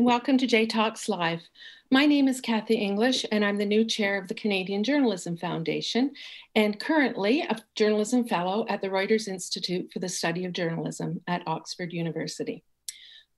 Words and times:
and 0.00 0.06
welcome 0.06 0.38
to 0.38 0.46
J 0.46 0.64
Talks 0.64 1.10
Live. 1.10 1.42
My 1.90 2.06
name 2.06 2.26
is 2.26 2.40
Kathy 2.40 2.76
English, 2.76 3.26
and 3.30 3.44
I'm 3.44 3.58
the 3.58 3.66
new 3.66 3.84
chair 3.84 4.16
of 4.16 4.28
the 4.28 4.34
Canadian 4.34 4.82
Journalism 4.82 5.36
Foundation, 5.36 6.12
and 6.54 6.80
currently 6.80 7.42
a 7.42 7.58
journalism 7.74 8.26
fellow 8.26 8.64
at 8.70 8.80
the 8.80 8.88
Reuters 8.88 9.28
Institute 9.28 9.90
for 9.92 9.98
the 9.98 10.08
Study 10.08 10.46
of 10.46 10.54
Journalism 10.54 11.20
at 11.28 11.46
Oxford 11.46 11.92
University. 11.92 12.64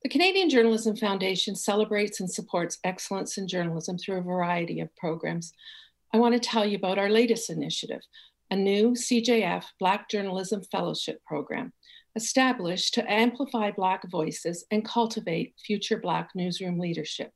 The 0.05 0.09
Canadian 0.09 0.49
Journalism 0.49 0.95
Foundation 0.95 1.57
celebrates 1.57 2.21
and 2.21 2.31
supports 2.31 2.79
excellence 2.85 3.39
in 3.39 3.49
journalism 3.49 3.99
through 3.99 4.19
a 4.19 4.23
variety 4.23 4.79
of 4.79 4.95
programs. 4.95 5.53
I 6.15 6.19
want 6.19 6.35
to 6.35 6.49
tell 6.49 6.65
you 6.65 6.77
about 6.77 6.97
our 6.97 7.11
latest 7.11 7.51
initiative, 7.51 8.03
a 8.53 8.55
new 8.55 8.93
CJF 8.93 9.65
Black 9.81 10.09
Journalism 10.09 10.63
Fellowship 10.71 11.25
Program 11.25 11.73
established 12.17 12.95
to 12.95 13.11
amplify 13.11 13.71
Black 13.71 14.09
voices 14.11 14.65
and 14.71 14.85
cultivate 14.85 15.55
future 15.65 15.99
Black 15.99 16.31
newsroom 16.35 16.79
leadership. 16.79 17.33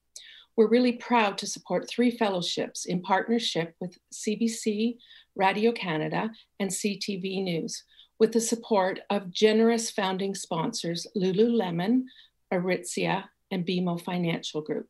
We're 0.56 0.68
really 0.68 0.92
proud 0.92 1.36
to 1.38 1.46
support 1.46 1.88
three 1.88 2.10
fellowships 2.10 2.86
in 2.86 3.02
partnership 3.02 3.74
with 3.80 3.98
CBC, 4.12 4.96
Radio 5.34 5.70
Canada, 5.72 6.30
and 6.58 6.70
CTV 6.70 7.42
News, 7.42 7.84
with 8.18 8.32
the 8.32 8.40
support 8.40 9.00
of 9.10 9.30
generous 9.30 9.90
founding 9.90 10.34
sponsors 10.34 11.06
Lululemon, 11.16 12.04
Aritzia, 12.52 13.24
and 13.50 13.66
BMO 13.66 14.00
Financial 14.00 14.62
Group. 14.62 14.88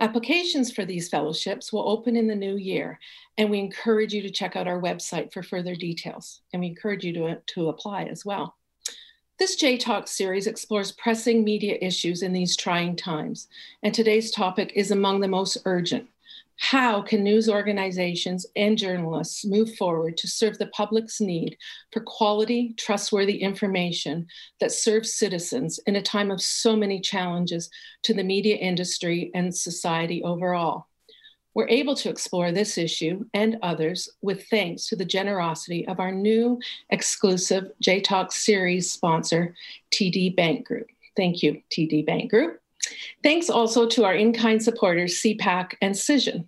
Applications 0.00 0.72
for 0.72 0.84
these 0.84 1.08
fellowships 1.08 1.72
will 1.72 1.88
open 1.88 2.16
in 2.16 2.26
the 2.26 2.34
new 2.34 2.56
year, 2.56 2.98
and 3.38 3.48
we 3.48 3.58
encourage 3.58 4.12
you 4.12 4.20
to 4.22 4.30
check 4.30 4.54
out 4.54 4.68
our 4.68 4.80
website 4.80 5.32
for 5.32 5.42
further 5.42 5.74
details, 5.74 6.42
and 6.52 6.60
we 6.60 6.66
encourage 6.66 7.04
you 7.04 7.14
to, 7.14 7.40
to 7.46 7.68
apply 7.68 8.04
as 8.04 8.24
well. 8.24 8.56
This 9.38 9.54
J 9.54 9.76
Talk 9.76 10.08
series 10.08 10.46
explores 10.46 10.92
pressing 10.92 11.44
media 11.44 11.76
issues 11.82 12.22
in 12.22 12.32
these 12.32 12.56
trying 12.56 12.96
times, 12.96 13.48
and 13.82 13.92
today's 13.92 14.30
topic 14.30 14.72
is 14.74 14.90
among 14.90 15.20
the 15.20 15.28
most 15.28 15.58
urgent. 15.66 16.08
How 16.56 17.02
can 17.02 17.22
news 17.22 17.46
organizations 17.46 18.46
and 18.56 18.78
journalists 18.78 19.44
move 19.44 19.76
forward 19.76 20.16
to 20.16 20.26
serve 20.26 20.56
the 20.56 20.68
public's 20.68 21.20
need 21.20 21.58
for 21.92 22.00
quality, 22.00 22.72
trustworthy 22.78 23.36
information 23.42 24.26
that 24.58 24.72
serves 24.72 25.12
citizens 25.12 25.78
in 25.86 25.96
a 25.96 26.02
time 26.02 26.30
of 26.30 26.40
so 26.40 26.74
many 26.74 26.98
challenges 26.98 27.68
to 28.04 28.14
the 28.14 28.24
media 28.24 28.56
industry 28.56 29.30
and 29.34 29.54
society 29.54 30.22
overall? 30.22 30.86
We're 31.56 31.68
able 31.70 31.94
to 31.96 32.10
explore 32.10 32.52
this 32.52 32.76
issue 32.76 33.24
and 33.32 33.56
others 33.62 34.10
with 34.20 34.46
thanks 34.50 34.88
to 34.88 34.96
the 34.96 35.06
generosity 35.06 35.88
of 35.88 36.00
our 36.00 36.12
new 36.12 36.60
exclusive 36.90 37.70
J 37.80 38.02
Talk 38.02 38.30
series 38.30 38.92
sponsor, 38.92 39.54
TD 39.90 40.36
Bank 40.36 40.66
Group. 40.66 40.88
Thank 41.16 41.42
you, 41.42 41.62
TD 41.70 42.04
Bank 42.04 42.30
Group. 42.30 42.60
Thanks 43.22 43.48
also 43.48 43.88
to 43.88 44.04
our 44.04 44.12
in 44.12 44.34
kind 44.34 44.62
supporters, 44.62 45.14
CPAC 45.22 45.76
and 45.80 45.94
Cision. 45.94 46.44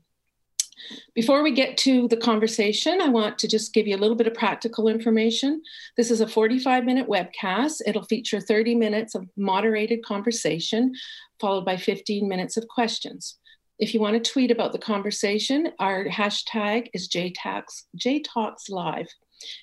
Before 1.15 1.43
we 1.43 1.53
get 1.53 1.79
to 1.79 2.07
the 2.09 2.19
conversation, 2.19 3.01
I 3.01 3.09
want 3.09 3.39
to 3.39 3.49
just 3.49 3.73
give 3.73 3.87
you 3.87 3.97
a 3.97 4.03
little 4.03 4.15
bit 4.15 4.27
of 4.27 4.35
practical 4.35 4.89
information. 4.89 5.63
This 5.97 6.11
is 6.11 6.21
a 6.21 6.29
45 6.29 6.85
minute 6.85 7.09
webcast. 7.09 7.81
It'll 7.87 8.05
feature 8.05 8.41
30 8.41 8.75
minutes 8.75 9.15
of 9.15 9.27
moderated 9.39 10.05
conversation, 10.05 10.93
followed 11.41 11.65
by 11.65 11.79
15 11.79 12.29
minutes 12.29 12.59
of 12.59 12.69
questions. 12.69 13.39
If 13.79 13.95
you 13.95 14.01
want 14.01 14.23
to 14.23 14.33
tweet 14.33 14.51
about 14.51 14.73
the 14.73 14.79
conversation, 14.79 15.69
our 15.79 16.05
hashtag 16.07 16.89
is 16.95 17.09
JTalks. 17.09 17.85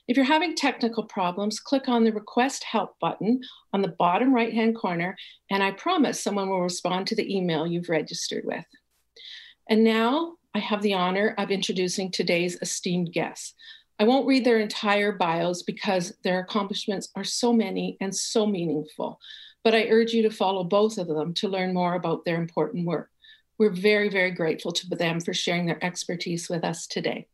If 0.07 0.15
you're 0.15 0.25
having 0.25 0.55
technical 0.55 1.03
problems, 1.03 1.59
click 1.59 1.89
on 1.89 2.05
the 2.05 2.13
request 2.13 2.63
help 2.63 2.97
button 3.01 3.41
on 3.73 3.81
the 3.81 3.93
bottom 3.99 4.33
right 4.33 4.53
hand 4.53 4.77
corner, 4.77 5.17
and 5.51 5.61
I 5.61 5.71
promise 5.71 6.23
someone 6.23 6.49
will 6.49 6.61
respond 6.61 7.07
to 7.07 7.15
the 7.15 7.35
email 7.35 7.67
you've 7.67 7.89
registered 7.89 8.45
with. 8.45 8.63
And 9.69 9.83
now 9.83 10.35
I 10.53 10.59
have 10.59 10.81
the 10.81 10.93
honor 10.93 11.35
of 11.37 11.51
introducing 11.51 12.09
today's 12.09 12.57
esteemed 12.61 13.11
guests. 13.11 13.53
I 13.99 14.05
won't 14.05 14.27
read 14.27 14.45
their 14.45 14.59
entire 14.59 15.11
bios 15.11 15.63
because 15.63 16.13
their 16.23 16.39
accomplishments 16.39 17.09
are 17.17 17.25
so 17.25 17.51
many 17.51 17.97
and 17.99 18.15
so 18.15 18.47
meaningful, 18.47 19.19
but 19.61 19.75
I 19.75 19.87
urge 19.89 20.13
you 20.13 20.21
to 20.23 20.29
follow 20.29 20.63
both 20.63 20.97
of 20.97 21.07
them 21.07 21.33
to 21.33 21.49
learn 21.49 21.73
more 21.73 21.95
about 21.95 22.23
their 22.23 22.37
important 22.37 22.85
work. 22.85 23.09
We're 23.57 23.71
very, 23.71 24.09
very 24.09 24.31
grateful 24.31 24.71
to 24.73 24.87
them 24.89 25.19
for 25.21 25.33
sharing 25.33 25.65
their 25.65 25.83
expertise 25.83 26.49
with 26.49 26.63
us 26.63 26.87
today. 26.87 27.27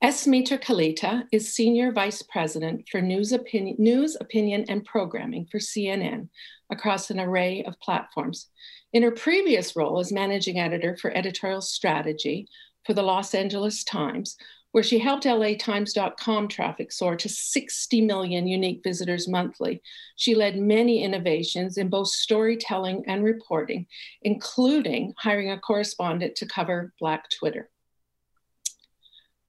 S. 0.00 0.28
Mitra 0.28 0.58
Kalita 0.58 1.24
is 1.32 1.52
Senior 1.52 1.90
Vice 1.90 2.22
President 2.22 2.88
for 2.88 3.00
News 3.00 3.32
Opinion, 3.32 3.76
News, 3.80 4.16
Opinion, 4.20 4.64
and 4.68 4.84
Programming 4.84 5.46
for 5.50 5.58
CNN 5.58 6.28
across 6.70 7.10
an 7.10 7.18
array 7.18 7.64
of 7.64 7.80
platforms. 7.80 8.48
In 8.92 9.02
her 9.02 9.10
previous 9.10 9.74
role 9.74 9.98
as 9.98 10.12
Managing 10.12 10.60
Editor 10.60 10.96
for 10.96 11.10
Editorial 11.10 11.60
Strategy 11.60 12.48
for 12.84 12.94
the 12.94 13.02
Los 13.02 13.34
Angeles 13.34 13.82
Times, 13.82 14.36
where 14.72 14.84
she 14.84 14.98
helped 14.98 15.24
LATimes.com 15.24 16.48
traffic 16.48 16.92
soar 16.92 17.16
to 17.16 17.28
60 17.28 18.00
million 18.02 18.46
unique 18.46 18.80
visitors 18.84 19.28
monthly. 19.28 19.82
She 20.16 20.34
led 20.34 20.58
many 20.58 21.02
innovations 21.02 21.78
in 21.78 21.88
both 21.88 22.08
storytelling 22.08 23.04
and 23.06 23.24
reporting, 23.24 23.86
including 24.22 25.14
hiring 25.16 25.50
a 25.50 25.58
correspondent 25.58 26.36
to 26.36 26.46
cover 26.46 26.92
Black 27.00 27.30
Twitter. 27.30 27.70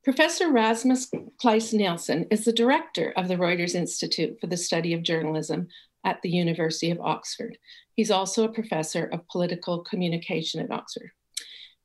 Professor 0.03 0.49
Rasmus 0.49 1.11
Kleis 1.43 1.73
Nielsen 1.73 2.25
is 2.31 2.45
the 2.45 2.53
director 2.53 3.13
of 3.17 3.27
the 3.27 3.35
Reuters 3.35 3.75
Institute 3.75 4.37
for 4.39 4.47
the 4.47 4.57
Study 4.57 4.93
of 4.93 5.03
Journalism 5.03 5.67
at 6.05 6.21
the 6.21 6.29
University 6.29 6.89
of 6.89 7.01
Oxford. 7.01 7.57
He's 7.93 8.09
also 8.09 8.45
a 8.45 8.53
professor 8.53 9.05
of 9.05 9.27
political 9.27 9.83
communication 9.83 10.61
at 10.61 10.71
Oxford. 10.71 11.11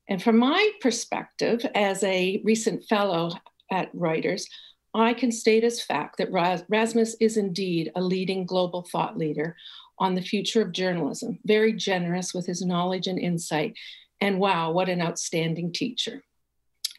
And 0.07 0.21
from 0.21 0.37
my 0.37 0.71
perspective, 0.81 1.65
as 1.73 2.03
a 2.03 2.41
recent 2.43 2.83
fellow 2.85 3.31
at 3.71 3.93
Reuters, 3.95 4.45
I 4.93 5.13
can 5.13 5.31
state 5.31 5.63
as 5.63 5.81
fact 5.81 6.17
that 6.17 6.31
Rasmus 6.31 7.15
is 7.19 7.37
indeed 7.37 7.91
a 7.95 8.01
leading 8.01 8.45
global 8.45 8.83
thought 8.83 9.17
leader 9.17 9.55
on 9.99 10.15
the 10.15 10.21
future 10.21 10.61
of 10.61 10.71
journalism, 10.71 11.39
very 11.45 11.73
generous 11.73 12.33
with 12.33 12.45
his 12.45 12.61
knowledge 12.61 13.07
and 13.07 13.19
insight. 13.19 13.75
And 14.21 14.39
wow, 14.39 14.71
what 14.71 14.89
an 14.89 15.01
outstanding 15.01 15.73
teacher. 15.73 16.23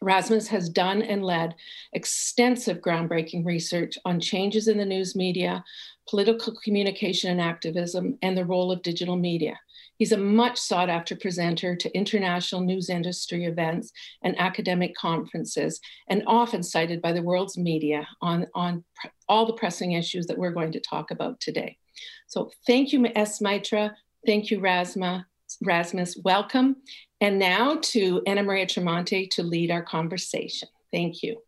Rasmus 0.02 0.48
has 0.48 0.68
done 0.68 1.00
and 1.00 1.24
led 1.24 1.54
extensive 1.94 2.78
groundbreaking 2.78 3.46
research 3.46 3.96
on 4.04 4.20
changes 4.20 4.68
in 4.68 4.76
the 4.76 4.84
news 4.84 5.16
media, 5.16 5.64
political 6.08 6.54
communication 6.62 7.30
and 7.30 7.40
activism, 7.40 8.18
and 8.20 8.36
the 8.36 8.44
role 8.44 8.70
of 8.70 8.82
digital 8.82 9.16
media. 9.16 9.58
He's 9.98 10.12
a 10.12 10.18
much 10.18 10.58
sought 10.58 10.88
after 10.88 11.16
presenter 11.16 11.74
to 11.76 11.96
international 11.96 12.60
news 12.60 12.90
industry 12.90 13.44
events 13.44 13.92
and 14.22 14.38
academic 14.38 14.94
conferences, 14.94 15.80
and 16.08 16.22
often 16.26 16.62
cited 16.62 17.00
by 17.00 17.12
the 17.12 17.22
world's 17.22 17.56
media 17.56 18.06
on, 18.20 18.46
on 18.54 18.84
all 19.28 19.46
the 19.46 19.54
pressing 19.54 19.92
issues 19.92 20.26
that 20.26 20.38
we're 20.38 20.50
going 20.50 20.72
to 20.72 20.80
talk 20.80 21.10
about 21.10 21.40
today. 21.40 21.78
So 22.26 22.50
thank 22.66 22.92
you, 22.92 23.06
S. 23.14 23.40
Mitra. 23.40 23.94
Thank 24.26 24.50
you, 24.50 24.60
Rasma, 24.60 25.24
Rasmus. 25.62 26.18
Welcome. 26.24 26.76
And 27.20 27.38
now 27.38 27.76
to 27.80 28.22
Anna 28.26 28.42
Maria 28.42 28.66
Tremonti 28.66 29.30
to 29.30 29.42
lead 29.42 29.70
our 29.70 29.82
conversation. 29.82 30.68
Thank 30.92 31.22
you. 31.22 31.40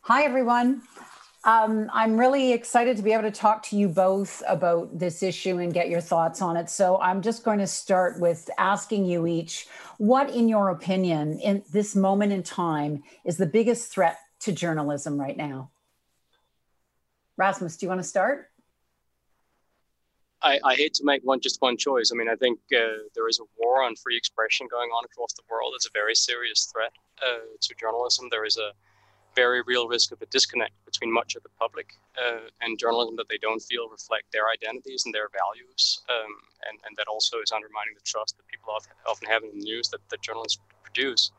Hi, 0.00 0.24
everyone. 0.24 0.82
Um, 1.44 1.90
I'm 1.92 2.16
really 2.16 2.52
excited 2.52 2.96
to 2.96 3.02
be 3.02 3.12
able 3.12 3.24
to 3.24 3.32
talk 3.32 3.64
to 3.64 3.76
you 3.76 3.88
both 3.88 4.44
about 4.46 4.96
this 4.96 5.24
issue 5.24 5.58
and 5.58 5.74
get 5.74 5.88
your 5.88 6.00
thoughts 6.00 6.40
on 6.40 6.56
it. 6.56 6.70
So 6.70 7.00
I'm 7.00 7.20
just 7.20 7.42
going 7.42 7.58
to 7.58 7.66
start 7.66 8.20
with 8.20 8.48
asking 8.58 9.06
you 9.06 9.26
each 9.26 9.66
what, 9.98 10.30
in 10.30 10.48
your 10.48 10.68
opinion, 10.68 11.40
in 11.40 11.64
this 11.72 11.96
moment 11.96 12.32
in 12.32 12.44
time, 12.44 13.02
is 13.24 13.38
the 13.38 13.46
biggest 13.46 13.92
threat 13.92 14.18
to 14.40 14.52
journalism 14.52 15.18
right 15.18 15.36
now? 15.36 15.70
Rasmus, 17.36 17.76
do 17.76 17.86
you 17.86 17.88
want 17.88 18.00
to 18.00 18.06
start? 18.06 18.48
I, 20.42 20.60
I 20.64 20.74
hate 20.74 20.94
to 20.94 21.04
make 21.04 21.22
one 21.22 21.40
just 21.40 21.60
one 21.60 21.76
choice. 21.76 22.10
I 22.12 22.16
mean, 22.16 22.28
I 22.28 22.36
think 22.36 22.60
uh, 22.72 23.02
there 23.14 23.28
is 23.28 23.40
a 23.40 23.44
war 23.58 23.82
on 23.82 23.96
free 23.96 24.16
expression 24.16 24.68
going 24.70 24.90
on 24.90 25.04
across 25.04 25.32
the 25.32 25.42
world. 25.50 25.72
It's 25.74 25.86
a 25.86 25.90
very 25.92 26.14
serious 26.14 26.68
threat 26.72 26.92
uh, 27.20 27.46
to 27.60 27.74
journalism. 27.80 28.28
There 28.30 28.44
is 28.44 28.58
a 28.58 28.72
very 29.34 29.62
real 29.62 29.88
risk 29.88 30.12
of 30.12 30.20
a 30.22 30.26
disconnect 30.26 30.72
between 30.84 31.12
much 31.12 31.36
of 31.36 31.42
the 31.42 31.48
public 31.58 31.94
uh, 32.18 32.48
and 32.60 32.78
journalism 32.78 33.16
that 33.16 33.28
they 33.28 33.38
don't 33.38 33.60
feel 33.60 33.88
reflect 33.88 34.30
their 34.32 34.48
identities 34.48 35.04
and 35.04 35.14
their 35.14 35.28
values, 35.32 36.02
um, 36.08 36.32
and, 36.68 36.78
and 36.86 36.96
that 36.96 37.06
also 37.08 37.38
is 37.38 37.52
undermining 37.52 37.94
the 37.94 38.04
trust 38.04 38.36
that 38.36 38.46
people 38.48 38.72
often 39.06 39.28
have 39.28 39.42
in 39.42 39.50
the 39.58 39.64
news 39.64 39.88
that, 39.88 40.00
that 40.10 40.20
journalists 40.22 40.58
produce. 40.82 41.30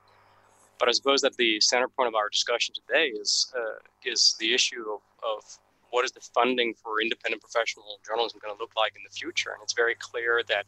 But 0.80 0.90
I 0.90 0.92
suppose 0.92 1.22
that 1.22 1.38
the 1.38 1.60
center 1.62 1.88
point 1.88 2.08
of 2.08 2.16
our 2.16 2.30
discussion 2.30 2.74
today 2.76 3.08
is 3.08 3.54
uh, 3.56 3.80
is 4.04 4.36
the 4.40 4.54
issue 4.54 4.84
of, 4.90 5.02
of 5.24 5.44
what 5.92 6.04
is 6.04 6.12
the 6.12 6.20
funding 6.34 6.74
for 6.74 7.00
independent 7.02 7.42
professional 7.42 8.00
journalism 8.06 8.40
going 8.42 8.54
to 8.54 8.60
look 8.60 8.76
like 8.76 8.94
in 8.96 9.04
the 9.08 9.14
future, 9.16 9.52
and 9.52 9.62
it's 9.62 9.74
very 9.74 9.96
clear 9.96 10.42
that 10.50 10.66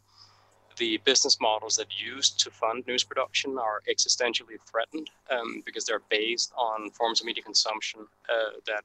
the 0.77 0.97
business 1.05 1.39
models 1.39 1.75
that 1.77 1.87
used 1.97 2.39
to 2.39 2.51
fund 2.51 2.83
news 2.87 3.03
production 3.03 3.57
are 3.57 3.81
existentially 3.89 4.59
threatened 4.69 5.09
um, 5.29 5.61
because 5.65 5.85
they're 5.85 6.01
based 6.09 6.51
on 6.57 6.89
forms 6.91 7.21
of 7.21 7.25
media 7.25 7.43
consumption 7.43 8.01
uh, 8.29 8.51
that 8.65 8.83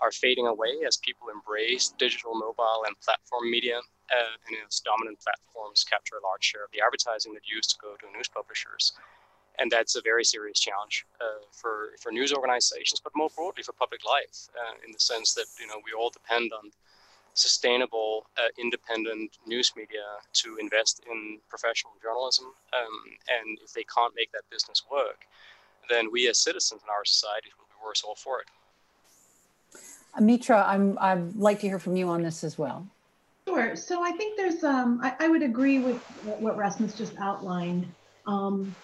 are 0.00 0.10
fading 0.10 0.46
away 0.46 0.80
as 0.86 0.96
people 0.96 1.28
embrace 1.28 1.92
digital, 1.98 2.34
mobile, 2.34 2.84
and 2.86 2.98
platform 3.00 3.50
media 3.50 3.78
uh, 3.78 4.34
and 4.48 4.56
as 4.66 4.80
dominant 4.80 5.18
platforms 5.20 5.84
capture 5.84 6.16
a 6.16 6.26
large 6.26 6.44
share 6.44 6.64
of 6.64 6.70
the 6.72 6.80
advertising 6.84 7.34
that 7.34 7.46
used 7.46 7.70
to 7.70 7.76
go 7.80 7.94
to 8.00 8.16
news 8.16 8.28
publishers. 8.28 8.92
And 9.58 9.70
that's 9.70 9.94
a 9.96 10.00
very 10.02 10.24
serious 10.24 10.58
challenge 10.58 11.04
uh, 11.20 11.44
for, 11.52 11.90
for 12.00 12.10
news 12.10 12.32
organizations, 12.32 13.00
but 13.00 13.12
more 13.14 13.28
broadly 13.36 13.62
for 13.62 13.72
public 13.72 14.00
life, 14.06 14.48
uh, 14.56 14.74
in 14.86 14.92
the 14.92 14.98
sense 14.98 15.34
that 15.34 15.46
you 15.60 15.66
know 15.66 15.80
we 15.84 15.92
all 15.92 16.08
depend 16.08 16.52
on 16.52 16.70
sustainable, 17.40 18.26
uh, 18.38 18.48
independent 18.58 19.38
news 19.46 19.72
media 19.76 20.04
to 20.34 20.56
invest 20.60 21.02
in 21.10 21.38
professional 21.48 21.92
journalism. 22.02 22.46
Um, 22.72 22.94
and 23.28 23.58
if 23.64 23.72
they 23.72 23.84
can't 23.84 24.14
make 24.14 24.30
that 24.32 24.42
business 24.50 24.82
work, 24.90 25.26
then 25.88 26.10
we 26.12 26.28
as 26.28 26.38
citizens 26.38 26.82
in 26.82 26.90
our 26.90 27.04
society 27.04 27.48
will 27.58 27.66
be 27.66 27.78
worse 27.84 28.04
off 28.04 28.18
for 28.18 28.40
it. 28.40 28.48
Mitra, 30.20 30.64
I'm, 30.66 30.98
I'd 31.00 31.36
like 31.36 31.60
to 31.60 31.68
hear 31.68 31.78
from 31.78 31.96
you 31.96 32.08
on 32.08 32.22
this 32.22 32.44
as 32.44 32.58
well. 32.58 32.86
Sure. 33.48 33.74
So 33.76 34.04
I 34.04 34.12
think 34.12 34.36
there's, 34.36 34.62
um, 34.62 35.00
I, 35.02 35.14
I 35.20 35.28
would 35.28 35.42
agree 35.42 35.78
with 35.78 35.96
what 36.24 36.56
Rasmus 36.56 36.94
just 36.94 37.14
outlined. 37.18 37.86
Um, 38.26 38.74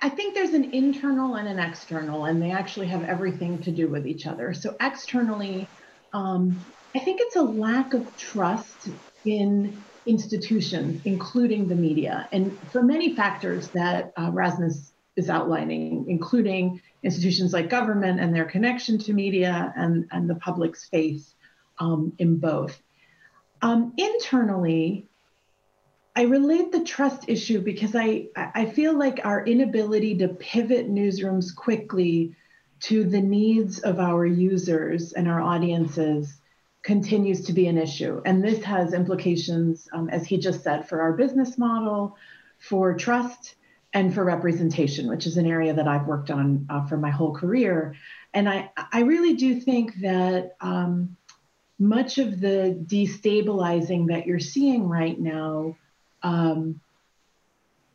I 0.00 0.08
think 0.08 0.34
there's 0.34 0.54
an 0.54 0.72
internal 0.72 1.34
and 1.36 1.46
an 1.46 1.58
external, 1.58 2.24
and 2.24 2.40
they 2.40 2.50
actually 2.50 2.86
have 2.86 3.04
everything 3.04 3.58
to 3.62 3.70
do 3.70 3.88
with 3.88 4.06
each 4.06 4.26
other. 4.26 4.54
So 4.54 4.76
externally, 4.80 5.66
um, 6.14 6.64
I 6.94 7.00
think 7.00 7.20
it's 7.20 7.36
a 7.36 7.42
lack 7.42 7.92
of 7.92 8.16
trust 8.16 8.88
in 9.24 9.84
institutions, 10.06 11.02
including 11.04 11.66
the 11.66 11.74
media, 11.74 12.28
and 12.30 12.56
for 12.70 12.82
many 12.82 13.14
factors 13.14 13.68
that 13.70 14.12
uh, 14.16 14.30
Rasmus 14.32 14.92
is 15.16 15.28
outlining, 15.28 16.06
including 16.08 16.80
institutions 17.02 17.52
like 17.52 17.68
government 17.68 18.20
and 18.20 18.34
their 18.34 18.44
connection 18.44 18.98
to 18.98 19.12
media 19.12 19.72
and, 19.76 20.06
and 20.12 20.30
the 20.30 20.34
public's 20.36 20.88
faith 20.88 21.34
um, 21.78 22.12
in 22.18 22.38
both. 22.38 22.80
Um, 23.60 23.92
internally, 23.96 25.08
I 26.16 26.22
relate 26.22 26.70
the 26.70 26.84
trust 26.84 27.28
issue 27.28 27.60
because 27.60 27.96
I, 27.96 28.28
I 28.36 28.66
feel 28.66 28.96
like 28.96 29.20
our 29.24 29.44
inability 29.44 30.18
to 30.18 30.28
pivot 30.28 30.88
newsrooms 30.88 31.54
quickly 31.54 32.36
to 32.84 33.04
the 33.04 33.20
needs 33.20 33.78
of 33.80 33.98
our 33.98 34.26
users 34.26 35.12
and 35.12 35.26
our 35.28 35.40
audiences 35.40 36.40
continues 36.82 37.42
to 37.46 37.52
be 37.54 37.66
an 37.66 37.78
issue. 37.78 38.20
And 38.26 38.44
this 38.44 38.62
has 38.64 38.92
implications, 38.92 39.88
um, 39.92 40.10
as 40.10 40.26
he 40.26 40.36
just 40.36 40.62
said, 40.62 40.86
for 40.86 41.00
our 41.00 41.14
business 41.14 41.56
model, 41.56 42.16
for 42.58 42.94
trust, 42.94 43.54
and 43.94 44.12
for 44.12 44.24
representation, 44.24 45.08
which 45.08 45.26
is 45.26 45.38
an 45.38 45.46
area 45.46 45.72
that 45.72 45.88
I've 45.88 46.06
worked 46.06 46.30
on 46.30 46.66
uh, 46.68 46.84
for 46.86 46.98
my 46.98 47.10
whole 47.10 47.32
career. 47.32 47.94
And 48.34 48.48
I, 48.48 48.70
I 48.92 49.00
really 49.00 49.34
do 49.34 49.60
think 49.60 49.94
that 50.00 50.56
um, 50.60 51.16
much 51.78 52.18
of 52.18 52.40
the 52.40 52.78
destabilizing 52.84 54.08
that 54.08 54.26
you're 54.26 54.40
seeing 54.40 54.88
right 54.88 55.18
now 55.18 55.76
um, 56.22 56.80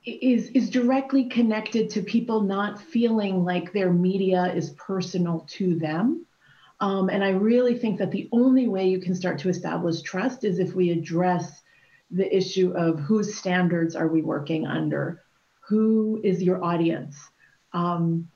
is, 0.05 0.49
is 0.49 0.69
directly 0.69 1.25
connected 1.25 1.89
to 1.91 2.01
people 2.01 2.41
not 2.41 2.81
feeling 2.81 3.43
like 3.43 3.73
their 3.73 3.91
media 3.91 4.53
is 4.53 4.71
personal 4.71 5.45
to 5.49 5.75
them. 5.75 6.25
Um, 6.79 7.09
and 7.09 7.23
I 7.23 7.29
really 7.29 7.77
think 7.77 7.99
that 7.99 8.11
the 8.11 8.29
only 8.31 8.67
way 8.67 8.87
you 8.87 8.99
can 8.99 9.13
start 9.13 9.39
to 9.39 9.49
establish 9.49 10.01
trust 10.01 10.45
is 10.45 10.59
if 10.59 10.73
we 10.73 10.91
address 10.91 11.61
the 12.11 12.35
issue 12.35 12.71
of 12.71 12.99
whose 12.99 13.35
standards 13.35 13.95
are 13.95 14.07
we 14.07 14.21
working 14.21 14.65
under 14.65 15.21
who 15.69 16.19
is 16.23 16.41
your 16.41 16.63
audience? 16.63 17.15
Um, 17.73 18.27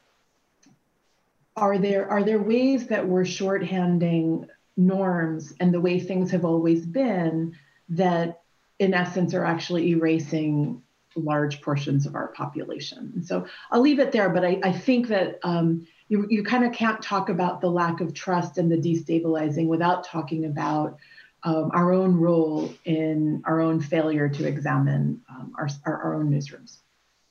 are 1.55 1.79
there 1.79 2.07
are 2.09 2.23
there 2.23 2.41
ways 2.41 2.87
that 2.87 3.07
we're 3.07 3.23
shorthanding 3.23 4.47
norms 4.77 5.53
and 5.59 5.73
the 5.73 5.81
way 5.81 5.99
things 5.99 6.29
have 6.29 6.45
always 6.45 6.85
been 6.85 7.55
that 7.89 8.41
in 8.77 8.93
essence 8.93 9.33
are 9.33 9.45
actually 9.45 9.89
erasing 9.89 10.82
large 11.15 11.61
portions 11.61 12.05
of 12.05 12.15
our 12.15 12.29
population 12.29 13.23
so 13.23 13.45
i'll 13.71 13.81
leave 13.81 13.99
it 13.99 14.11
there 14.11 14.29
but 14.29 14.43
i, 14.43 14.59
I 14.63 14.71
think 14.71 15.07
that 15.07 15.39
um, 15.43 15.85
you, 16.09 16.27
you 16.29 16.43
kind 16.43 16.63
of 16.63 16.73
can't 16.73 17.01
talk 17.01 17.29
about 17.29 17.61
the 17.61 17.69
lack 17.69 18.01
of 18.01 18.13
trust 18.13 18.57
and 18.57 18.71
the 18.71 18.77
destabilizing 18.77 19.67
without 19.67 20.03
talking 20.03 20.45
about 20.45 20.97
um, 21.43 21.71
our 21.73 21.91
own 21.91 22.15
role 22.17 22.73
in 22.85 23.41
our 23.45 23.59
own 23.59 23.81
failure 23.81 24.29
to 24.29 24.47
examine 24.47 25.21
um, 25.29 25.53
our, 25.57 25.67
our, 25.85 26.01
our 26.01 26.15
own 26.15 26.29
newsrooms 26.29 26.77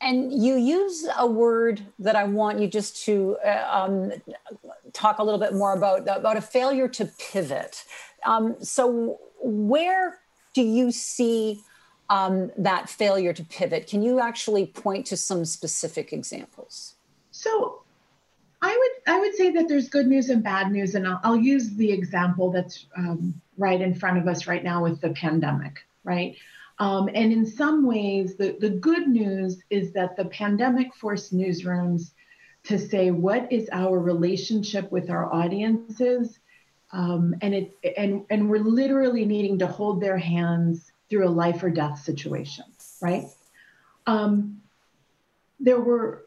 and 0.02 0.32
you 0.32 0.56
use 0.56 1.06
a 1.16 1.26
word 1.26 1.80
that 2.00 2.16
I 2.16 2.24
want 2.24 2.58
you 2.58 2.66
just 2.66 3.04
to 3.04 3.36
uh, 3.46 3.68
um, 3.70 4.12
talk 4.92 5.18
a 5.18 5.22
little 5.22 5.38
bit 5.38 5.54
more 5.54 5.74
about 5.74 6.00
about 6.02 6.36
a 6.36 6.40
failure 6.40 6.88
to 6.88 7.06
pivot. 7.06 7.84
Um, 8.26 8.56
so, 8.60 9.18
where 9.40 10.18
do 10.54 10.62
you 10.62 10.90
see 10.90 11.60
um, 12.12 12.52
that 12.58 12.90
failure 12.90 13.32
to 13.32 13.42
pivot? 13.42 13.86
Can 13.86 14.02
you 14.02 14.20
actually 14.20 14.66
point 14.66 15.06
to 15.06 15.16
some 15.16 15.46
specific 15.46 16.12
examples? 16.12 16.96
So, 17.30 17.80
I 18.60 18.76
would 18.78 19.14
I 19.14 19.18
would 19.18 19.34
say 19.34 19.50
that 19.52 19.66
there's 19.66 19.88
good 19.88 20.06
news 20.06 20.28
and 20.28 20.44
bad 20.44 20.70
news, 20.70 20.94
and 20.94 21.08
I'll, 21.08 21.20
I'll 21.24 21.36
use 21.36 21.70
the 21.70 21.90
example 21.90 22.52
that's 22.52 22.86
um, 22.96 23.40
right 23.56 23.80
in 23.80 23.94
front 23.94 24.18
of 24.18 24.28
us 24.28 24.46
right 24.46 24.62
now 24.62 24.82
with 24.82 25.00
the 25.00 25.10
pandemic, 25.10 25.78
right? 26.04 26.36
Um, 26.78 27.08
and 27.14 27.32
in 27.32 27.46
some 27.46 27.86
ways, 27.86 28.36
the, 28.36 28.56
the 28.60 28.70
good 28.70 29.08
news 29.08 29.62
is 29.70 29.92
that 29.92 30.16
the 30.16 30.26
pandemic 30.26 30.94
forced 30.94 31.34
newsrooms 31.34 32.12
to 32.64 32.78
say, 32.78 33.10
what 33.10 33.50
is 33.50 33.68
our 33.72 33.98
relationship 33.98 34.92
with 34.92 35.08
our 35.08 35.32
audiences? 35.32 36.38
Um, 36.92 37.34
and 37.40 37.54
it 37.54 37.74
and 37.96 38.26
and 38.28 38.50
we're 38.50 38.58
literally 38.58 39.24
needing 39.24 39.58
to 39.60 39.66
hold 39.66 40.02
their 40.02 40.18
hands 40.18 40.91
through 41.12 41.28
a 41.28 41.38
life 41.44 41.62
or 41.62 41.68
death 41.68 41.98
situation, 41.98 42.64
right? 43.02 43.26
Um, 44.06 44.62
there 45.60 45.78
were 45.78 46.24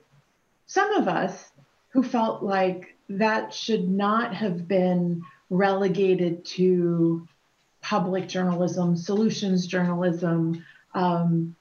some 0.68 0.92
of 0.94 1.08
us 1.08 1.50
who 1.90 2.04
felt 2.04 2.44
like 2.44 2.96
that 3.10 3.52
should 3.52 3.90
not 3.90 4.36
have 4.36 4.68
been 4.68 5.24
relegated 5.50 6.46
to 6.46 7.28
public 7.82 8.28
journalism, 8.28 8.96
solutions 8.96 9.66
journalism, 9.66 10.64
um, 10.94 11.56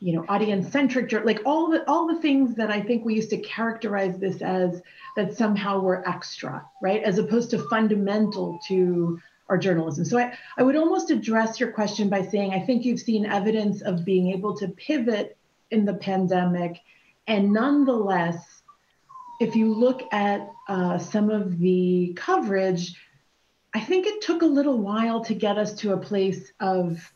you 0.00 0.14
know, 0.14 0.24
audience-centric, 0.30 1.12
like 1.26 1.42
all 1.44 1.70
the 1.70 1.86
all 1.86 2.06
the 2.06 2.20
things 2.22 2.54
that 2.54 2.70
I 2.70 2.80
think 2.80 3.04
we 3.04 3.14
used 3.14 3.30
to 3.30 3.38
characterize 3.38 4.16
this 4.18 4.40
as 4.40 4.80
that 5.16 5.34
somehow 5.34 5.80
were 5.80 6.08
extra, 6.08 6.64
right, 6.80 7.02
as 7.02 7.18
opposed 7.18 7.50
to 7.50 7.58
fundamental 7.68 8.58
to 8.68 9.20
our 9.48 9.58
journalism. 9.58 10.04
So 10.04 10.18
I, 10.18 10.34
I 10.56 10.62
would 10.62 10.76
almost 10.76 11.10
address 11.10 11.60
your 11.60 11.72
question 11.72 12.08
by 12.08 12.22
saying 12.22 12.52
I 12.52 12.60
think 12.60 12.84
you've 12.84 13.00
seen 13.00 13.26
evidence 13.26 13.82
of 13.82 14.04
being 14.04 14.32
able 14.32 14.56
to 14.58 14.68
pivot 14.68 15.36
in 15.70 15.84
the 15.84 15.94
pandemic, 15.94 16.80
and 17.26 17.52
nonetheless, 17.52 18.62
if 19.40 19.56
you 19.56 19.74
look 19.74 20.02
at 20.12 20.50
uh, 20.68 20.98
some 20.98 21.30
of 21.30 21.58
the 21.58 22.12
coverage, 22.16 22.94
I 23.74 23.80
think 23.80 24.06
it 24.06 24.22
took 24.22 24.42
a 24.42 24.46
little 24.46 24.78
while 24.78 25.24
to 25.24 25.34
get 25.34 25.58
us 25.58 25.72
to 25.74 25.94
a 25.94 25.98
place 25.98 26.52
of 26.60 27.12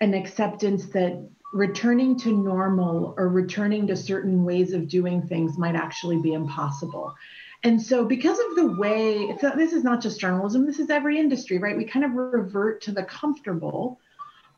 an 0.00 0.14
acceptance 0.14 0.86
that 0.86 1.28
returning 1.52 2.18
to 2.20 2.32
normal 2.32 3.14
or 3.16 3.28
returning 3.28 3.86
to 3.88 3.96
certain 3.96 4.44
ways 4.44 4.72
of 4.72 4.88
doing 4.88 5.20
things 5.22 5.58
might 5.58 5.74
actually 5.74 6.20
be 6.20 6.32
impossible. 6.32 7.14
And 7.62 7.80
so, 7.80 8.06
because 8.06 8.38
of 8.38 8.56
the 8.56 8.72
way, 8.78 9.36
not, 9.42 9.56
this 9.56 9.72
is 9.72 9.84
not 9.84 10.00
just 10.00 10.18
journalism, 10.18 10.64
this 10.64 10.78
is 10.78 10.88
every 10.88 11.18
industry, 11.18 11.58
right? 11.58 11.76
We 11.76 11.84
kind 11.84 12.04
of 12.04 12.12
revert 12.12 12.82
to 12.82 12.92
the 12.92 13.02
comfortable. 13.02 14.00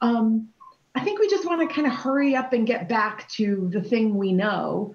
Um, 0.01 0.49
I 0.95 1.03
think 1.03 1.19
we 1.19 1.29
just 1.29 1.45
want 1.45 1.69
to 1.69 1.75
kind 1.75 1.87
of 1.87 1.95
hurry 1.95 2.37
up 2.37 2.53
and 2.53 2.67
get 2.67 2.89
back 2.89 3.29
to 3.31 3.69
the 3.73 3.83
thing 3.83 4.17
we 4.17 4.33
know, 4.33 4.95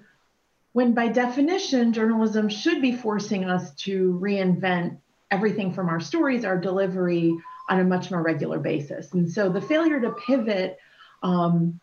when 0.72 0.94
by 0.94 1.08
definition, 1.08 1.92
journalism 1.92 2.48
should 2.48 2.80
be 2.80 2.92
forcing 2.92 3.44
us 3.44 3.74
to 3.74 4.18
reinvent 4.22 4.98
everything 5.30 5.72
from 5.72 5.88
our 5.88 6.00
stories, 6.00 6.44
our 6.44 6.58
delivery 6.58 7.36
on 7.68 7.80
a 7.80 7.84
much 7.84 8.10
more 8.10 8.22
regular 8.22 8.58
basis. 8.58 9.12
And 9.12 9.30
so 9.30 9.50
the 9.50 9.60
failure 9.60 10.00
to 10.00 10.12
pivot, 10.12 10.78
um, 11.22 11.80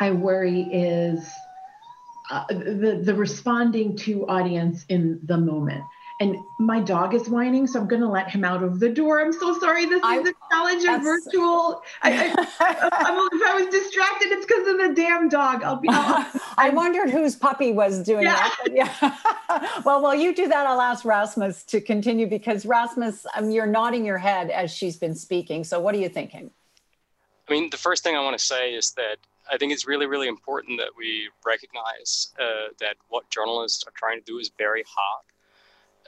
I 0.00 0.10
worry, 0.10 0.62
is 0.62 1.26
uh, 2.30 2.44
the, 2.48 3.00
the 3.02 3.14
responding 3.14 3.96
to 3.96 4.26
audience 4.28 4.84
in 4.88 5.20
the 5.24 5.38
moment 5.38 5.82
and 6.20 6.36
my 6.58 6.80
dog 6.80 7.14
is 7.14 7.28
whining, 7.28 7.66
so 7.68 7.80
I'm 7.80 7.86
going 7.86 8.02
to 8.02 8.08
let 8.08 8.28
him 8.28 8.44
out 8.44 8.64
of 8.64 8.80
the 8.80 8.88
door. 8.88 9.20
I'm 9.20 9.32
so 9.32 9.56
sorry. 9.60 9.86
This 9.86 10.02
I, 10.02 10.18
is 10.18 10.24
the 10.24 10.34
challenge 10.50 10.84
of 10.84 11.02
virtual. 11.02 11.82
I, 12.02 12.10
I, 12.10 12.88
if 13.32 13.42
I 13.48 13.54
was 13.54 13.66
distracted, 13.68 14.32
it's 14.32 14.44
because 14.44 14.66
of 14.66 14.78
the 14.78 14.94
damn 15.00 15.28
dog. 15.28 15.62
I'll 15.62 15.76
be. 15.76 15.88
I'll, 15.92 16.26
I 16.56 16.70
wondered 16.70 17.10
whose 17.10 17.36
puppy 17.36 17.70
was 17.70 18.02
doing 18.02 18.24
yeah. 18.24 18.34
that. 18.34 18.66
Yeah. 18.72 19.80
well, 19.84 20.02
while 20.02 20.14
you 20.14 20.34
do 20.34 20.48
that, 20.48 20.66
I'll 20.66 20.80
ask 20.80 21.04
Rasmus 21.04 21.62
to 21.64 21.80
continue 21.80 22.26
because 22.26 22.66
Rasmus, 22.66 23.24
um, 23.36 23.50
you're 23.50 23.66
nodding 23.66 24.04
your 24.04 24.18
head 24.18 24.50
as 24.50 24.72
she's 24.72 24.96
been 24.96 25.14
speaking. 25.14 25.62
So, 25.62 25.78
what 25.78 25.94
are 25.94 25.98
you 25.98 26.08
thinking? 26.08 26.50
I 27.48 27.52
mean, 27.52 27.70
the 27.70 27.76
first 27.76 28.02
thing 28.02 28.16
I 28.16 28.20
want 28.20 28.36
to 28.36 28.44
say 28.44 28.74
is 28.74 28.90
that 28.92 29.18
I 29.50 29.56
think 29.56 29.72
it's 29.72 29.86
really, 29.86 30.06
really 30.06 30.28
important 30.28 30.78
that 30.78 30.90
we 30.96 31.30
recognize 31.44 32.32
uh, 32.38 32.72
that 32.80 32.96
what 33.08 33.30
journalists 33.30 33.84
are 33.86 33.92
trying 33.96 34.18
to 34.18 34.24
do 34.24 34.38
is 34.38 34.50
very 34.58 34.84
hard 34.86 35.24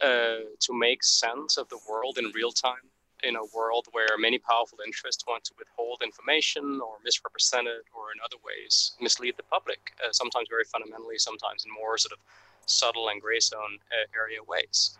uh, 0.03 0.45
to 0.59 0.73
make 0.73 1.03
sense 1.03 1.57
of 1.57 1.69
the 1.69 1.79
world 1.89 2.19
in 2.19 2.33
real 2.35 2.53
time 2.53 2.89
in 3.23 3.37
a 3.37 3.45
world 3.55 3.87
where 3.93 4.17
many 4.19 4.39
powerful 4.39 4.79
interests 4.85 5.25
want 5.27 5.45
to 5.45 5.53
withhold 5.59 6.01
information 6.03 6.81
or 6.83 6.97
misrepresent 7.05 7.67
it 7.67 7.85
or 7.95 8.13
in 8.15 8.19
other 8.25 8.37
ways 8.45 8.93
mislead 8.99 9.35
the 9.37 9.43
public, 9.43 9.93
uh, 10.03 10.09
sometimes 10.11 10.49
very 10.49 10.65
fundamentally, 10.65 11.19
sometimes 11.19 11.67
in 11.67 11.71
more 11.73 11.99
sort 11.99 12.13
of 12.13 12.19
subtle 12.65 13.09
and 13.11 13.21
gray 13.21 13.39
zone 13.39 13.79
uh, 13.93 14.19
area 14.19 14.39
ways. 14.43 14.97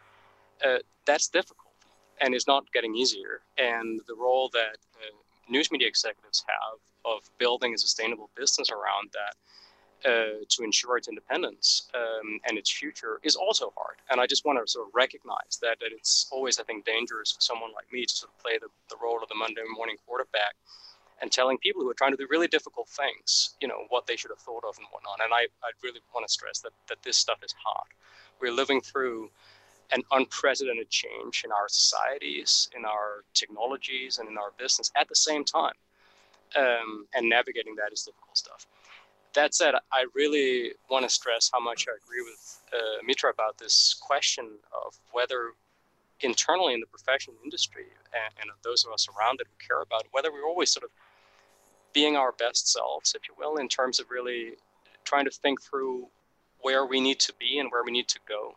Uh, 0.63 0.79
that's 1.07 1.29
difficult 1.29 1.71
and 2.21 2.35
it's 2.35 2.47
not 2.47 2.71
getting 2.73 2.95
easier. 2.95 3.41
And 3.59 4.01
the 4.07 4.15
role 4.15 4.51
that 4.53 4.77
uh, 5.01 5.17
news 5.51 5.71
media 5.71 5.89
executives 5.89 6.45
have 6.49 6.79
of 7.05 7.29
building 7.39 7.75
a 7.75 7.79
sustainable 7.79 8.31
business 8.37 8.71
around 8.71 9.11
that 9.13 9.35
uh, 10.11 10.45
to 10.49 10.63
ensure 10.63 10.97
its 10.97 11.09
independence 11.09 11.89
um, 11.95 12.41
and 12.49 12.57
its 12.57 12.71
future 12.71 13.21
is 13.23 13.37
also 13.37 13.73
hard. 13.77 13.97
And 14.11 14.21
I 14.21 14.27
just 14.27 14.45
want 14.45 14.59
to 14.59 14.71
sort 14.71 14.89
of 14.89 14.95
recognize 14.95 15.59
that, 15.63 15.79
that 15.81 15.93
it's 15.93 16.27
always, 16.31 16.59
I 16.59 16.63
think, 16.65 16.85
dangerous 16.85 17.33
for 17.33 17.41
someone 17.41 17.73
like 17.75 17.93
me 17.93 18.07
to 18.07 18.15
sort 18.15 18.33
of 18.33 18.43
play 18.43 18.59
the, 18.59 18.69
the 18.89 18.97
role 19.03 19.23
of 19.23 19.29
the 19.29 19.35
Monday 19.35 19.63
morning 19.75 19.97
quarterback 20.07 20.55
and 21.21 21.31
telling 21.31 21.59
people 21.59 21.83
who 21.83 21.91
are 21.91 21.95
trying 21.95 22.13
to 22.13 22.17
do 22.17 22.27
really 22.31 22.49
difficult 22.49 22.89
things, 22.89 23.57
you 23.61 23.69
know, 23.69 23.85
what 23.91 24.07
they 24.07 24.17
should 24.17 24.31
have 24.31 24.39
thought 24.39 24.65
of 24.67 24.77
and 24.79 24.87
whatnot. 24.91 25.21
And 25.23 25.35
I, 25.35 25.43
I 25.63 25.71
really 25.83 26.01
want 26.15 26.27
to 26.27 26.33
stress 26.33 26.61
that, 26.61 26.73
that 26.89 27.03
this 27.03 27.19
stuff 27.19 27.41
is 27.45 27.55
hard. 27.63 27.89
We're 28.41 28.53
living 28.53 28.81
through 28.81 29.29
an 29.93 30.03
unprecedented 30.13 30.89
change 30.91 31.43
in 31.45 31.53
our 31.53 31.69
societies, 31.69 32.69
in 32.77 32.85
our 32.85 33.25
technologies, 33.35 34.19
and 34.19 34.29
in 34.29 34.39
our 34.39 34.53
business 34.59 34.91
at 34.97 35.09
the 35.09 35.15
same 35.15 35.45
time. 35.45 35.75
Um, 36.57 37.07
and 37.15 37.29
navigating 37.29 37.77
that 37.77 37.93
is 37.93 38.03
difficult 38.03 38.37
stuff 38.37 38.67
that 39.35 39.55
said, 39.55 39.75
I 39.93 40.07
really 40.15 40.73
want 40.91 41.05
to 41.05 41.09
stress 41.09 41.51
how 41.53 41.61
much 41.61 41.87
I 41.89 41.93
agree 42.05 42.23
with 42.23 42.63
uh, 42.73 43.03
Mitra 43.07 43.31
about 43.31 43.59
this 43.59 43.95
question 44.01 44.49
of 44.87 44.99
whether 45.13 45.53
internally 46.21 46.75
in 46.75 46.81
the 46.81 46.87
professional 46.87 47.37
industry 47.45 47.87
and, 48.13 48.35
and 48.41 48.51
those 48.63 48.85
of 48.85 48.93
us 48.93 49.09
around 49.09 49.41
it 49.41 49.47
who 49.47 49.67
care 49.67 49.83
about 49.83 50.03
it, 50.03 50.09
whether 50.13 50.33
we're 50.33 50.47
always 50.47 50.71
sort 50.71 50.85
of 50.85 50.91
being 51.93 52.17
our 52.17 52.33
best 52.33 52.71
selves, 52.71 53.15
if 53.15 53.23
you 53.29 53.35
will, 53.39 53.57
in 53.57 53.69
terms 53.69 54.01
of 54.01 54.11
really 54.11 54.53
trying 55.05 55.25
to 55.25 55.31
think 55.31 55.63
through 55.63 56.07
where 56.61 56.85
we 56.85 57.01
need 57.01 57.19
to 57.19 57.33
be 57.39 57.59
and 57.59 57.71
where 57.71 57.85
we 57.85 57.91
need 57.91 58.09
to 58.09 58.19
go. 58.29 58.55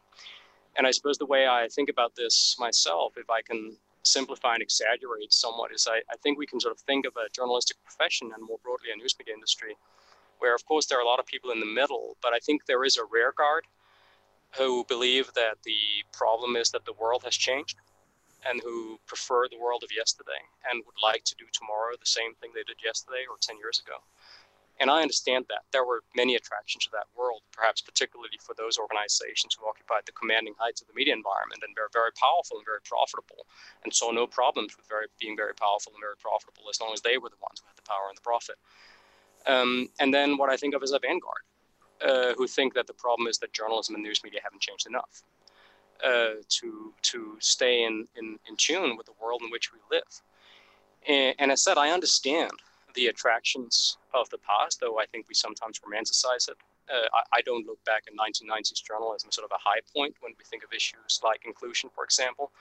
And 0.75 0.87
I 0.87 0.91
suppose 0.91 1.17
the 1.17 1.25
way 1.25 1.47
I 1.47 1.67
think 1.67 1.89
about 1.89 2.15
this 2.15 2.55
myself, 2.59 3.13
if 3.17 3.29
I 3.29 3.41
can 3.41 3.77
simplify 4.03 4.53
and 4.53 4.61
exaggerate 4.61 5.31
somewhat, 5.31 5.71
is 5.71 5.87
I, 5.89 5.97
I 6.11 6.17
think 6.21 6.37
we 6.37 6.47
can 6.47 6.59
sort 6.59 6.75
of 6.75 6.81
think 6.81 7.05
of 7.05 7.13
a 7.15 7.29
journalistic 7.31 7.77
profession 7.83 8.31
and 8.33 8.43
more 8.43 8.57
broadly 8.63 8.89
a 8.93 8.97
news 8.97 9.15
media 9.19 9.33
industry 9.33 9.75
where 10.43 10.53
of 10.53 10.65
course 10.65 10.85
there 10.87 10.97
are 10.97 11.01
a 11.01 11.07
lot 11.07 11.19
of 11.19 11.25
people 11.25 11.51
in 11.51 11.61
the 11.61 11.65
middle, 11.65 12.17
but 12.21 12.33
I 12.33 12.39
think 12.39 12.65
there 12.65 12.83
is 12.83 12.97
a 12.97 13.05
rear 13.09 13.33
guard 13.37 13.63
who 14.57 14.83
believe 14.89 15.31
that 15.35 15.55
the 15.63 16.03
problem 16.11 16.57
is 16.57 16.69
that 16.71 16.83
the 16.83 16.99
world 16.99 17.23
has 17.23 17.33
changed 17.33 17.77
and 18.45 18.59
who 18.61 18.99
prefer 19.07 19.47
the 19.47 19.57
world 19.57 19.83
of 19.83 19.89
yesterday 19.95 20.43
and 20.69 20.83
would 20.85 20.99
like 21.01 21.23
to 21.23 21.35
do 21.35 21.45
tomorrow 21.53 21.95
the 21.97 22.05
same 22.05 22.35
thing 22.35 22.51
they 22.53 22.63
did 22.63 22.75
yesterday 22.83 23.23
or 23.29 23.37
10 23.39 23.57
years 23.57 23.79
ago. 23.79 24.03
And 24.79 24.89
I 24.89 25.01
understand 25.01 25.45
that. 25.49 25.63
There 25.71 25.85
were 25.85 26.01
many 26.15 26.35
attractions 26.35 26.85
to 26.85 26.91
that 26.93 27.05
world, 27.15 27.41
perhaps 27.51 27.81
particularly 27.81 28.39
for 28.41 28.55
those 28.55 28.77
organizations 28.77 29.55
who 29.55 29.67
occupied 29.67 30.03
the 30.05 30.11
commanding 30.13 30.55
heights 30.57 30.81
of 30.81 30.87
the 30.87 30.93
media 30.93 31.13
environment 31.13 31.61
and 31.63 31.75
were 31.77 31.89
very 31.93 32.11
powerful 32.19 32.57
and 32.57 32.65
very 32.65 32.81
profitable 32.83 33.45
and 33.83 33.93
saw 33.93 34.11
no 34.11 34.25
problems 34.25 34.75
with 34.75 34.87
very, 34.87 35.05
being 35.19 35.37
very 35.37 35.53
powerful 35.53 35.93
and 35.93 36.01
very 36.01 36.17
profitable 36.17 36.63
as 36.69 36.81
long 36.81 36.91
as 36.91 37.01
they 37.01 37.17
were 37.17 37.29
the 37.29 37.41
ones 37.41 37.61
who 37.61 37.67
had 37.67 37.77
the 37.77 37.87
power 37.87 38.09
and 38.09 38.17
the 38.17 38.21
profit. 38.21 38.57
Um, 39.45 39.89
and 39.99 40.13
then 40.13 40.37
what 40.37 40.49
I 40.49 40.57
think 40.57 40.73
of 40.73 40.81
as 40.81 40.91
a 40.91 40.99
vanguard, 40.99 41.43
uh, 42.01 42.33
who 42.33 42.47
think 42.47 42.73
that 42.73 42.87
the 42.87 42.93
problem 42.93 43.27
is 43.27 43.37
that 43.39 43.53
journalism 43.53 43.95
and 43.95 44.03
news 44.03 44.23
media 44.23 44.41
haven't 44.43 44.61
changed 44.61 44.87
enough 44.87 45.23
uh, 46.03 46.41
to 46.49 46.93
to 47.01 47.37
stay 47.39 47.83
in, 47.83 48.07
in, 48.15 48.37
in 48.47 48.55
tune 48.57 48.97
with 48.97 49.05
the 49.05 49.13
world 49.21 49.41
in 49.43 49.51
which 49.51 49.71
we 49.71 49.79
live. 49.91 50.21
And, 51.07 51.35
and 51.39 51.51
as 51.51 51.63
said, 51.63 51.77
I 51.77 51.91
understand 51.91 52.51
the 52.93 53.07
attractions 53.07 53.97
of 54.13 54.29
the 54.29 54.37
past, 54.37 54.79
though 54.79 54.99
I 54.99 55.05
think 55.05 55.27
we 55.27 55.35
sometimes 55.35 55.79
romanticize 55.79 56.49
it. 56.49 56.57
Uh, 56.89 57.07
I, 57.13 57.37
I, 57.37 57.41
don't 57.41 57.65
look 57.65 57.83
back 57.85 58.03
at 58.07 58.13
1990s 58.13 58.83
journalism 58.83 59.29
as 59.29 59.35
sort 59.35 59.49
of 59.49 59.55
a 59.55 59.61
high 59.63 59.79
point 59.95 60.15
when 60.19 60.33
we 60.37 60.43
think 60.43 60.65
of 60.65 60.73
issues 60.73 61.21
like 61.23 61.45
inclusion, 61.45 61.89
for 61.95 62.03
example 62.03 62.51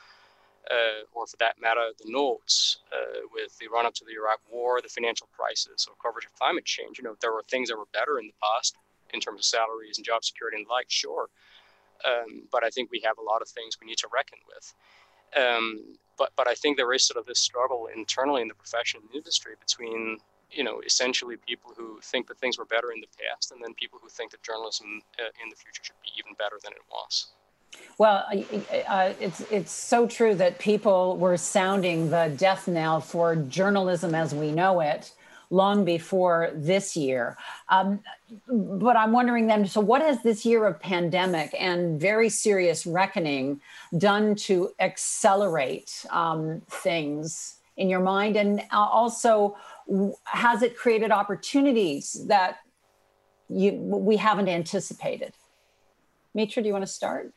uh, 0.71 1.03
or 1.15 1.27
for 1.27 1.37
that 1.39 1.61
matter, 1.61 1.91
the 1.99 2.11
noughts 2.11 2.79
uh, 2.93 3.27
with 3.33 3.57
the 3.59 3.69
run 3.69 3.87
up 3.87 3.95
to 3.95 4.05
the 4.05 4.13
Iraq 4.13 4.41
War, 4.51 4.81
the 4.81 4.89
financial 4.89 5.29
crisis, 5.37 5.87
or 5.89 5.95
coverage 6.01 6.27
of 6.27 6.35
climate 6.35 6.65
change. 6.65 6.99
You 6.99 7.05
know, 7.05 7.17
there 7.21 7.33
were 7.33 7.43
things 7.49 7.69
that 7.69 7.77
were 7.77 7.91
better 7.93 8.19
in 8.19 8.29
the 8.29 8.35
past 8.43 8.77
in 9.13 9.21
terms 9.21 9.41
of 9.41 9.45
salaries 9.45 9.99
and 9.99 10.07
job 10.07 10.25
security 10.25 10.59
and 10.59 10.67
the 10.67 10.71
like, 10.71 10.87
sure. 10.89 11.29
Um, 12.05 12.45
but 12.51 12.65
I 12.65 12.71
think 12.71 12.91
we 12.91 13.03
have 13.05 13.19
a 13.19 13.23
lot 13.23 13.43
of 13.43 13.49
things 13.49 13.79
we 13.81 13.87
need 13.87 13.99
to 13.99 14.09
reckon 14.13 14.39
with. 14.47 14.75
Um, 15.35 15.97
but 16.23 16.31
but 16.37 16.47
I 16.47 16.55
think 16.55 16.77
there 16.77 16.93
is 16.93 17.03
sort 17.05 17.19
of 17.19 17.27
this 17.27 17.41
struggle 17.41 17.89
internally 17.95 18.43
in 18.43 18.49
the 18.49 18.55
profession 18.55 19.01
and 19.03 19.13
industry 19.13 19.55
between 19.59 20.19
you 20.53 20.63
know 20.63 20.81
essentially 20.87 21.37
people 21.49 21.73
who 21.77 21.99
think 22.01 22.29
that 22.29 22.39
things 22.39 22.59
were 22.59 22.65
better 22.65 22.93
in 22.93 23.01
the 23.01 23.09
past 23.21 23.51
and 23.51 23.61
then 23.63 23.75
people 23.75 23.99
who 24.01 24.09
think 24.09 24.31
that 24.31 24.43
journalism 24.45 25.03
uh, 25.19 25.43
in 25.43 25.49
the 25.51 25.57
future 25.57 25.83
should 25.83 26.01
be 26.05 26.11
even 26.21 26.33
better 26.39 26.59
than 26.63 26.73
it 26.73 26.85
was. 26.91 27.27
Well, 27.99 28.25
uh, 28.89 29.15
it's 29.19 29.41
it's 29.51 29.73
so 29.73 30.07
true 30.07 30.35
that 30.37 30.61
people 30.61 31.17
were 31.17 31.37
sounding 31.37 32.11
the 32.11 32.33
death 32.37 32.69
knell 32.69 33.01
for 33.01 33.35
journalism 33.35 34.15
as 34.15 34.33
we 34.33 34.53
know 34.53 34.81
it 34.81 35.13
long 35.53 35.85
before 35.85 36.51
this 36.55 36.97
year. 36.97 37.37
Um, 37.69 38.01
but 38.49 38.97
I'm 38.97 39.13
wondering 39.13 39.47
then, 39.47 39.67
so 39.67 39.81
what 39.81 40.01
has 40.01 40.23
this 40.23 40.47
year 40.47 40.67
of 40.67 40.81
pandemic 40.81 41.55
and 41.59 42.01
very 42.01 42.31
serious 42.31 42.87
reckoning 42.87 43.61
done 43.99 44.35
to 44.47 44.71
accelerate 44.81 46.07
um, 46.11 46.63
things 46.69 47.57
in 47.77 47.91
your 47.91 48.01
mind? 48.01 48.37
And 48.37 48.61
uh, 48.73 48.79
also, 48.79 49.57
has 50.25 50.63
it 50.63 50.77
created 50.77 51.11
opportunities 51.13 52.25
that 52.29 52.61
you, 53.51 53.73
we 53.75 54.17
haven't 54.17 54.49
anticipated? 54.49 55.35
Mitra, 56.35 56.63
do 56.63 56.69
you 56.69 56.73
want 56.73 56.87
to 56.87 56.91
start? 56.91 57.31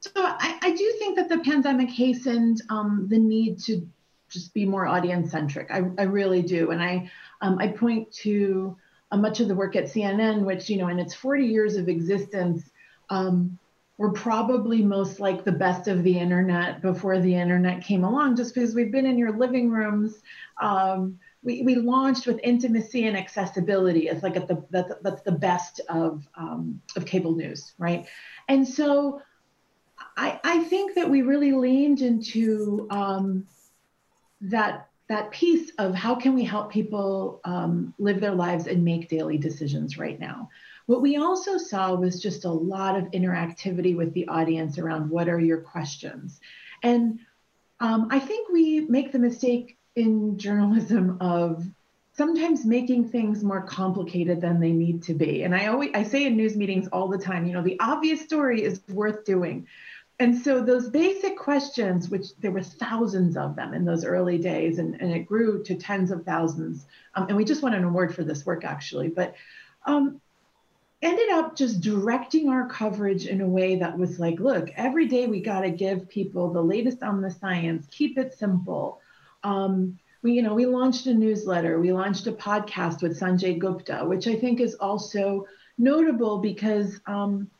So 0.00 0.10
I, 0.16 0.58
I 0.60 0.70
do 0.72 0.94
think 0.98 1.16
that 1.16 1.30
the 1.30 1.38
pandemic 1.38 1.88
hastened 1.88 2.60
um, 2.68 3.06
the 3.08 3.18
need 3.18 3.58
to 3.60 3.88
just 4.28 4.54
be 4.54 4.64
more 4.64 4.86
audience 4.86 5.32
centric. 5.32 5.70
I, 5.70 5.82
I 5.98 6.02
really 6.02 6.42
do. 6.42 6.70
And 6.70 6.82
I, 6.82 7.10
um, 7.40 7.58
I 7.58 7.68
point 7.68 8.12
to 8.22 8.76
uh, 9.10 9.16
much 9.16 9.40
of 9.40 9.48
the 9.48 9.54
work 9.54 9.76
at 9.76 9.84
CNN, 9.84 10.44
which, 10.44 10.68
you 10.68 10.76
know, 10.76 10.88
in 10.88 10.98
its 10.98 11.14
40 11.14 11.46
years 11.46 11.76
of 11.76 11.88
existence, 11.88 12.70
um, 13.08 13.58
we're 13.98 14.12
probably 14.12 14.82
most 14.82 15.20
like 15.20 15.44
the 15.44 15.52
best 15.52 15.86
of 15.86 16.02
the 16.02 16.18
internet 16.18 16.80
before 16.80 17.18
the 17.18 17.34
internet 17.34 17.82
came 17.84 18.02
along, 18.04 18.36
just 18.36 18.54
because 18.54 18.74
we've 18.74 18.92
been 18.92 19.04
in 19.04 19.18
your 19.18 19.36
living 19.36 19.70
rooms. 19.70 20.22
Um, 20.60 21.18
we, 21.42 21.62
we 21.62 21.74
launched 21.74 22.26
with 22.26 22.40
intimacy 22.42 23.06
and 23.06 23.16
accessibility 23.16 24.08
as 24.08 24.22
like 24.22 24.36
at 24.36 24.48
the 24.48 24.64
that's, 24.70 24.92
that's 25.02 25.22
the 25.22 25.32
best 25.32 25.80
of 25.88 26.26
um, 26.34 26.80
of 26.96 27.04
cable 27.04 27.34
news, 27.34 27.72
right? 27.78 28.06
And 28.48 28.66
so 28.66 29.20
I, 30.16 30.40
I 30.44 30.64
think 30.64 30.94
that 30.94 31.08
we 31.08 31.22
really 31.22 31.52
leaned 31.52 32.00
into 32.00 32.86
um, 32.90 33.46
that 34.42 34.89
that 35.10 35.32
piece 35.32 35.72
of 35.78 35.92
how 35.92 36.14
can 36.14 36.34
we 36.34 36.44
help 36.44 36.70
people 36.70 37.40
um, 37.44 37.92
live 37.98 38.20
their 38.20 38.34
lives 38.34 38.68
and 38.68 38.84
make 38.84 39.08
daily 39.08 39.36
decisions 39.36 39.98
right 39.98 40.20
now. 40.20 40.48
What 40.86 41.02
we 41.02 41.16
also 41.16 41.58
saw 41.58 41.94
was 41.94 42.22
just 42.22 42.44
a 42.44 42.50
lot 42.50 42.96
of 42.96 43.10
interactivity 43.10 43.96
with 43.96 44.14
the 44.14 44.28
audience 44.28 44.78
around 44.78 45.10
what 45.10 45.28
are 45.28 45.40
your 45.40 45.62
questions. 45.62 46.38
And 46.84 47.18
um, 47.80 48.06
I 48.12 48.20
think 48.20 48.50
we 48.50 48.82
make 48.82 49.10
the 49.10 49.18
mistake 49.18 49.76
in 49.96 50.38
journalism 50.38 51.18
of 51.20 51.66
sometimes 52.12 52.64
making 52.64 53.08
things 53.08 53.42
more 53.42 53.62
complicated 53.62 54.40
than 54.40 54.60
they 54.60 54.70
need 54.70 55.02
to 55.04 55.14
be. 55.14 55.42
And 55.42 55.56
I 55.56 55.66
always 55.66 55.90
I 55.92 56.04
say 56.04 56.26
in 56.26 56.36
news 56.36 56.54
meetings 56.54 56.86
all 56.92 57.08
the 57.08 57.18
time, 57.18 57.46
you 57.46 57.52
know, 57.52 57.62
the 57.62 57.80
obvious 57.80 58.20
story 58.20 58.62
is 58.62 58.80
worth 58.88 59.24
doing 59.24 59.66
and 60.20 60.36
so 60.36 60.62
those 60.62 60.90
basic 60.90 61.38
questions, 61.38 62.10
which 62.10 62.36
there 62.40 62.50
were 62.50 62.62
thousands 62.62 63.38
of 63.38 63.56
them 63.56 63.72
in 63.72 63.86
those 63.86 64.04
early 64.04 64.36
days, 64.36 64.78
and, 64.78 65.00
and 65.00 65.10
it 65.10 65.20
grew 65.20 65.62
to 65.64 65.74
tens 65.74 66.10
of 66.10 66.26
thousands. 66.26 66.84
Um, 67.14 67.28
and 67.28 67.36
we 67.38 67.44
just 67.44 67.62
won 67.62 67.72
an 67.72 67.84
award 67.84 68.14
for 68.14 68.22
this 68.22 68.44
work 68.44 68.62
actually, 68.62 69.08
but 69.08 69.34
um, 69.86 70.20
ended 71.00 71.30
up 71.30 71.56
just 71.56 71.80
directing 71.80 72.50
our 72.50 72.68
coverage 72.68 73.26
in 73.26 73.40
a 73.40 73.48
way 73.48 73.76
that 73.76 73.96
was 73.96 74.20
like, 74.20 74.38
look, 74.38 74.68
every 74.76 75.06
day 75.08 75.26
we 75.26 75.40
got 75.40 75.62
to 75.62 75.70
give 75.70 76.10
people 76.10 76.52
the 76.52 76.62
latest 76.62 77.02
on 77.02 77.22
the 77.22 77.30
science, 77.30 77.86
keep 77.90 78.18
it 78.18 78.34
simple. 78.34 79.00
Um, 79.42 79.98
we, 80.22 80.32
you 80.32 80.42
know, 80.42 80.52
we 80.52 80.66
launched 80.66 81.06
a 81.06 81.14
newsletter, 81.14 81.80
we 81.80 81.92
launched 81.92 82.26
a 82.26 82.32
podcast 82.32 83.00
with 83.00 83.18
Sanjay 83.18 83.58
Gupta, 83.58 84.04
which 84.04 84.26
I 84.26 84.34
think 84.34 84.60
is 84.60 84.74
also 84.74 85.46
notable 85.78 86.40
because 86.40 87.00
um, 87.06 87.50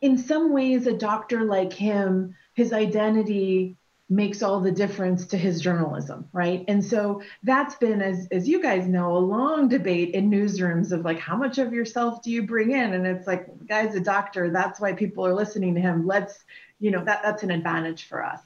in 0.00 0.16
some 0.16 0.52
ways, 0.52 0.86
a 0.86 0.92
doctor 0.96 1.44
like 1.44 1.72
him, 1.72 2.34
his 2.54 2.72
identity 2.72 3.76
makes 4.12 4.42
all 4.42 4.60
the 4.60 4.72
difference 4.72 5.28
to 5.28 5.38
his 5.38 5.60
journalism, 5.60 6.28
right? 6.32 6.64
And 6.66 6.84
so 6.84 7.22
that's 7.44 7.76
been, 7.76 8.02
as, 8.02 8.26
as 8.32 8.48
you 8.48 8.60
guys 8.60 8.88
know, 8.88 9.16
a 9.16 9.18
long 9.18 9.68
debate 9.68 10.14
in 10.14 10.28
newsrooms 10.28 10.90
of 10.90 11.04
like, 11.04 11.20
how 11.20 11.36
much 11.36 11.58
of 11.58 11.72
yourself 11.72 12.20
do 12.20 12.30
you 12.32 12.42
bring 12.42 12.72
in? 12.72 12.92
And 12.92 13.06
it's 13.06 13.28
like, 13.28 13.46
guy's 13.68 13.94
a 13.94 14.00
doctor, 14.00 14.50
that's 14.50 14.80
why 14.80 14.94
people 14.94 15.24
are 15.24 15.34
listening 15.34 15.76
to 15.76 15.80
him. 15.80 16.08
Let's, 16.08 16.36
you 16.80 16.90
know, 16.90 17.04
that, 17.04 17.22
that's 17.22 17.44
an 17.44 17.52
advantage 17.52 18.08
for 18.08 18.24
us. 18.24 18.40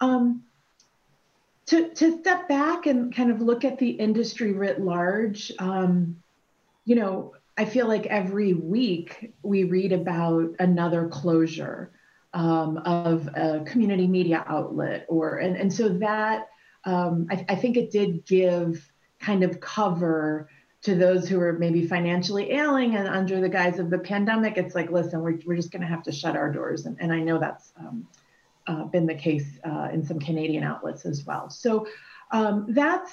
Um, 0.00 0.44
to, 1.66 1.88
to 1.88 2.20
step 2.20 2.48
back 2.48 2.86
and 2.86 3.14
kind 3.14 3.32
of 3.32 3.40
look 3.40 3.64
at 3.64 3.78
the 3.78 3.90
industry 3.90 4.52
writ 4.52 4.80
large, 4.80 5.50
um, 5.58 6.22
you 6.84 6.94
know, 6.94 7.34
I 7.56 7.64
feel 7.64 7.86
like 7.86 8.06
every 8.06 8.54
week 8.54 9.34
we 9.42 9.64
read 9.64 9.92
about 9.92 10.54
another 10.58 11.08
closure 11.08 11.92
um, 12.32 12.78
of 12.78 13.28
a 13.34 13.62
community 13.66 14.06
media 14.06 14.42
outlet, 14.46 15.04
or 15.08 15.38
and, 15.38 15.56
and 15.56 15.72
so 15.72 15.90
that 15.90 16.48
um, 16.84 17.26
I, 17.30 17.44
I 17.50 17.54
think 17.54 17.76
it 17.76 17.90
did 17.90 18.24
give 18.24 18.90
kind 19.20 19.42
of 19.42 19.60
cover 19.60 20.48
to 20.82 20.94
those 20.94 21.28
who 21.28 21.38
are 21.40 21.52
maybe 21.52 21.86
financially 21.86 22.50
ailing 22.50 22.96
and 22.96 23.06
under 23.06 23.40
the 23.40 23.48
guise 23.48 23.78
of 23.78 23.90
the 23.90 23.98
pandemic. 23.98 24.56
It's 24.56 24.74
like, 24.74 24.90
listen, 24.90 25.20
we're, 25.20 25.38
we're 25.46 25.54
just 25.54 25.70
going 25.70 25.82
to 25.82 25.86
have 25.86 26.02
to 26.04 26.12
shut 26.12 26.36
our 26.36 26.50
doors, 26.50 26.86
and, 26.86 26.96
and 27.00 27.12
I 27.12 27.20
know 27.20 27.38
that's 27.38 27.72
um, 27.78 28.08
uh, 28.66 28.84
been 28.84 29.06
the 29.06 29.14
case 29.14 29.58
uh, 29.64 29.88
in 29.92 30.04
some 30.04 30.18
Canadian 30.18 30.64
outlets 30.64 31.04
as 31.04 31.24
well. 31.26 31.50
So 31.50 31.86
um, 32.30 32.66
that's 32.70 33.12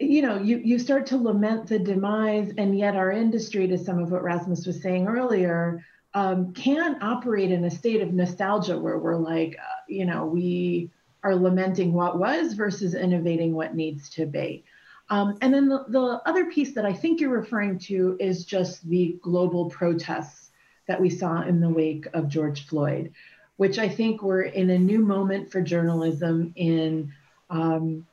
you 0.00 0.22
know, 0.22 0.38
you, 0.38 0.58
you 0.58 0.78
start 0.78 1.06
to 1.06 1.16
lament 1.16 1.66
the 1.66 1.78
demise, 1.78 2.52
and 2.58 2.78
yet 2.78 2.96
our 2.96 3.10
industry, 3.10 3.66
to 3.68 3.78
some 3.78 3.98
of 3.98 4.10
what 4.10 4.22
Rasmus 4.22 4.66
was 4.66 4.80
saying 4.80 5.06
earlier, 5.06 5.84
um, 6.14 6.52
can 6.52 7.02
operate 7.02 7.50
in 7.50 7.64
a 7.64 7.70
state 7.70 8.00
of 8.00 8.12
nostalgia 8.12 8.78
where 8.78 8.98
we're 8.98 9.16
like, 9.16 9.56
uh, 9.58 9.82
you 9.88 10.06
know, 10.06 10.26
we 10.26 10.90
are 11.22 11.34
lamenting 11.34 11.92
what 11.92 12.18
was 12.18 12.52
versus 12.52 12.94
innovating 12.94 13.54
what 13.54 13.74
needs 13.74 14.08
to 14.10 14.26
be. 14.26 14.64
Um, 15.10 15.36
and 15.40 15.52
then 15.52 15.68
the, 15.68 15.84
the 15.88 16.20
other 16.26 16.46
piece 16.50 16.74
that 16.74 16.86
I 16.86 16.92
think 16.92 17.20
you're 17.20 17.30
referring 17.30 17.78
to 17.80 18.16
is 18.20 18.44
just 18.44 18.88
the 18.88 19.18
global 19.22 19.68
protests 19.70 20.50
that 20.86 21.00
we 21.00 21.10
saw 21.10 21.42
in 21.42 21.60
the 21.60 21.68
wake 21.68 22.06
of 22.14 22.28
George 22.28 22.66
Floyd, 22.66 23.12
which 23.56 23.78
I 23.78 23.88
think 23.88 24.22
we're 24.22 24.42
in 24.42 24.70
a 24.70 24.78
new 24.78 25.00
moment 25.00 25.50
for 25.50 25.60
journalism 25.60 26.52
in 26.56 27.12
um, 27.50 28.06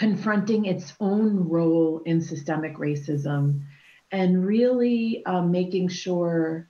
confronting 0.00 0.64
its 0.64 0.94
own 0.98 1.46
role 1.46 2.00
in 2.06 2.22
systemic 2.22 2.78
racism 2.78 3.60
and 4.10 4.46
really 4.46 5.22
um, 5.26 5.50
making 5.50 5.88
sure 5.88 6.66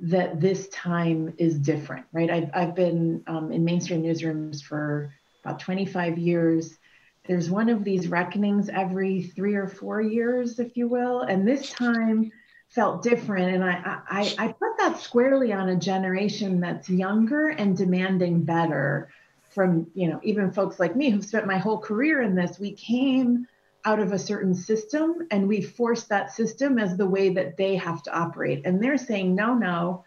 that 0.00 0.40
this 0.40 0.68
time 0.68 1.34
is 1.36 1.58
different, 1.58 2.06
right? 2.12 2.30
I've, 2.30 2.50
I've 2.54 2.74
been 2.74 3.22
um, 3.26 3.52
in 3.52 3.62
mainstream 3.62 4.02
newsrooms 4.02 4.62
for 4.62 5.12
about 5.44 5.60
25 5.60 6.16
years. 6.16 6.78
There's 7.26 7.50
one 7.50 7.68
of 7.68 7.84
these 7.84 8.08
reckonings 8.08 8.70
every 8.70 9.20
three 9.20 9.54
or 9.54 9.68
four 9.68 10.00
years, 10.00 10.58
if 10.58 10.74
you 10.74 10.88
will. 10.88 11.20
And 11.20 11.46
this 11.46 11.70
time 11.72 12.32
felt 12.70 13.02
different. 13.02 13.54
And 13.54 13.62
I, 13.62 13.98
I, 14.08 14.34
I 14.38 14.46
put 14.48 14.78
that 14.78 14.98
squarely 14.98 15.52
on 15.52 15.68
a 15.68 15.76
generation 15.76 16.60
that's 16.60 16.88
younger 16.88 17.48
and 17.48 17.76
demanding 17.76 18.44
better 18.44 19.10
from 19.52 19.86
you 19.94 20.08
know 20.08 20.20
even 20.22 20.50
folks 20.50 20.80
like 20.80 20.96
me 20.96 21.10
who've 21.10 21.24
spent 21.24 21.46
my 21.46 21.58
whole 21.58 21.78
career 21.78 22.22
in 22.22 22.34
this 22.34 22.58
we 22.58 22.72
came 22.72 23.46
out 23.84 23.98
of 23.98 24.12
a 24.12 24.18
certain 24.18 24.54
system 24.54 25.26
and 25.30 25.48
we 25.48 25.60
forced 25.60 26.08
that 26.08 26.32
system 26.32 26.78
as 26.78 26.96
the 26.96 27.06
way 27.06 27.30
that 27.30 27.56
they 27.56 27.74
have 27.74 28.00
to 28.00 28.16
operate. 28.16 28.64
And 28.64 28.82
they're 28.82 28.98
saying 28.98 29.34
no 29.34 29.54
no 29.54 30.04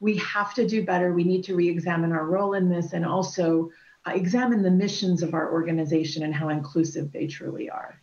we 0.00 0.16
have 0.18 0.52
to 0.54 0.68
do 0.68 0.84
better. 0.84 1.12
We 1.12 1.24
need 1.24 1.44
to 1.44 1.54
re-examine 1.54 2.12
our 2.12 2.26
role 2.26 2.52
in 2.52 2.68
this 2.68 2.92
and 2.92 3.04
also 3.04 3.70
uh, 4.06 4.12
examine 4.12 4.62
the 4.62 4.70
missions 4.70 5.22
of 5.22 5.32
our 5.32 5.50
organization 5.50 6.22
and 6.22 6.34
how 6.34 6.50
inclusive 6.50 7.12
they 7.12 7.26
truly 7.26 7.70
are. 7.70 8.00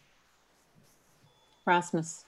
Rasmus 1.65 2.25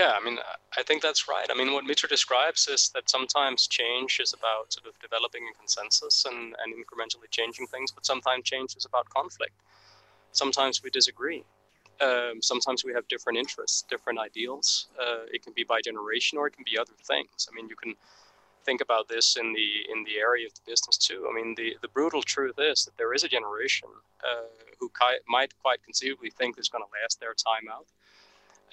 yeah, 0.00 0.14
I 0.18 0.24
mean, 0.24 0.38
I 0.78 0.82
think 0.82 1.02
that's 1.02 1.28
right. 1.28 1.46
I 1.50 1.54
mean, 1.54 1.74
what 1.74 1.84
Mitra 1.84 2.08
describes 2.08 2.66
is 2.68 2.90
that 2.94 3.10
sometimes 3.10 3.66
change 3.66 4.18
is 4.18 4.32
about 4.32 4.72
sort 4.72 4.86
of 4.86 4.98
developing 4.98 5.42
a 5.52 5.58
consensus 5.58 6.24
and, 6.24 6.54
and 6.60 6.72
incrementally 6.72 7.28
changing 7.30 7.66
things, 7.66 7.92
but 7.92 8.06
sometimes 8.06 8.44
change 8.44 8.76
is 8.76 8.86
about 8.86 9.10
conflict. 9.10 9.52
Sometimes 10.32 10.82
we 10.82 10.88
disagree. 10.88 11.44
Um, 12.00 12.40
sometimes 12.40 12.82
we 12.82 12.94
have 12.94 13.06
different 13.08 13.38
interests, 13.38 13.84
different 13.90 14.18
ideals. 14.18 14.88
Uh, 14.98 15.24
it 15.30 15.42
can 15.42 15.52
be 15.52 15.64
by 15.64 15.82
generation 15.82 16.38
or 16.38 16.46
it 16.46 16.54
can 16.54 16.64
be 16.64 16.78
other 16.78 16.96
things. 17.04 17.46
I 17.50 17.54
mean, 17.54 17.68
you 17.68 17.76
can 17.76 17.94
think 18.64 18.80
about 18.80 19.06
this 19.08 19.36
in 19.36 19.52
the 19.52 19.70
in 19.92 20.04
the 20.04 20.16
area 20.18 20.46
of 20.46 20.54
the 20.54 20.62
business 20.66 20.96
too. 20.96 21.26
I 21.30 21.34
mean, 21.34 21.54
the, 21.56 21.76
the 21.82 21.88
brutal 21.88 22.22
truth 22.22 22.58
is 22.58 22.86
that 22.86 22.96
there 22.96 23.12
is 23.12 23.22
a 23.22 23.28
generation 23.28 23.88
uh, 24.24 24.48
who 24.78 24.90
ki- 24.98 25.24
might 25.28 25.52
quite 25.60 25.82
conceivably 25.82 26.30
think 26.30 26.56
it's 26.56 26.70
going 26.70 26.84
to 26.84 26.90
last 27.02 27.20
their 27.20 27.34
time 27.34 27.68
out 27.70 27.86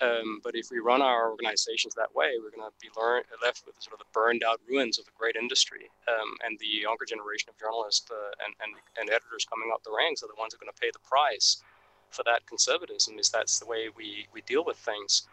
um, 0.01 0.39
but 0.43 0.55
if 0.55 0.69
we 0.71 0.79
run 0.79 1.01
our 1.01 1.29
organizations 1.29 1.95
that 1.95 2.13
way, 2.13 2.33
we're 2.37 2.51
going 2.51 2.67
to 2.67 2.73
be 2.81 2.89
learn, 2.99 3.23
left 3.41 3.65
with 3.65 3.75
sort 3.79 3.93
of 3.93 3.99
the 3.99 4.11
burned 4.13 4.43
out 4.43 4.59
ruins 4.69 4.99
of 4.99 5.05
a 5.07 5.17
great 5.17 5.35
industry. 5.35 5.89
Um, 6.07 6.35
and 6.45 6.57
the 6.59 6.67
younger 6.67 7.05
generation 7.05 7.49
of 7.49 7.57
journalists 7.59 8.09
uh, 8.11 8.45
and, 8.45 8.53
and, 8.61 8.73
and 8.99 9.09
editors 9.09 9.45
coming 9.45 9.71
up 9.73 9.83
the 9.83 9.95
ranks 9.95 10.23
are 10.23 10.27
the 10.27 10.39
ones 10.39 10.53
who 10.53 10.57
are 10.57 10.65
going 10.65 10.73
to 10.73 10.81
pay 10.81 10.91
the 10.91 10.99
price 10.99 11.63
for 12.11 12.23
that 12.23 12.45
conservatism, 12.45 13.19
is 13.19 13.29
that's 13.29 13.59
the 13.59 13.65
way 13.65 13.89
we, 13.95 14.27
we 14.33 14.41
deal 14.41 14.63
with 14.63 14.77
things. 14.77 15.27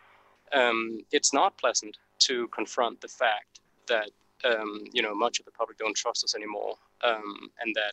Um, 0.53 1.00
it's 1.12 1.33
not 1.33 1.57
pleasant 1.57 1.96
to 2.20 2.48
confront 2.48 3.00
the 3.00 3.09
fact 3.09 3.61
that, 3.87 4.11
um, 4.44 4.85
you 4.92 5.03
know, 5.03 5.14
much 5.14 5.38
of 5.38 5.44
the 5.44 5.53
public 5.53 5.79
don't 5.79 5.96
trust 5.96 6.24
us 6.24 6.35
anymore 6.35 6.74
um, 7.03 7.50
and 7.61 7.74
that 7.74 7.92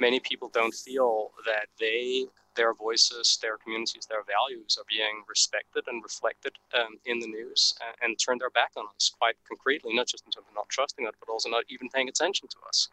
many 0.00 0.20
people 0.20 0.48
don't 0.48 0.74
feel 0.74 1.30
that 1.46 1.66
they 1.78 2.26
their 2.58 2.74
voices, 2.74 3.38
their 3.40 3.56
communities, 3.56 4.06
their 4.10 4.24
values 4.24 4.76
are 4.78 4.84
being 4.88 5.22
respected 5.28 5.84
and 5.86 6.02
reflected 6.02 6.52
um, 6.74 6.98
in 7.06 7.20
the 7.20 7.26
news 7.26 7.72
and, 8.02 8.18
turn 8.18 8.36
their 8.38 8.50
back 8.50 8.72
on 8.76 8.84
us 8.96 9.12
quite 9.16 9.36
concretely, 9.46 9.94
not 9.94 10.08
just 10.08 10.24
in 10.26 10.32
terms 10.32 10.46
of 10.48 10.54
not 10.56 10.68
trusting 10.68 11.06
us, 11.06 11.14
but 11.20 11.32
also 11.32 11.48
not 11.48 11.62
even 11.68 11.88
paying 11.88 12.08
attention 12.08 12.48
to 12.48 12.56
us, 12.66 12.88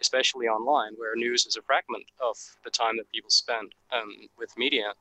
especially 0.00 0.48
online, 0.48 0.94
where 0.96 1.14
news 1.14 1.44
is 1.44 1.56
a 1.56 1.62
fragment 1.62 2.04
of 2.18 2.36
the 2.64 2.70
time 2.70 2.96
that 2.96 3.12
people 3.12 3.28
spend 3.28 3.74
um, 3.92 4.10
with 4.38 4.56
media. 4.56 4.94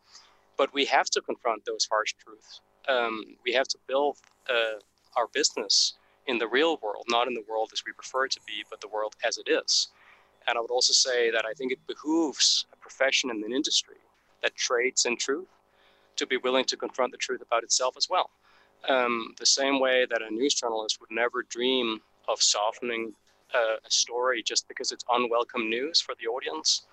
But 0.57 0.73
we 0.73 0.83
have 0.85 1.09
to 1.11 1.21
confront 1.21 1.63
those 1.63 1.87
harsh 1.89 2.13
truths. 2.21 2.59
Um, 2.89 3.37
we 3.45 3.53
have 3.53 3.69
to 3.69 3.77
build 3.87 4.17
uh, 4.49 4.79
our 5.15 5.27
business 5.33 5.93
in 6.27 6.37
the 6.37 6.47
real 6.47 6.77
world, 6.83 7.05
not 7.07 7.27
in 7.27 7.33
the 7.33 7.45
world 7.47 7.69
as 7.71 7.83
we 7.85 7.93
prefer 7.93 8.25
it 8.25 8.31
to 8.33 8.41
be, 8.45 8.65
but 8.69 8.81
the 8.81 8.89
world 8.89 9.15
as 9.25 9.37
it 9.37 9.47
is. 9.49 9.87
And 10.47 10.57
I 10.57 10.61
would 10.61 10.71
also 10.71 10.93
say 10.93 11.29
that 11.31 11.45
I 11.45 11.53
think 11.53 11.71
it 11.71 11.79
behooves 11.87 12.65
a 12.73 12.77
profession 12.77 13.29
and 13.29 13.43
an 13.43 13.53
industry 13.53 13.97
that 14.41 14.55
trades 14.55 15.05
in 15.05 15.17
truth 15.17 15.47
to 16.15 16.25
be 16.25 16.37
willing 16.37 16.65
to 16.65 16.77
confront 16.77 17.11
the 17.11 17.17
truth 17.17 17.41
about 17.41 17.63
itself 17.63 17.95
as 17.97 18.07
well. 18.09 18.29
Um, 18.87 19.33
the 19.37 19.45
same 19.45 19.79
way 19.79 20.05
that 20.09 20.21
a 20.21 20.33
news 20.33 20.53
journalist 20.53 20.99
would 20.99 21.11
never 21.11 21.43
dream 21.43 21.99
of 22.27 22.41
softening 22.41 23.13
a 23.53 23.89
story 23.89 24.43
just 24.43 24.67
because 24.67 24.91
it's 24.91 25.05
unwelcome 25.09 25.69
news 25.69 26.01
for 26.01 26.15
the 26.19 26.27
audience. 26.27 26.83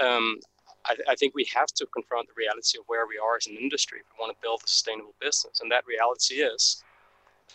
Um, 0.00 0.38
I, 0.84 0.96
I, 1.08 1.14
think 1.14 1.34
we 1.34 1.46
have 1.54 1.68
to 1.74 1.86
confront 1.86 2.28
the 2.28 2.34
reality 2.36 2.78
of 2.78 2.84
where 2.86 3.06
we 3.06 3.18
are 3.18 3.36
as 3.36 3.46
an 3.46 3.56
industry 3.56 3.98
if 4.00 4.06
we 4.06 4.20
want 4.20 4.36
to 4.36 4.42
build 4.42 4.60
a 4.64 4.68
sustainable 4.68 5.14
business. 5.20 5.60
And 5.60 5.70
that 5.72 5.86
reality 5.86 6.36
is 6.36 6.82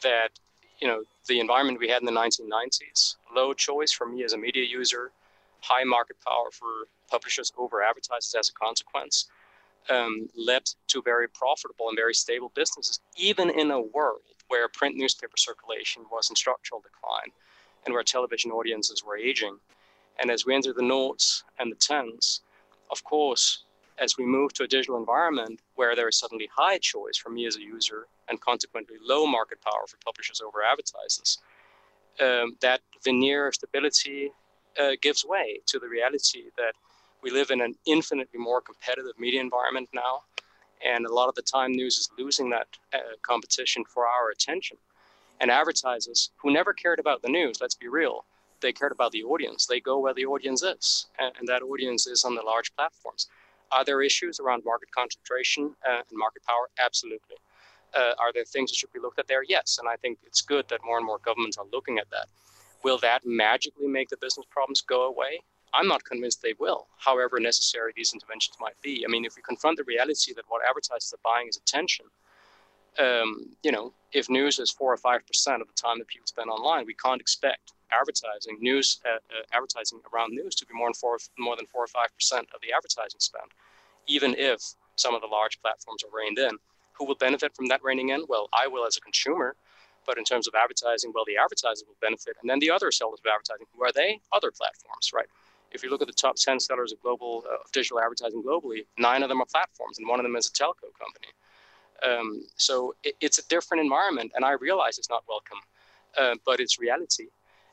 that 0.01 0.29
you 0.83 0.89
know, 0.89 1.01
the 1.29 1.39
environment 1.39 1.79
we 1.79 1.87
had 1.87 2.01
in 2.01 2.05
the 2.05 2.11
1990s, 2.11 3.15
low 3.33 3.53
choice 3.53 3.93
for 3.93 4.05
me 4.05 4.25
as 4.25 4.33
a 4.33 4.37
media 4.37 4.65
user, 4.65 5.11
high 5.61 5.85
market 5.85 6.17
power 6.27 6.51
for 6.51 6.89
publishers 7.09 7.53
over 7.57 7.81
advertisers 7.81 8.35
as 8.37 8.49
a 8.49 8.53
consequence, 8.53 9.27
um, 9.89 10.27
led 10.35 10.63
to 10.87 11.01
very 11.01 11.29
profitable 11.29 11.87
and 11.87 11.97
very 11.97 12.13
stable 12.13 12.51
businesses, 12.53 12.99
even 13.15 13.49
in 13.49 13.71
a 13.71 13.79
world 13.79 14.19
where 14.49 14.67
print 14.67 14.97
newspaper 14.97 15.37
circulation 15.37 16.03
was 16.11 16.29
in 16.29 16.35
structural 16.35 16.81
decline 16.81 17.31
and 17.85 17.93
where 17.93 18.03
television 18.03 18.51
audiences 18.51 19.05
were 19.05 19.15
aging. 19.15 19.57
And 20.19 20.29
as 20.29 20.45
we 20.45 20.53
enter 20.53 20.73
the 20.73 20.81
noughts 20.81 21.45
and 21.59 21.71
the 21.71 21.77
tens, 21.77 22.41
of 22.91 23.05
course, 23.05 23.63
as 23.99 24.17
we 24.17 24.25
move 24.25 24.51
to 24.55 24.63
a 24.63 24.67
digital 24.67 24.97
environment 24.97 25.61
where 25.75 25.95
there 25.95 26.09
is 26.09 26.19
suddenly 26.19 26.49
high 26.53 26.77
choice 26.77 27.15
for 27.15 27.29
me 27.29 27.45
as 27.45 27.55
a 27.55 27.61
user 27.61 28.05
and 28.29 28.39
consequently 28.41 28.95
low 29.01 29.25
market 29.25 29.61
power 29.61 29.85
for 29.87 29.97
publishers 30.03 30.41
over 30.41 30.63
advertisers, 30.63 31.39
um, 32.19 32.55
that 32.61 32.81
veneer 33.03 33.47
of 33.47 33.55
stability 33.55 34.31
uh, 34.79 34.91
gives 35.01 35.25
way 35.25 35.59
to 35.65 35.79
the 35.79 35.87
reality 35.87 36.43
that 36.57 36.73
we 37.21 37.31
live 37.31 37.51
in 37.51 37.61
an 37.61 37.75
infinitely 37.85 38.39
more 38.39 38.61
competitive 38.61 39.17
media 39.17 39.41
environment 39.41 39.89
now. 39.93 40.21
And 40.85 41.05
a 41.05 41.13
lot 41.13 41.29
of 41.29 41.35
the 41.35 41.41
time, 41.41 41.71
news 41.71 41.97
is 41.97 42.09
losing 42.19 42.49
that 42.49 42.67
uh, 42.93 42.97
competition 43.21 43.85
for 43.85 44.05
our 44.05 44.29
attention. 44.31 44.77
And 45.39 45.49
advertisers 45.49 46.31
who 46.37 46.51
never 46.51 46.73
cared 46.73 46.99
about 46.99 47.21
the 47.21 47.29
news, 47.29 47.59
let's 47.61 47.75
be 47.75 47.87
real, 47.87 48.25
they 48.61 48.73
cared 48.73 48.91
about 48.91 49.11
the 49.11 49.23
audience. 49.23 49.65
They 49.65 49.79
go 49.79 49.99
where 49.99 50.13
the 50.13 50.25
audience 50.25 50.63
is, 50.63 51.07
and, 51.19 51.47
that 51.47 51.61
audience 51.61 52.07
is 52.07 52.23
on 52.23 52.35
the 52.35 52.41
large 52.41 52.73
platforms. 52.75 53.27
Are 53.71 53.85
there 53.85 54.01
issues 54.01 54.39
around 54.39 54.63
market 54.65 54.89
concentration 54.91 55.75
uh, 55.87 56.01
and 56.09 56.17
market 56.17 56.43
power? 56.45 56.69
Absolutely. 56.79 57.37
Uh, 57.95 58.13
are 58.19 58.33
there 58.33 58.45
things 58.45 58.71
that 58.71 58.77
should 58.77 58.91
be 58.93 58.99
looked 58.99 59.19
at 59.19 59.27
there? 59.27 59.43
Yes. 59.43 59.77
And 59.79 59.87
I 59.87 59.95
think 59.97 60.19
it's 60.25 60.41
good 60.41 60.67
that 60.69 60.79
more 60.85 60.97
and 60.97 61.05
more 61.05 61.19
governments 61.19 61.57
are 61.57 61.65
looking 61.71 61.99
at 61.99 62.09
that. 62.11 62.27
Will 62.83 62.97
that 62.99 63.25
magically 63.25 63.87
make 63.87 64.09
the 64.09 64.17
business 64.17 64.45
problems 64.49 64.81
go 64.81 65.03
away? 65.03 65.41
I'm 65.73 65.87
not 65.87 66.03
convinced 66.03 66.41
they 66.41 66.53
will, 66.59 66.87
however 66.97 67.39
necessary 67.39 67.93
these 67.95 68.13
interventions 68.13 68.57
might 68.59 68.79
be. 68.81 69.03
I 69.07 69.09
mean, 69.09 69.25
if 69.25 69.35
we 69.35 69.41
confront 69.41 69.77
the 69.77 69.83
reality 69.83 70.33
that 70.35 70.45
what 70.47 70.61
advertisers 70.67 71.13
are 71.13 71.23
buying 71.23 71.47
is 71.47 71.57
attention, 71.57 72.05
um, 72.99 73.55
you 73.63 73.71
know, 73.71 73.91
if 74.11 74.29
news 74.29 74.59
is 74.59 74.69
four 74.69 74.93
or 74.93 74.97
five 74.97 75.25
percent 75.25 75.61
of 75.61 75.67
the 75.67 75.73
time 75.73 75.97
that 75.97 76.07
people 76.07 76.27
spend 76.27 76.49
online, 76.49 76.85
we 76.85 76.93
can't 76.93 77.19
expect 77.19 77.73
advertising 77.91 78.57
news 78.59 78.99
uh, 79.05 79.15
uh, 79.15 79.43
advertising 79.51 79.99
around 80.13 80.31
news 80.33 80.55
to 80.55 80.65
be 80.65 80.73
more 80.73 80.87
than 80.87 80.93
four 80.93 81.17
more 81.39 81.55
than 81.55 81.65
four 81.65 81.83
or 81.83 81.87
five 81.87 82.13
percent 82.13 82.47
of 82.53 82.61
the 82.61 82.71
advertising 82.71 83.19
spend, 83.19 83.49
even 84.07 84.35
if 84.37 84.61
some 84.95 85.15
of 85.15 85.21
the 85.21 85.27
large 85.27 85.59
platforms 85.61 86.03
are 86.03 86.15
reined 86.15 86.37
in. 86.37 86.57
Who 86.97 87.05
will 87.05 87.15
benefit 87.15 87.55
from 87.55 87.67
that 87.67 87.83
reining 87.83 88.09
in? 88.09 88.25
Well, 88.27 88.49
I 88.53 88.67
will 88.67 88.85
as 88.85 88.97
a 88.97 89.01
consumer, 89.01 89.55
but 90.05 90.17
in 90.17 90.23
terms 90.23 90.47
of 90.47 90.53
advertising, 90.55 91.11
well, 91.13 91.25
the 91.25 91.37
advertiser 91.37 91.85
will 91.87 91.97
benefit, 92.01 92.35
and 92.41 92.49
then 92.49 92.59
the 92.59 92.71
other 92.71 92.91
sellers 92.91 93.19
of 93.23 93.31
advertising, 93.31 93.65
who 93.75 93.83
are 93.83 93.91
they? 93.91 94.19
Other 94.31 94.51
platforms, 94.51 95.11
right? 95.13 95.27
If 95.71 95.83
you 95.83 95.89
look 95.89 96.01
at 96.01 96.07
the 96.07 96.13
top 96.13 96.35
10 96.35 96.59
sellers 96.59 96.91
of 96.91 97.01
global 97.01 97.43
uh, 97.49 97.55
of 97.55 97.71
digital 97.71 97.99
advertising 97.99 98.43
globally, 98.43 98.85
nine 98.97 99.23
of 99.23 99.29
them 99.29 99.41
are 99.41 99.45
platforms, 99.45 99.97
and 99.97 100.07
one 100.07 100.19
of 100.19 100.23
them 100.23 100.35
is 100.35 100.47
a 100.47 100.51
telco 100.51 100.91
company. 100.99 101.31
Um, 102.03 102.45
so 102.57 102.95
it, 103.03 103.15
it's 103.21 103.39
a 103.39 103.47
different 103.47 103.81
environment, 103.81 104.31
and 104.35 104.45
I 104.45 104.51
realize 104.51 104.97
it's 104.97 105.09
not 105.09 105.23
welcome, 105.27 105.59
uh, 106.17 106.35
but 106.45 106.59
it's 106.59 106.79
reality. 106.79 107.27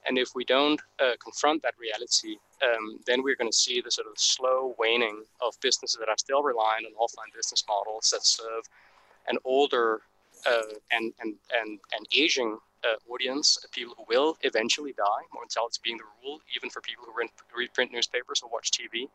And 0.06 0.16
if 0.16 0.30
we 0.34 0.44
don't 0.44 0.80
uh, 0.98 1.12
confront 1.22 1.62
that 1.62 1.74
reality, 1.78 2.38
um, 2.62 3.00
then 3.06 3.22
we're 3.22 3.36
going 3.36 3.50
to 3.50 3.56
see 3.56 3.82
the 3.82 3.90
sort 3.90 4.06
of 4.06 4.14
slow 4.16 4.74
waning 4.78 5.24
of 5.42 5.54
businesses 5.60 5.98
that 6.00 6.08
are 6.08 6.16
still 6.16 6.42
relying 6.42 6.86
on 6.86 6.92
offline 6.94 7.34
business 7.34 7.64
models 7.68 8.08
that 8.10 8.24
serve 8.24 8.64
an 9.28 9.38
older 9.44 10.02
uh, 10.46 10.74
and, 10.90 11.12
and, 11.20 11.34
and, 11.60 11.78
and 11.94 12.06
aging 12.16 12.58
uh, 12.84 13.12
audience, 13.12 13.58
people 13.72 13.94
who 13.96 14.04
will 14.08 14.38
eventually 14.42 14.94
die, 14.94 15.22
mortality 15.34 15.78
being 15.84 15.98
the 15.98 16.04
rule, 16.22 16.40
even 16.56 16.70
for 16.70 16.80
people 16.80 17.04
who 17.04 17.12
read 17.58 17.74
print 17.74 17.92
newspapers 17.92 18.40
or 18.42 18.48
watch 18.50 18.70
TV 18.70 19.08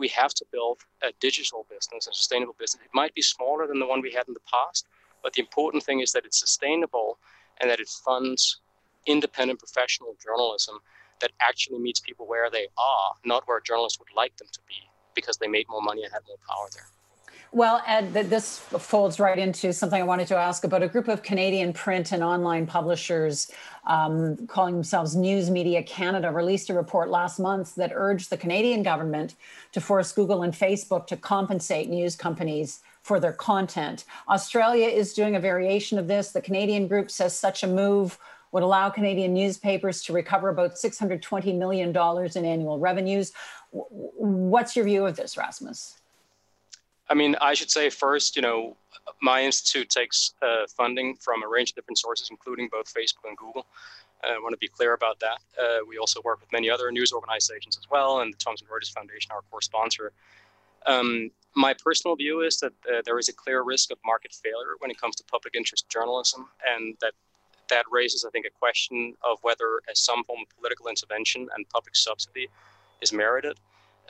we 0.00 0.08
have 0.08 0.32
to 0.34 0.44
build 0.50 0.78
a 1.02 1.12
digital 1.20 1.66
business, 1.70 2.08
a 2.08 2.12
sustainable 2.12 2.56
business. 2.58 2.82
It 2.82 2.90
might 2.94 3.14
be 3.14 3.22
smaller 3.22 3.66
than 3.66 3.78
the 3.78 3.86
one 3.86 4.00
we 4.00 4.10
had 4.12 4.26
in 4.26 4.34
the 4.34 4.46
past, 4.50 4.88
but 5.22 5.34
the 5.34 5.42
important 5.42 5.84
thing 5.84 6.00
is 6.00 6.10
that 6.12 6.24
it's 6.24 6.40
sustainable 6.40 7.18
and 7.60 7.70
that 7.70 7.78
it 7.78 7.88
funds 7.88 8.60
independent 9.06 9.58
professional 9.58 10.16
journalism 10.24 10.78
that 11.20 11.32
actually 11.40 11.78
meets 11.78 12.00
people 12.00 12.26
where 12.26 12.50
they 12.50 12.66
are, 12.78 13.12
not 13.26 13.46
where 13.46 13.60
journalists 13.60 13.98
would 13.98 14.08
like 14.16 14.34
them 14.38 14.48
to 14.52 14.60
be 14.66 14.88
because 15.14 15.36
they 15.36 15.46
made 15.46 15.66
more 15.68 15.82
money 15.82 16.02
and 16.02 16.12
had 16.12 16.22
more 16.26 16.38
power 16.48 16.66
there. 16.72 16.88
Well, 17.52 17.82
Ed, 17.84 18.12
this 18.14 18.60
folds 18.60 19.18
right 19.18 19.36
into 19.36 19.72
something 19.72 20.00
I 20.00 20.04
wanted 20.04 20.28
to 20.28 20.36
ask 20.36 20.62
about 20.62 20.84
a 20.84 20.88
group 20.88 21.08
of 21.08 21.24
Canadian 21.24 21.72
print 21.72 22.12
and 22.12 22.22
online 22.22 22.64
publishers 22.64 23.50
um, 23.88 24.46
calling 24.46 24.74
themselves 24.74 25.16
News 25.16 25.50
Media 25.50 25.82
Canada 25.82 26.30
released 26.30 26.70
a 26.70 26.74
report 26.74 27.10
last 27.10 27.40
month 27.40 27.74
that 27.74 27.90
urged 27.92 28.30
the 28.30 28.36
Canadian 28.36 28.84
government 28.84 29.34
to 29.72 29.80
force 29.80 30.12
Google 30.12 30.44
and 30.44 30.54
Facebook 30.54 31.08
to 31.08 31.16
compensate 31.16 31.88
news 31.88 32.14
companies 32.14 32.82
for 33.02 33.18
their 33.18 33.32
content. 33.32 34.04
Australia 34.28 34.86
is 34.86 35.12
doing 35.12 35.34
a 35.34 35.40
variation 35.40 35.98
of 35.98 36.06
this. 36.06 36.30
The 36.30 36.40
Canadian 36.40 36.86
group 36.86 37.10
says 37.10 37.36
such 37.36 37.64
a 37.64 37.66
move 37.66 38.16
would 38.52 38.62
allow 38.62 38.90
Canadian 38.90 39.34
newspapers 39.34 40.04
to 40.04 40.12
recover 40.12 40.50
about 40.50 40.74
$620 40.74 41.58
million 41.58 41.88
in 41.90 42.44
annual 42.44 42.78
revenues. 42.78 43.32
What's 43.72 44.76
your 44.76 44.84
view 44.84 45.04
of 45.04 45.16
this, 45.16 45.36
Rasmus? 45.36 45.99
I 47.10 47.14
mean, 47.14 47.34
I 47.40 47.54
should 47.54 47.70
say 47.70 47.90
first, 47.90 48.36
you 48.36 48.42
know, 48.42 48.76
my 49.20 49.42
institute 49.42 49.90
takes 49.90 50.34
uh, 50.42 50.66
funding 50.68 51.16
from 51.16 51.42
a 51.42 51.48
range 51.48 51.70
of 51.70 51.74
different 51.74 51.98
sources, 51.98 52.28
including 52.30 52.68
both 52.70 52.86
Facebook 52.86 53.28
and 53.28 53.36
Google. 53.36 53.66
Uh, 54.22 54.34
I 54.34 54.38
want 54.38 54.52
to 54.52 54.58
be 54.58 54.68
clear 54.68 54.94
about 54.94 55.18
that. 55.18 55.38
Uh, 55.60 55.78
we 55.88 55.98
also 55.98 56.20
work 56.24 56.40
with 56.40 56.52
many 56.52 56.70
other 56.70 56.92
news 56.92 57.12
organizations 57.12 57.76
as 57.76 57.90
well, 57.90 58.20
and 58.20 58.32
the 58.32 58.38
Thomson 58.38 58.68
Reuters 58.68 58.92
Foundation, 58.92 59.32
our 59.32 59.42
core 59.50 59.60
sponsor. 59.60 60.12
Um, 60.86 61.30
my 61.56 61.74
personal 61.74 62.14
view 62.14 62.42
is 62.42 62.60
that 62.60 62.72
uh, 62.88 63.02
there 63.04 63.18
is 63.18 63.28
a 63.28 63.32
clear 63.32 63.62
risk 63.62 63.90
of 63.90 63.98
market 64.06 64.32
failure 64.32 64.76
when 64.78 64.90
it 64.90 65.00
comes 65.00 65.16
to 65.16 65.24
public 65.24 65.56
interest 65.56 65.88
journalism, 65.88 66.48
and 66.66 66.96
that 67.00 67.12
that 67.70 67.84
raises, 67.90 68.24
I 68.24 68.30
think, 68.30 68.46
a 68.46 68.50
question 68.50 69.14
of 69.24 69.38
whether 69.42 69.80
some 69.94 70.24
form 70.24 70.40
of 70.42 70.56
political 70.56 70.88
intervention 70.88 71.48
and 71.54 71.68
public 71.68 71.96
subsidy 71.96 72.48
is 73.00 73.12
merited. 73.12 73.58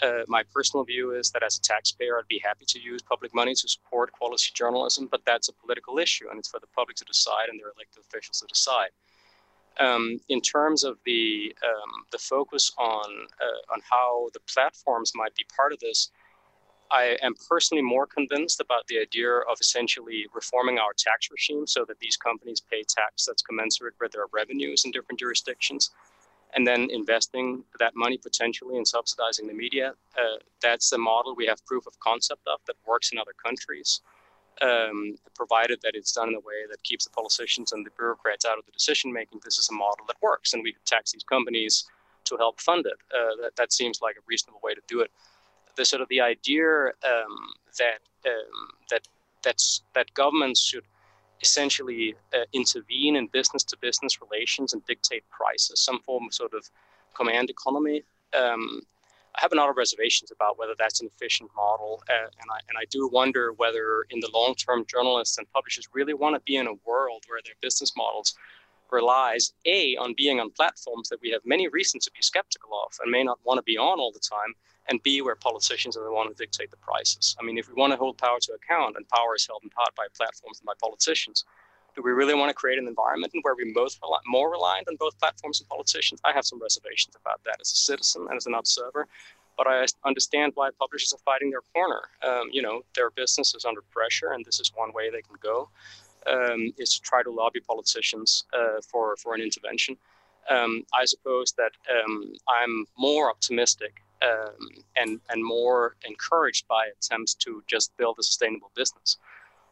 Uh, 0.03 0.23
my 0.29 0.43
personal 0.55 0.85
view 0.85 1.13
is 1.13 1.31
that 1.31 1.43
as 1.43 1.59
a 1.59 1.61
taxpayer, 1.61 2.19
I'd 2.19 2.29
be 2.29 2.41
happy 2.43 2.65
to 2.69 2.81
use 2.81 3.03
public 3.03 3.35
money 3.35 3.55
to 3.55 3.69
support 3.69 4.13
quality 4.13 4.51
journalism, 4.55 5.09
but 5.11 5.21
that's 5.27 5.49
a 5.49 5.53
political 5.53 5.99
issue, 5.99 6.29
and 6.31 6.39
it's 6.39 6.49
for 6.49 6.61
the 6.61 6.67
public 6.69 6.97
to 6.99 7.05
decide 7.05 7.49
and 7.49 7.61
their 7.61 7.73
elected 7.77 8.03
officials 8.09 8.41
to 8.41 8.47
decide. 8.47 8.91
Um, 9.79 10.21
in 10.29 10.41
terms 10.41 10.85
of 10.85 10.99
the 11.07 11.55
um, 11.65 12.05
the 12.13 12.19
focus 12.19 12.73
on 12.77 13.27
uh, 13.41 13.73
on 13.73 13.81
how 13.89 14.29
the 14.35 14.41
platforms 14.53 15.13
might 15.15 15.35
be 15.35 15.47
part 15.57 15.73
of 15.73 15.79
this, 15.81 16.11
I 16.91 17.17
am 17.23 17.35
personally 17.49 17.83
more 17.83 18.07
convinced 18.07 18.61
about 18.61 18.87
the 18.89 18.99
idea 18.99 19.31
of 19.31 19.59
essentially 19.61 20.27
reforming 20.35 20.79
our 20.79 20.93
tax 20.97 21.29
regime 21.31 21.67
so 21.67 21.85
that 21.87 22.01
these 22.01 22.17
companies 22.17 22.61
pay 22.61 22.83
tax 22.83 23.27
that's 23.27 23.43
commensurate 23.43 23.95
with 24.01 24.13
their 24.13 24.27
revenues 24.33 24.85
in 24.85 24.91
different 24.91 25.21
jurisdictions 25.21 25.91
and 26.55 26.67
then 26.67 26.89
investing 26.91 27.65
that 27.79 27.95
money 27.95 28.19
potentially 28.19 28.77
in 28.77 28.85
subsidizing 28.85 29.47
the 29.47 29.55
media. 29.55 29.95
Uh, 30.19 30.39
that's 30.61 30.93
a 30.93 30.99
model 30.99 31.35
we 31.35 31.47
have 31.47 31.65
proof 31.67 31.87
of 31.87 31.99
concept 32.01 32.43
of 32.47 32.61
that 32.67 32.77
works 32.87 33.13
in 33.13 33.19
other 33.19 33.35
countries, 33.45 34.01
um, 34.63 35.17
provided 35.35 35.79
that 35.83 35.95
it's 35.95 36.13
done 36.13 36.29
in 36.29 36.35
a 36.35 36.41
way 36.41 36.67
that 36.71 36.83
keeps 36.83 37.05
the 37.05 37.11
politicians 37.11 37.73
and 37.73 37.87
the 37.87 37.91
bureaucrats 37.97 38.45
out 38.45 38.59
of 38.59 38.67
the 38.67 38.73
decision 38.73 39.13
making. 39.13 39.41
This 39.45 39.59
is 39.59 39.69
a 39.71 39.75
model 39.75 40.05
that 40.09 40.17
works, 40.21 40.53
and 40.53 40.63
we 40.63 40.73
could 40.73 40.85
tax 40.85 41.13
these 41.13 41.25
companies 41.25 41.85
to 42.25 42.37
help 42.37 42.61
fund 42.61 42.87
it. 42.87 42.99
Uh, 43.15 43.43
that, 43.43 43.57
that 43.57 43.73
seems 43.73 44.01
like 44.03 44.17
a 44.17 44.21
reasonable 44.27 44.61
way 44.63 44.75
to 44.75 44.83
do 44.87 45.01
it. 45.01 45.11
The 45.77 45.85
sort 45.85 46.03
of 46.03 46.09
the 46.09 46.21
idea 46.21 46.89
um, 47.05 47.55
that 47.79 48.01
um, 48.27 48.69
that 48.91 49.07
that's 49.43 49.83
that 49.95 50.13
governments 50.15 50.61
should 50.61 50.85
essentially 51.41 52.15
uh, 52.35 52.45
intervene 52.53 53.17
in 53.17 53.27
business 53.29 53.65
to 53.65 53.77
business 53.79 54.21
relations 54.21 54.73
and 54.73 54.85
dictate 54.87 55.25
prices, 55.31 55.81
some 55.81 56.01
form 56.01 56.27
of 56.27 56.35
sort 56.35 56.55
of 56.55 56.69
command 57.15 57.51
economy. 57.51 58.03
Um, 58.39 58.83
I 59.35 59.41
have 59.43 59.53
a 59.53 59.57
lot 59.57 59.71
of 59.71 59.77
reservations 59.77 60.33
about 60.33 60.59
whether 60.59 60.75
that's 60.77 61.01
an 61.01 61.07
efficient 61.07 61.51
model, 61.55 62.03
uh, 62.09 62.27
and 62.41 62.51
I 62.53 62.59
and 62.69 62.77
I 62.77 62.85
do 62.91 63.09
wonder 63.13 63.53
whether, 63.53 64.05
in 64.11 64.21
the 64.21 64.31
long 64.35 64.55
term, 64.55 64.85
journalists 64.87 65.39
and 65.39 65.51
publishers 65.53 65.89
really 65.93 66.15
want 66.15 66.35
to 66.35 66.41
be 66.41 66.57
in 66.57 66.67
a 66.67 66.75
world 66.85 67.25
where 67.29 67.41
their 67.45 67.55
business 67.63 67.93
models 67.97 68.35
relies 68.91 69.53
a 69.67 69.97
on 69.97 70.15
being 70.17 70.41
on 70.41 70.51
platforms 70.51 71.09
that 71.09 71.21
we 71.23 71.31
have 71.31 71.43
many 71.45 71.69
reasons 71.69 72.05
to 72.05 72.11
be 72.11 72.23
skeptical 72.23 72.71
of 72.85 72.93
and 73.03 73.11
may 73.11 73.23
not 73.23 73.39
want 73.45 73.59
to 73.59 73.63
be 73.63 73.79
on 73.79 74.01
all 74.01 74.11
the 74.13 74.19
time, 74.19 74.53
and 74.91 75.03
B, 75.03 75.23
where 75.23 75.37
politicians 75.37 75.97
are 75.97 76.05
the 76.05 76.13
one 76.13 76.27
who 76.27 76.35
dictate 76.35 76.71
the 76.71 76.77
prices. 76.77 77.37
I 77.41 77.45
mean, 77.45 77.57
if 77.57 77.69
we 77.69 77.75
want 77.75 77.93
to 77.93 77.97
hold 77.97 78.19
power 78.19 78.39
to 78.41 78.53
account, 78.53 78.97
and 78.97 79.09
power 79.09 79.37
is 79.37 79.47
held 79.47 79.63
in 79.63 79.71
part 79.71 79.95
by 79.95 80.07
platforms 80.15 80.59
and 80.59 80.67
by 80.67 80.75
politicians, 80.81 81.45
do 81.95 82.03
we 82.03 82.11
really 82.11 82.35
want 82.35 82.51
to 82.51 82.55
create 82.55 82.79
an 82.79 82.87
environment 82.87 83.33
where 83.43 83.55
we're 83.55 83.73
both 83.73 83.99
rel- 84.03 84.21
more 84.27 84.51
reliant 84.51 84.89
on 84.89 84.97
both 84.97 85.19
platforms 85.19 85.61
and 85.61 85.69
politicians? 85.69 86.21
I 86.25 86.33
have 86.33 86.45
some 86.45 86.61
reservations 86.61 87.17
about 87.17 87.41
that 87.45 87.59
as 87.61 87.73
a 87.73 87.77
citizen 87.77 88.27
and 88.29 88.37
as 88.37 88.47
an 88.47 88.55
observer, 88.55 89.07
but 89.57 89.67
I 89.67 89.87
understand 90.05 90.53
why 90.55 90.71
publishers 90.79 91.13
are 91.13 91.19
fighting 91.25 91.51
their 91.51 91.63
corner. 91.75 92.03
Um, 92.23 92.49
you 92.53 92.63
know, 92.63 92.83
their 92.95 93.11
business 93.11 93.55
is 93.55 93.65
under 93.65 93.83
pressure, 93.83 94.33
and 94.33 94.45
this 94.45 94.61
is 94.61 94.73
one 94.75 94.93
way 94.93 95.11
they 95.11 95.23
can 95.23 95.37
go, 95.41 95.69
um, 96.27 96.73
is 96.79 96.95
to 96.95 97.01
try 97.01 97.23
to 97.23 97.31
lobby 97.31 97.61
politicians 97.61 98.45
uh, 98.53 98.81
for, 98.89 99.17
for 99.17 99.35
an 99.35 99.41
intervention. 99.41 99.97
Um, 100.49 100.85
I 100.95 101.05
suppose 101.05 101.53
that 101.53 101.73
um, 101.91 102.33
I'm 102.49 102.87
more 102.97 103.31
optimistic 103.31 104.03
um, 104.23 104.69
and 104.97 105.21
and 105.31 105.45
more 105.45 105.97
encouraged 106.07 106.67
by 106.69 106.87
attempts 106.97 107.35
to 107.35 107.63
just 107.67 107.97
build 107.97 108.17
a 108.19 108.23
sustainable 108.23 108.71
business 108.75 109.17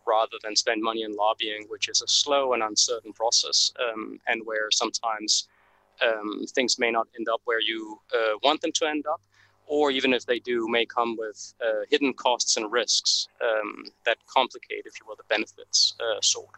rather 0.07 0.39
than 0.43 0.57
spend 0.57 0.83
money 0.83 1.03
in 1.03 1.15
lobbying, 1.15 1.67
which 1.69 1.89
is 1.89 2.01
a 2.01 2.09
slow 2.09 2.55
and 2.55 2.63
uncertain 2.63 3.13
process, 3.13 3.73
um, 3.79 4.19
and 4.27 4.41
where 4.47 4.71
sometimes 4.71 5.49
um, 6.03 6.45
things 6.55 6.79
may 6.79 6.91
not 6.91 7.07
end 7.19 7.29
up 7.29 7.41
where 7.45 7.61
you 7.61 8.01
uh, 8.15 8.39
want 8.43 8.61
them 8.63 8.73
to 8.73 8.87
end 8.87 9.07
up, 9.07 9.21
or 9.67 9.91
even 9.91 10.15
if 10.15 10.25
they 10.25 10.39
do, 10.39 10.67
may 10.69 10.87
come 10.87 11.17
with 11.19 11.53
uh, 11.63 11.85
hidden 11.91 12.15
costs 12.15 12.57
and 12.57 12.73
risks 12.73 13.29
um, 13.43 13.85
that 14.07 14.17
complicate, 14.27 14.85
if 14.87 14.99
you 14.99 15.07
will, 15.07 15.17
the 15.17 15.25
benefits 15.29 15.95
uh, 16.01 16.21
sought. 16.23 16.57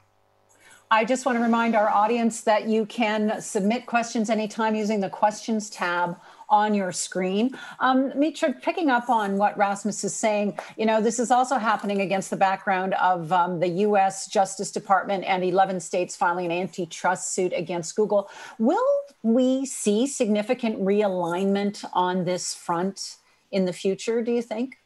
I 0.93 1.05
just 1.05 1.25
want 1.25 1.39
to 1.39 1.43
remind 1.43 1.77
our 1.77 1.89
audience 1.89 2.41
that 2.43 2.69
you 2.69 2.85
can 2.85 3.41
submit 3.41 3.87
questions 3.87 4.29
anytime 4.29 4.75
using 4.75 4.99
the 4.99 5.09
questions 5.09 5.71
tab 5.71 6.19
on 6.51 6.75
your 6.75 6.93
screen. 6.93 7.57
Um, 7.79 8.13
Mitra, 8.19 8.53
picking 8.53 8.91
up 8.91 9.09
on 9.09 9.37
what 9.39 9.57
Rasmus 9.57 10.05
is 10.05 10.15
saying, 10.15 10.59
you 10.77 10.85
know, 10.85 11.01
this 11.01 11.19
is 11.19 11.31
also 11.31 11.57
happening 11.57 12.01
against 12.01 12.31
the 12.31 12.37
background 12.37 12.95
of 12.95 13.33
um, 13.33 13.61
the 13.61 13.69
US 13.69 14.27
Justice 14.27 14.71
Department 14.71 15.25
and 15.25 15.45
11 15.45 15.81
states 15.81 16.17
filing 16.17 16.47
an 16.47 16.53
antitrust 16.53 17.33
suit 17.33 17.53
against 17.55 17.95
Google. 17.95 18.29
Will 18.59 18.85
we 19.23 19.65
see 19.65 20.07
significant 20.07 20.81
realignment 20.81 21.85
on 21.93 22.25
this 22.25 22.55
front 22.55 23.17
in 23.53 23.65
the 23.65 23.73
future, 23.73 24.23
do 24.23 24.33
you 24.33 24.43
think? 24.43 24.77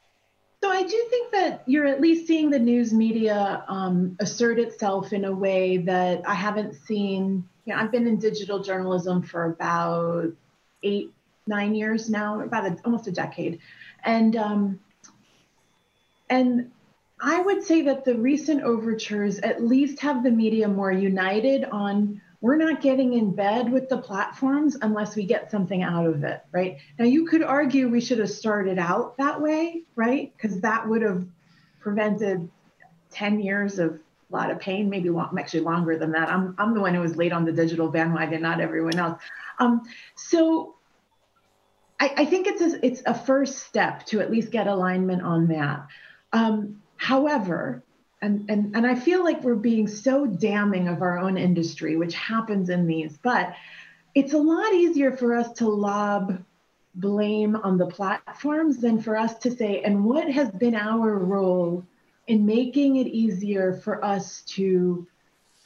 So 0.62 0.70
I 0.70 0.82
do 0.82 1.06
think 1.10 1.30
that 1.32 1.62
you're 1.66 1.86
at 1.86 2.00
least 2.00 2.26
seeing 2.26 2.48
the 2.48 2.58
news 2.58 2.92
media 2.92 3.64
um, 3.68 4.16
assert 4.20 4.58
itself 4.58 5.12
in 5.12 5.26
a 5.26 5.32
way 5.32 5.76
that 5.76 6.26
I 6.26 6.34
haven't 6.34 6.74
seen. 6.74 7.46
You 7.66 7.74
know, 7.74 7.80
I've 7.80 7.92
been 7.92 8.06
in 8.06 8.18
digital 8.18 8.62
journalism 8.62 9.22
for 9.22 9.44
about 9.44 10.32
eight 10.82 11.13
nine 11.46 11.74
years 11.74 12.08
now, 12.08 12.40
about 12.40 12.66
a, 12.66 12.76
almost 12.84 13.06
a 13.06 13.12
decade, 13.12 13.60
and 14.04 14.36
um, 14.36 14.80
and 16.28 16.70
I 17.20 17.40
would 17.40 17.62
say 17.62 17.82
that 17.82 18.04
the 18.04 18.16
recent 18.16 18.62
overtures 18.62 19.38
at 19.38 19.64
least 19.64 20.00
have 20.00 20.22
the 20.22 20.30
media 20.30 20.68
more 20.68 20.92
united 20.92 21.64
on 21.64 22.20
we're 22.44 22.56
not 22.56 22.82
getting 22.82 23.14
in 23.14 23.34
bed 23.34 23.72
with 23.72 23.88
the 23.88 23.96
platforms 23.96 24.76
unless 24.82 25.16
we 25.16 25.24
get 25.24 25.50
something 25.50 25.82
out 25.82 26.04
of 26.04 26.24
it, 26.24 26.44
right? 26.52 26.76
Now, 26.98 27.06
you 27.06 27.24
could 27.24 27.42
argue 27.42 27.88
we 27.88 28.02
should 28.02 28.18
have 28.18 28.28
started 28.28 28.78
out 28.78 29.16
that 29.16 29.40
way, 29.40 29.84
right? 29.96 30.30
Because 30.36 30.60
that 30.60 30.86
would 30.86 31.00
have 31.00 31.26
prevented 31.80 32.50
10 33.12 33.40
years 33.40 33.78
of 33.78 33.94
a 33.94 33.98
lot 34.30 34.50
of 34.50 34.60
pain, 34.60 34.90
maybe 34.90 35.08
long, 35.08 35.34
actually 35.38 35.60
longer 35.60 35.96
than 35.96 36.12
that. 36.12 36.28
I'm, 36.28 36.54
I'm 36.58 36.74
the 36.74 36.80
one 36.80 36.92
who 36.92 37.00
was 37.00 37.16
late 37.16 37.32
on 37.32 37.46
the 37.46 37.52
digital 37.52 37.88
bandwagon, 37.88 38.42
not 38.42 38.60
everyone 38.60 38.98
else. 38.98 39.22
Um, 39.58 39.80
so 40.14 40.73
I, 42.00 42.12
I, 42.18 42.24
think 42.26 42.46
it's 42.46 42.60
a, 42.60 42.84
it's 42.84 43.02
a 43.06 43.14
first 43.14 43.60
step 43.60 44.04
to 44.06 44.20
at 44.20 44.30
least 44.30 44.50
get 44.50 44.66
alignment 44.66 45.22
on 45.22 45.48
that. 45.48 45.86
Um, 46.32 46.82
however, 46.96 47.82
and, 48.20 48.50
and, 48.50 48.74
and 48.74 48.86
I 48.86 48.94
feel 48.94 49.22
like 49.22 49.42
we're 49.42 49.54
being 49.54 49.86
so 49.86 50.26
damning 50.26 50.88
of 50.88 51.02
our 51.02 51.18
own 51.18 51.36
industry, 51.36 51.96
which 51.96 52.14
happens 52.14 52.70
in 52.70 52.86
these, 52.86 53.18
but 53.18 53.54
it's 54.14 54.32
a 54.32 54.38
lot 54.38 54.72
easier 54.72 55.12
for 55.12 55.34
us 55.34 55.52
to 55.54 55.68
lob 55.68 56.42
blame 56.94 57.56
on 57.56 57.76
the 57.76 57.86
platforms 57.86 58.78
than 58.78 59.00
for 59.00 59.16
us 59.16 59.36
to 59.38 59.50
say, 59.50 59.82
and 59.82 60.04
what 60.04 60.30
has 60.30 60.50
been 60.50 60.74
our 60.74 61.18
role 61.18 61.84
in 62.26 62.46
making 62.46 62.96
it 62.96 63.06
easier 63.06 63.74
for 63.74 64.04
us 64.04 64.42
to 64.42 65.06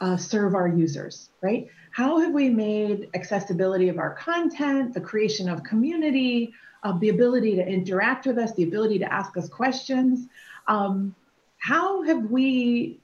uh, 0.00 0.16
serve 0.16 0.54
our 0.54 0.68
users, 0.68 1.30
right? 1.42 1.68
How 1.90 2.20
have 2.20 2.32
we 2.32 2.48
made 2.48 3.10
accessibility 3.14 3.88
of 3.88 3.98
our 3.98 4.14
content, 4.14 4.94
the 4.94 5.00
creation 5.00 5.48
of 5.48 5.62
community, 5.64 6.52
uh, 6.82 6.96
the 6.98 7.08
ability 7.08 7.56
to 7.56 7.66
interact 7.66 8.26
with 8.26 8.38
us, 8.38 8.52
the 8.54 8.62
ability 8.62 9.00
to 9.00 9.12
ask 9.12 9.36
us 9.36 9.48
questions? 9.48 10.28
Um, 10.66 11.14
how 11.58 12.02
have 12.02 12.30
we 12.30 13.00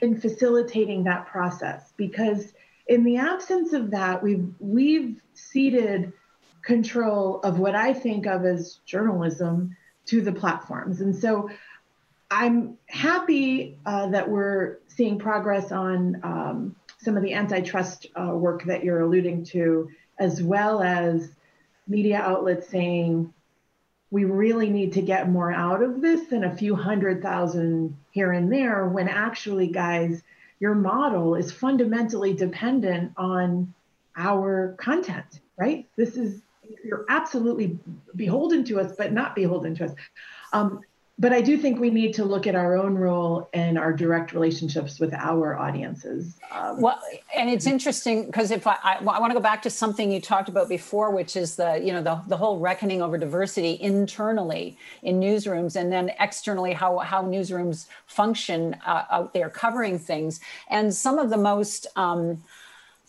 been 0.00 0.20
facilitating 0.20 1.04
that 1.04 1.26
process? 1.26 1.92
Because 1.96 2.52
in 2.86 3.02
the 3.02 3.16
absence 3.16 3.72
of 3.72 3.90
that, 3.90 4.22
we've 4.22 4.46
we've 4.60 5.20
ceded 5.32 6.12
control 6.62 7.40
of 7.40 7.58
what 7.58 7.74
I 7.74 7.92
think 7.92 8.26
of 8.26 8.44
as 8.44 8.78
journalism 8.86 9.76
to 10.06 10.20
the 10.20 10.32
platforms, 10.32 11.00
and 11.00 11.16
so 11.16 11.50
I'm 12.30 12.78
happy 12.86 13.78
uh, 13.86 14.08
that 14.08 14.28
we're 14.28 14.78
seeing 14.88 15.18
progress 15.18 15.72
on 15.72 16.20
um, 16.22 16.76
some 16.98 17.16
of 17.16 17.22
the 17.22 17.34
antitrust 17.34 18.06
uh, 18.16 18.32
work 18.34 18.64
that 18.64 18.82
you're 18.82 19.00
alluding 19.00 19.44
to, 19.46 19.90
as 20.18 20.42
well 20.42 20.82
as 20.82 21.30
media 21.86 22.18
outlets 22.18 22.68
saying 22.68 23.32
we 24.10 24.24
really 24.24 24.70
need 24.70 24.92
to 24.92 25.02
get 25.02 25.28
more 25.28 25.52
out 25.52 25.82
of 25.82 26.00
this 26.00 26.28
than 26.28 26.44
a 26.44 26.56
few 26.56 26.74
hundred 26.74 27.20
thousand 27.20 27.96
here 28.10 28.32
and 28.32 28.50
there 28.50 28.86
when 28.86 29.08
actually 29.08 29.66
guys 29.66 30.22
your 30.60 30.74
model 30.74 31.34
is 31.34 31.50
fundamentally 31.50 32.32
dependent 32.32 33.12
on 33.16 33.74
our 34.16 34.76
content 34.78 35.40
right? 35.56 35.86
This 35.96 36.16
is 36.16 36.40
you're 36.84 37.04
absolutely 37.08 37.78
beholden 38.16 38.64
to 38.64 38.80
us 38.80 38.94
but 38.96 39.12
not 39.12 39.34
beholden 39.34 39.74
to 39.76 39.84
us. 39.86 39.92
Um, 40.52 40.80
but 41.16 41.32
I 41.32 41.42
do 41.42 41.56
think 41.56 41.78
we 41.78 41.90
need 41.90 42.12
to 42.14 42.24
look 42.24 42.46
at 42.48 42.56
our 42.56 42.76
own 42.76 42.96
role 42.96 43.48
and 43.52 43.78
our 43.78 43.92
direct 43.92 44.32
relationships 44.32 44.98
with 44.98 45.14
our 45.14 45.56
audiences. 45.56 46.36
Um, 46.50 46.80
well, 46.80 47.00
and 47.36 47.48
it's 47.48 47.66
interesting 47.66 48.26
because 48.26 48.50
if 48.50 48.66
I, 48.66 48.76
I, 48.82 48.94
I 48.96 49.20
want 49.20 49.30
to 49.30 49.34
go 49.34 49.40
back 49.40 49.62
to 49.62 49.70
something 49.70 50.10
you 50.10 50.20
talked 50.20 50.48
about 50.48 50.68
before, 50.68 51.12
which 51.12 51.36
is 51.36 51.54
the 51.54 51.80
you 51.82 51.92
know 51.92 52.02
the, 52.02 52.20
the 52.26 52.36
whole 52.36 52.58
reckoning 52.58 53.00
over 53.00 53.16
diversity 53.16 53.78
internally 53.80 54.76
in 55.02 55.20
newsrooms, 55.20 55.76
and 55.76 55.92
then 55.92 56.10
externally 56.18 56.72
how 56.72 56.98
how 56.98 57.22
newsrooms 57.22 57.86
function 58.06 58.74
uh, 58.84 59.04
out 59.10 59.32
there 59.32 59.48
covering 59.48 60.00
things, 60.00 60.40
and 60.68 60.92
some 60.92 61.20
of 61.20 61.30
the 61.30 61.36
most 61.36 61.86
um, 61.94 62.42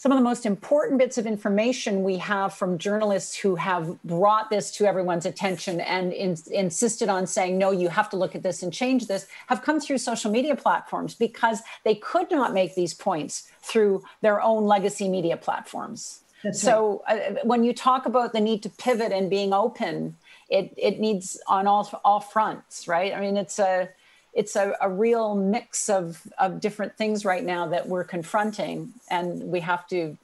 some 0.06 0.12
of 0.12 0.20
the 0.20 0.24
most 0.24 0.46
important 0.46 1.00
bits 1.00 1.18
of 1.18 1.26
information 1.26 2.04
we 2.04 2.15
have 2.18 2.54
from 2.54 2.78
journalists 2.78 3.36
who 3.36 3.56
have 3.56 4.00
brought 4.04 4.52
this 4.52 4.70
to 4.70 4.86
everyone's 4.86 5.26
attention 5.26 5.82
and 5.82 6.13
in, 6.13 6.38
insisted 6.52 7.10
on 7.10 7.26
saying, 7.26 7.58
no, 7.58 7.72
you 7.72 7.89
have 7.89 8.08
to 8.08 8.15
look 8.15 8.36
at 8.36 8.44
this 8.44 8.62
and 8.62 8.72
change 8.72 9.08
this, 9.08 9.26
have 9.48 9.63
come 9.63 9.80
through 9.80 9.98
social 9.98 10.30
media 10.30 10.56
platforms 10.56 11.15
because 11.15 11.63
they 11.84 11.96
could 11.96 12.30
not 12.30 12.54
make 12.54 12.76
these 12.76 12.94
points 12.94 13.50
through 13.63 14.04
their 14.22 14.39
own 14.44 14.65
legacy 14.65 15.10
media 15.10 15.36
platforms. 15.36 16.20
That's 16.44 16.62
so 16.62 17.04
right. 17.10 17.38
uh, 17.38 17.39
when 17.44 17.63
you 17.63 17.74
talk 17.74 18.06
about 18.06 18.32
the 18.32 18.41
need 18.41 18.62
to 18.62 18.70
pivot 18.70 19.12
and 19.12 19.28
being 19.28 19.54
open, 19.54 20.18
it, 20.50 20.72
it 20.78 21.00
needs 21.00 21.41
on 21.48 21.65
all, 21.65 21.89
all 22.06 22.20
fronts, 22.20 22.88
right? 22.88 23.12
I 23.12 23.20
mean, 23.22 23.38
it's 23.38 23.58
a, 23.58 23.89
it's 24.36 24.56
a, 24.56 24.76
a 24.82 24.89
real 24.89 25.34
mix 25.36 25.89
of, 25.89 26.21
of 26.38 26.60
different 26.60 26.95
things 26.98 27.26
right 27.26 27.43
now 27.43 27.67
that 27.67 27.88
we're 27.88 28.04
confronting 28.04 28.93
and 29.10 29.41
we 29.43 29.62
have 29.62 29.88
to 29.88 30.17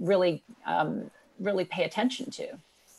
really 0.00 0.42
um, 0.66 1.10
really 1.38 1.64
pay 1.64 1.84
attention 1.84 2.30
to. 2.32 2.48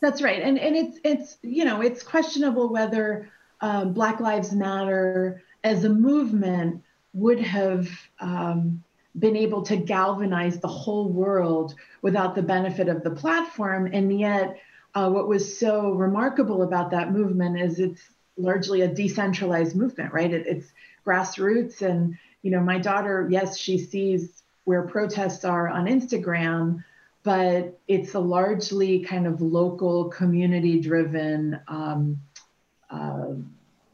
That's 0.01 0.21
right. 0.21 0.41
And 0.41 0.57
and 0.59 0.75
it's 0.75 0.99
it's 1.03 1.37
you 1.41 1.63
know 1.63 1.81
it's 1.81 2.03
questionable 2.03 2.69
whether 2.69 3.29
um, 3.61 3.93
black 3.93 4.19
lives 4.19 4.51
matter 4.51 5.43
as 5.63 5.85
a 5.85 5.89
movement 5.89 6.83
would 7.13 7.39
have 7.39 7.87
um, 8.19 8.83
been 9.19 9.37
able 9.37 9.61
to 9.63 9.77
galvanize 9.77 10.59
the 10.59 10.67
whole 10.67 11.07
world 11.07 11.75
without 12.01 12.35
the 12.35 12.41
benefit 12.41 12.89
of 12.89 13.03
the 13.03 13.11
platform. 13.11 13.89
And 13.93 14.19
yet 14.19 14.57
uh, 14.95 15.09
what 15.09 15.27
was 15.27 15.57
so 15.57 15.91
remarkable 15.91 16.63
about 16.63 16.91
that 16.91 17.11
movement 17.11 17.59
is 17.61 17.79
it's 17.79 18.01
largely 18.37 18.81
a 18.81 18.87
decentralized 18.87 19.75
movement, 19.75 20.13
right? 20.13 20.33
It, 20.33 20.47
it's 20.47 20.71
grassroots. 21.05 21.81
And, 21.81 22.17
you 22.41 22.51
know, 22.51 22.59
my 22.59 22.79
daughter, 22.79 23.27
yes, 23.29 23.57
she 23.57 23.77
sees 23.77 24.43
where 24.63 24.83
protests 24.83 25.43
are 25.43 25.67
on 25.67 25.85
Instagram, 25.85 26.83
but 27.23 27.79
it's 27.87 28.13
a 28.13 28.19
largely 28.19 28.99
kind 28.99 29.27
of 29.27 29.41
local, 29.41 30.09
community 30.09 30.79
driven 30.79 31.59
um, 31.67 32.19
uh, 32.89 33.33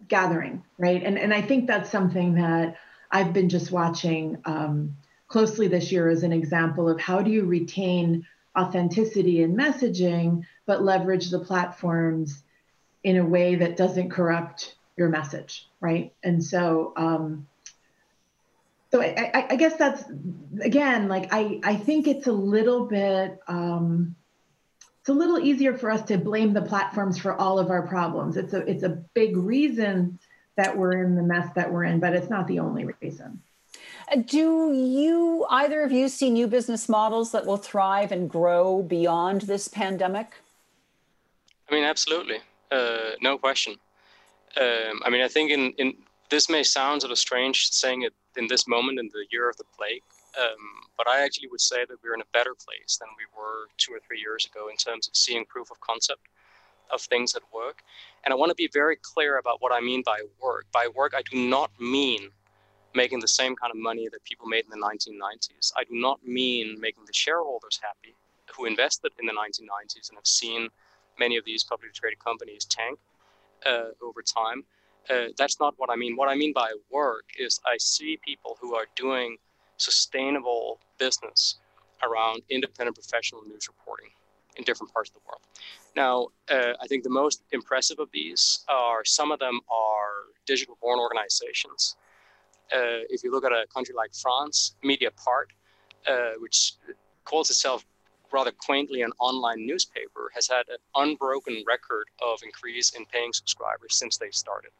gathering, 0.08 0.64
right? 0.78 1.04
And, 1.04 1.18
and 1.18 1.34
I 1.34 1.42
think 1.42 1.68
that's 1.68 1.90
something 1.90 2.36
that 2.36 2.78
I've 3.12 3.34
been 3.34 3.50
just 3.50 3.72
watching 3.72 4.40
um, 4.46 4.96
closely 5.28 5.68
this 5.68 5.92
year 5.92 6.10
as 6.10 6.24
an 6.24 6.34
example 6.34 6.90
of 6.90 7.00
how 7.00 7.22
do 7.22 7.32
you 7.32 7.46
retain 7.46 8.26
authenticity 8.58 9.42
in 9.42 9.56
messaging, 9.56 10.44
but 10.66 10.84
leverage 10.84 11.30
the 11.30 11.40
platforms 11.40 12.44
in 13.04 13.18
a 13.18 13.26
way 13.26 13.56
that 13.56 13.78
doesn't 13.78 14.10
corrupt 14.10 14.76
your 14.98 15.10
message, 15.10 15.68
right? 15.80 16.14
And 16.24 16.44
so, 16.44 16.94
um, 16.98 17.48
so 18.92 19.02
I, 19.02 19.32
I, 19.34 19.48
I 19.52 19.56
guess 19.56 19.78
that's 19.78 20.04
again, 20.62 21.08
like 21.08 21.30
I, 21.32 21.60
I 21.64 21.76
think 21.76 22.08
it's 22.08 22.28
a 22.28 22.32
little 22.32 22.86
bit, 22.86 23.40
um, 23.48 24.16
it's 25.00 25.10
a 25.10 25.14
little 25.14 25.40
easier 25.40 25.78
for 25.78 25.90
us 25.92 26.02
to 26.04 26.18
blame 26.18 26.54
the 26.54 26.62
platforms 26.62 27.18
for 27.18 27.34
all 27.34 27.60
of 27.60 27.70
our 27.70 27.88
problems. 27.88 28.36
It's 28.36 28.54
a, 28.54 28.60
it's 28.70 28.84
a 28.84 28.90
big 28.90 29.38
reason 29.38 30.20
that 30.58 30.78
we're 30.78 31.02
in 31.04 31.16
the 31.16 31.24
mess 31.24 31.48
that 31.56 31.72
we're 31.72 31.86
in, 31.86 32.00
but 32.00 32.14
it's 32.14 32.30
not 32.30 32.48
the 32.48 32.60
only 32.60 32.90
reason. 33.02 33.42
Uh, 34.12 34.18
do 34.26 34.74
you, 34.74 35.46
either 35.50 35.84
of 35.84 35.92
you, 35.92 36.10
see 36.10 36.30
new 36.30 36.48
business 36.48 36.90
models 36.90 37.32
that 37.32 37.46
will 37.46 37.58
thrive 37.58 38.12
and 38.12 38.30
grow 38.30 38.82
beyond 38.84 39.42
this 39.42 39.68
pandemic? 39.70 40.34
I 41.70 41.76
mean, 41.76 41.84
absolutely. 41.84 42.40
Uh, 42.72 43.12
no 43.22 43.38
question. 43.38 43.76
Um, 44.60 45.02
I 45.04 45.10
mean, 45.10 45.22
I 45.22 45.28
think 45.28 45.52
in, 45.52 45.74
in 45.78 45.94
this 46.30 46.50
may 46.50 46.64
sound 46.64 47.02
sort 47.02 47.12
of 47.12 47.18
strange 47.18 47.70
saying 47.72 48.04
it 48.04 48.14
in 48.38 48.48
this 48.48 48.68
moment 48.68 49.00
in 49.00 49.10
the 49.14 49.26
year 49.32 49.50
of 49.50 49.58
the 49.58 49.64
plague, 49.76 50.04
um, 50.40 50.90
but 50.98 51.08
I 51.08 51.22
actually 51.22 51.48
would 51.50 51.62
say 51.62 51.86
that 51.86 51.98
we're 52.04 52.14
in 52.14 52.22
a 52.22 52.32
better 52.34 52.54
place 52.54 52.98
than 52.98 53.10
we 53.18 53.26
were 53.36 53.68
two 53.78 53.94
or 53.94 54.00
three 54.00 54.20
years 54.20 54.46
ago 54.46 54.70
in 54.70 54.78
terms 54.78 55.08
of 55.08 55.16
seeing 55.16 55.46
proof 55.46 55.72
of 55.72 55.80
concept 55.82 56.22
of 56.92 57.02
things 57.02 57.34
that 57.34 57.44
work. 57.54 57.82
And 58.24 58.34
I 58.34 58.38
want 58.38 58.50
to 58.50 58.56
be 58.56 58.70
very 58.72 58.98
clear 58.98 59.38
about 59.38 59.62
what 59.62 59.72
I 59.72 59.80
mean 59.80 60.04
by 60.06 60.22
work. 60.42 60.66
By 60.72 60.88
work, 60.94 61.14
I 61.16 61.22
do 61.32 61.38
not 61.38 61.72
mean 61.80 62.30
making 62.96 63.20
the 63.20 63.28
same 63.28 63.56
kind 63.56 63.72
of 63.72 63.78
money 63.78 64.08
that 64.12 64.24
people 64.24 64.48
made 64.48 64.66
in 64.66 64.72
the 64.72 64.86
1990s. 64.86 65.72
I 65.78 65.84
do 65.84 65.94
not 65.96 66.26
mean 66.26 66.80
making 66.80 67.06
the 67.06 67.14
shareholders 67.14 67.80
happy 67.82 68.16
who 68.56 68.66
invested 68.66 69.12
in 69.20 69.28
the 69.28 69.34
1990s 69.34 70.10
and 70.10 70.18
have 70.18 70.26
seen 70.26 70.70
many 71.20 71.38
of 71.38 71.46
these 71.46 71.64
publicly 71.64 71.94
traded 71.94 72.20
companies 72.20 72.66
tank 72.66 72.98
uh, 73.66 73.90
over 74.02 74.22
time. 74.22 74.64
Uh, 75.10 75.28
that's 75.38 75.60
not 75.60 75.74
what 75.78 75.90
I 75.90 75.96
mean. 75.96 76.16
What 76.16 76.30
I 76.30 76.36
mean 76.36 76.54
by 76.54 76.72
work 76.92 77.26
is 77.38 77.60
I 77.66 77.78
see 77.78 78.18
people 78.26 78.58
who 78.62 78.76
are 78.76 78.86
doing 78.96 79.38
sustainable 79.78 80.80
business 80.98 81.56
around 82.04 82.42
independent 82.50 82.96
professional 82.96 83.42
news 83.44 83.68
reporting 83.68 84.10
in 84.58 84.64
different 84.64 84.94
parts 84.94 85.10
of 85.10 85.16
the 85.16 85.22
world. 85.28 85.42
Now, 85.96 86.28
uh, 86.50 86.74
I 86.82 86.88
think 86.88 87.04
the 87.04 87.10
most 87.10 87.44
impressive 87.52 88.00
of 88.00 88.10
these 88.12 88.66
are 88.68 89.04
some 89.06 89.32
of 89.32 89.40
them 89.40 89.60
are 89.70 90.30
digital 90.46 90.78
born 90.82 91.00
organizations. 91.00 91.96
Uh, 92.72 93.02
if 93.10 93.24
you 93.24 93.32
look 93.32 93.46
at 93.46 93.52
a 93.52 93.66
country 93.74 93.96
like 93.96 94.14
France, 94.14 94.76
Mediapart, 94.84 95.50
uh, 96.08 96.34
which 96.40 96.74
calls 97.26 97.50
itself 97.50 97.86
rather 98.32 98.52
quaintly 98.52 99.02
an 99.02 99.12
online 99.20 99.66
newspaper, 99.66 100.32
has 100.34 100.48
had 100.48 100.68
an 100.70 100.78
unbroken 100.96 101.64
record 101.68 102.08
of 102.22 102.40
increase 102.44 102.92
in 102.92 103.06
paying 103.06 103.34
subscribers 103.34 103.96
since 103.96 104.18
they 104.18 104.32
started. 104.32 104.72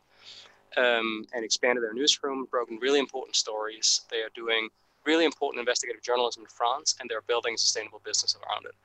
Um, 0.78 1.26
and 1.34 1.44
expanded 1.44 1.84
their 1.84 1.94
newsroom, 1.94 2.46
broken 2.52 2.78
really 2.78 3.00
important 3.00 3.36
stories. 3.36 4.02
They 4.12 4.18
are 4.18 4.30
doing 4.36 4.70
really 5.04 5.26
important 5.26 5.60
investigative 5.60 6.04
journalism 6.04 6.44
in 6.44 6.50
France, 6.50 6.96
and 7.00 7.10
they're 7.10 7.22
building 7.22 7.56
a 7.56 7.58
sustainable 7.58 8.02
business 8.06 8.36
around 8.36 8.66
it. 8.66 8.76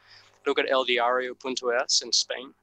Look 0.46 0.58
at 0.58 0.68
eldiario.es 0.68 2.02
in 2.02 2.12
Spain. 2.12 2.54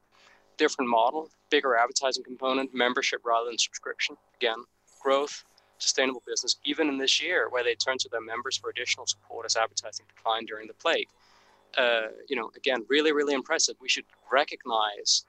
Different 0.57 0.89
model, 0.89 1.29
bigger 1.49 1.75
advertising 1.75 2.23
component, 2.23 2.73
membership 2.73 3.21
rather 3.23 3.47
than 3.49 3.57
subscription. 3.57 4.17
Again, 4.39 4.63
growth, 5.01 5.43
sustainable 5.81 6.23
business, 6.27 6.57
even 6.63 6.87
in 6.89 6.97
this 6.97 7.21
year 7.21 7.49
where 7.49 7.63
they 7.63 7.75
turn 7.75 7.97
to 7.99 8.09
their 8.09 8.21
members 8.21 8.57
for 8.57 8.69
additional 8.69 9.05
support 9.05 9.45
as 9.45 9.55
advertising 9.55 10.05
declined 10.15 10.47
during 10.47 10.67
the 10.67 10.73
plague. 10.73 11.07
Uh, 11.77 12.07
you 12.27 12.35
know, 12.35 12.51
again, 12.55 12.85
really, 12.89 13.11
really 13.11 13.33
impressive. 13.33 13.75
We 13.79 13.89
should 13.89 14.05
recognize 14.31 15.25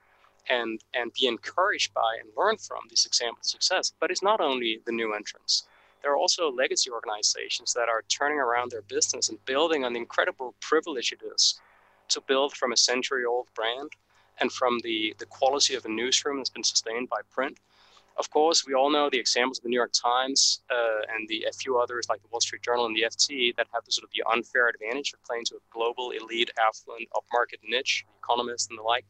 and 0.49 0.81
and 0.93 1.13
be 1.13 1.27
encouraged 1.27 1.93
by 1.93 2.17
and 2.19 2.29
learn 2.37 2.57
from 2.57 2.81
these 2.89 3.05
examples 3.05 3.47
of 3.47 3.61
success. 3.61 3.93
But 3.99 4.11
it's 4.11 4.23
not 4.23 4.41
only 4.41 4.81
the 4.85 4.91
new 4.91 5.13
entrants. 5.13 5.63
There 6.01 6.11
are 6.11 6.17
also 6.17 6.51
legacy 6.51 6.91
organizations 6.91 7.73
that 7.73 7.87
are 7.87 8.03
turning 8.09 8.37
around 8.37 8.71
their 8.71 8.81
business 8.81 9.29
and 9.29 9.43
building 9.45 9.85
on 9.85 9.93
the 9.93 9.99
incredible 9.99 10.53
privilege 10.59 11.13
it 11.13 11.21
is 11.33 11.61
to 12.09 12.19
build 12.21 12.53
from 12.57 12.73
a 12.73 12.77
century-old 12.77 13.47
brand 13.55 13.89
and 14.39 14.51
from 14.51 14.79
the, 14.83 15.15
the 15.19 15.25
quality 15.25 15.75
of 15.75 15.85
a 15.85 15.89
newsroom 15.89 16.37
that's 16.37 16.49
been 16.49 16.63
sustained 16.63 17.07
by 17.07 17.21
print 17.31 17.57
of 18.17 18.29
course, 18.29 18.65
we 18.65 18.73
all 18.73 18.91
know 18.91 19.09
the 19.09 19.17
examples 19.17 19.57
of 19.57 19.63
the 19.63 19.69
New 19.69 19.77
York 19.77 19.93
Times 19.93 20.61
uh, 20.69 21.13
and 21.13 21.27
the 21.27 21.45
a 21.49 21.51
few 21.51 21.77
others 21.79 22.07
like 22.09 22.21
the 22.21 22.27
Wall 22.31 22.41
Street 22.41 22.61
Journal 22.61 22.85
and 22.85 22.95
the 22.95 23.03
FT 23.03 23.55
that 23.55 23.67
have 23.73 23.83
the 23.85 23.91
sort 23.91 24.03
of 24.03 24.11
the 24.13 24.23
unfair 24.31 24.69
advantage 24.69 25.13
of 25.13 25.23
playing 25.23 25.45
to 25.45 25.55
a 25.55 25.59
global, 25.71 26.11
elite, 26.11 26.51
affluent, 26.59 27.07
upmarket 27.15 27.59
niche, 27.67 28.05
economists 28.21 28.67
and 28.69 28.77
the 28.77 28.83
like. 28.83 29.05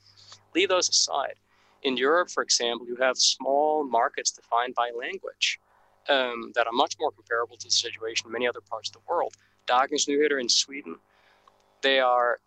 Leave 0.56 0.70
those 0.70 0.90
aside. 0.90 1.36
In 1.84 1.98
Europe, 1.98 2.30
for 2.30 2.44
example, 2.44 2.88
you 2.88 2.96
have 2.96 3.18
small 3.18 3.84
markets 3.84 4.32
defined 4.32 4.74
by 4.74 4.92
language 4.98 5.60
um, 6.08 6.52
that 6.56 6.66
are 6.66 6.74
much 6.74 6.96
more 7.00 7.12
comparable 7.12 7.58
to 7.58 7.68
the 7.68 7.72
situation 7.72 8.28
in 8.28 8.32
many 8.32 8.48
other 8.48 8.62
parts 8.62 8.90
of 8.90 8.94
the 8.94 9.02
world. 9.08 9.36
Dagens 9.68 10.08
Nyheter 10.08 10.40
in 10.40 10.48
Sweden, 10.48 10.96
they 11.82 12.00
are 12.00 12.40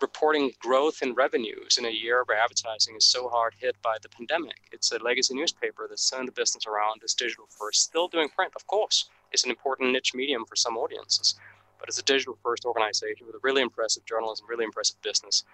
reporting 0.00 0.52
growth 0.60 1.02
in 1.02 1.14
revenues 1.14 1.76
in 1.78 1.84
a 1.84 1.90
year 1.90 2.22
where 2.26 2.38
advertising 2.38 2.96
is 2.96 3.04
so 3.04 3.28
hard 3.28 3.54
hit 3.58 3.76
by 3.82 3.96
the 4.00 4.08
pandemic. 4.08 4.58
It's 4.70 4.92
a 4.92 4.98
legacy 4.98 5.34
newspaper 5.34 5.86
that's 5.88 6.08
turned 6.08 6.28
the 6.28 6.32
business 6.32 6.66
around, 6.66 7.02
is 7.02 7.14
digital 7.14 7.46
first, 7.48 7.82
still 7.82 8.08
doing 8.08 8.28
print, 8.28 8.52
of 8.54 8.66
course. 8.66 9.08
It's 9.32 9.44
an 9.44 9.50
important 9.50 9.92
niche 9.92 10.14
medium 10.14 10.44
for 10.44 10.56
some 10.56 10.76
audiences, 10.76 11.34
but 11.78 11.88
it's 11.88 11.98
a 11.98 12.04
digital 12.04 12.38
first 12.42 12.64
organization 12.64 13.26
with 13.26 13.34
a 13.34 13.40
really 13.42 13.62
impressive 13.62 14.04
journalism, 14.04 14.46
really 14.48 14.64
impressive 14.64 15.00
business. 15.02 15.44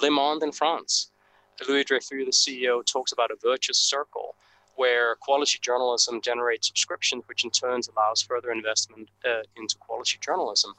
Le 0.00 0.10
Monde 0.10 0.44
in 0.44 0.52
France. 0.52 1.10
Louis 1.68 1.82
Dreyfus, 1.82 2.08
the 2.08 2.30
CEO, 2.30 2.84
talks 2.84 3.10
about 3.10 3.32
a 3.32 3.36
virtuous 3.42 3.78
circle 3.78 4.36
where 4.76 5.16
quality 5.16 5.58
journalism 5.60 6.20
generates 6.20 6.68
subscriptions, 6.68 7.24
which 7.26 7.44
in 7.44 7.50
turn 7.50 7.80
allows 7.96 8.22
further 8.22 8.52
investment 8.52 9.08
uh, 9.24 9.42
into 9.56 9.76
quality 9.78 10.18
journalism. 10.20 10.72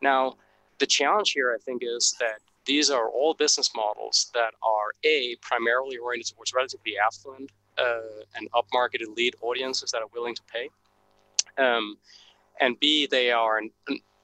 Now, 0.00 0.36
the 0.78 0.86
challenge 0.86 1.32
here, 1.32 1.54
I 1.54 1.62
think, 1.62 1.82
is 1.84 2.14
that 2.20 2.40
these 2.66 2.90
are 2.90 3.08
all 3.08 3.34
business 3.34 3.70
models 3.74 4.30
that 4.34 4.54
are 4.62 4.94
a 5.04 5.36
primarily 5.40 5.96
oriented 5.96 6.34
towards 6.34 6.52
relatively 6.52 6.94
affluent 6.98 7.50
uh, 7.78 8.22
and 8.36 8.50
upmarket 8.52 9.02
elite 9.02 9.34
audiences 9.42 9.90
that 9.90 10.02
are 10.02 10.08
willing 10.14 10.34
to 10.34 10.42
pay, 10.52 10.68
um, 11.58 11.96
and 12.60 12.78
b 12.80 13.06
they 13.06 13.30
are 13.30 13.60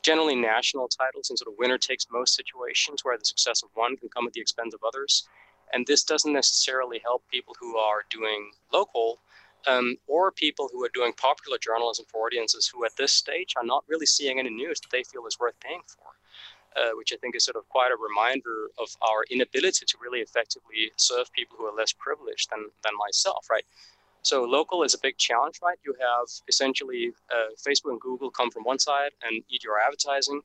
generally 0.02 0.34
national 0.36 0.88
titles 0.88 1.30
in 1.30 1.36
sort 1.36 1.52
of 1.52 1.58
winner 1.58 1.76
takes 1.76 2.06
most 2.10 2.34
situations 2.34 3.04
where 3.04 3.18
the 3.18 3.24
success 3.24 3.62
of 3.62 3.68
one 3.74 3.96
can 3.96 4.08
come 4.08 4.26
at 4.26 4.32
the 4.32 4.40
expense 4.40 4.72
of 4.74 4.80
others, 4.86 5.28
and 5.72 5.86
this 5.86 6.04
doesn't 6.04 6.32
necessarily 6.32 7.00
help 7.04 7.22
people 7.30 7.54
who 7.60 7.76
are 7.76 8.04
doing 8.10 8.50
local. 8.72 9.18
Um, 9.66 9.98
or 10.06 10.32
people 10.32 10.70
who 10.72 10.82
are 10.82 10.90
doing 10.94 11.12
popular 11.12 11.58
journalism 11.58 12.06
for 12.08 12.24
audiences 12.24 12.66
who 12.66 12.86
at 12.86 12.96
this 12.96 13.12
stage 13.12 13.52
are 13.58 13.62
not 13.62 13.84
really 13.88 14.06
seeing 14.06 14.38
any 14.38 14.48
news 14.48 14.80
that 14.80 14.88
they 14.90 15.02
feel 15.02 15.26
is 15.26 15.38
worth 15.38 15.60
paying 15.60 15.82
for 15.86 16.14
uh, 16.76 16.90
which 16.94 17.12
I 17.12 17.16
think 17.16 17.34
is 17.36 17.44
sort 17.44 17.56
of 17.56 17.68
quite 17.68 17.90
a 17.90 17.96
reminder 17.96 18.70
of 18.78 18.88
our 19.02 19.24
inability 19.30 19.86
to 19.86 19.98
really 20.00 20.20
effectively 20.20 20.92
serve 20.96 21.32
people 21.32 21.56
who 21.58 21.64
are 21.66 21.76
less 21.76 21.92
privileged 21.92 22.50
than, 22.50 22.70
than 22.84 22.92
myself, 22.98 23.48
right? 23.50 23.64
So 24.22 24.44
local 24.44 24.82
is 24.82 24.94
a 24.94 24.98
big 24.98 25.16
challenge, 25.16 25.60
right? 25.62 25.78
You 25.84 25.94
have 25.98 26.28
essentially 26.48 27.12
uh, 27.32 27.54
Facebook 27.56 27.90
and 27.90 28.00
Google 28.00 28.30
come 28.30 28.50
from 28.50 28.64
one 28.64 28.78
side 28.78 29.12
and 29.22 29.42
eat 29.48 29.64
your 29.64 29.80
advertising. 29.80 30.42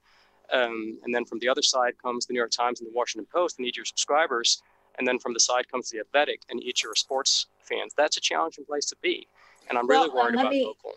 Um, 0.51 0.99
and 1.03 1.13
then 1.13 1.25
from 1.25 1.39
the 1.39 1.49
other 1.49 1.61
side 1.61 1.93
comes 2.01 2.25
the 2.25 2.33
New 2.33 2.39
York 2.39 2.51
Times 2.51 2.79
and 2.79 2.87
the 2.87 2.93
Washington 2.93 3.27
Post 3.31 3.57
and 3.57 3.67
eat 3.67 3.75
your 3.75 3.85
subscribers. 3.85 4.61
And 4.97 5.05
then 5.05 5.19
from 5.19 5.33
the 5.33 5.39
side 5.39 5.69
comes 5.69 5.89
the 5.89 5.99
Athletic 5.99 6.41
and 6.49 6.63
eat 6.63 6.83
your 6.83 6.95
sports 6.95 7.47
fans. 7.59 7.93
That's 7.97 8.15
a 8.17 8.21
challenging 8.21 8.65
place 8.65 8.85
to 8.85 8.95
be. 9.01 9.27
And 9.69 9.77
I'm 9.77 9.87
really 9.87 10.09
well, 10.09 10.25
worried 10.25 10.35
about 10.35 10.51
me, 10.51 10.63
local 10.63 10.93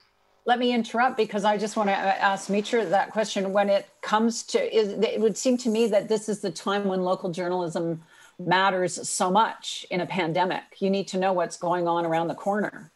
let 0.48 0.58
me 0.58 0.72
interrupt 0.72 1.18
because 1.18 1.44
I 1.44 1.58
just 1.58 1.76
want 1.76 1.90
to 1.90 1.94
ask 1.94 2.48
Mitra 2.48 2.86
that 2.86 3.10
question. 3.10 3.52
When 3.52 3.68
it 3.68 3.86
comes 4.00 4.42
to, 4.44 4.58
it 4.58 5.20
would 5.20 5.36
seem 5.36 5.58
to 5.58 5.68
me 5.68 5.88
that 5.88 6.08
this 6.08 6.26
is 6.26 6.40
the 6.40 6.50
time 6.50 6.86
when 6.86 7.02
local 7.02 7.30
journalism 7.30 8.00
matters 8.38 9.06
so 9.06 9.30
much 9.30 9.84
in 9.90 10.00
a 10.00 10.06
pandemic. 10.06 10.62
You 10.78 10.88
need 10.88 11.06
to 11.08 11.18
know 11.18 11.34
what's 11.34 11.58
going 11.58 11.86
on 11.86 12.06
around 12.06 12.28
the 12.28 12.34
corner. 12.34 12.90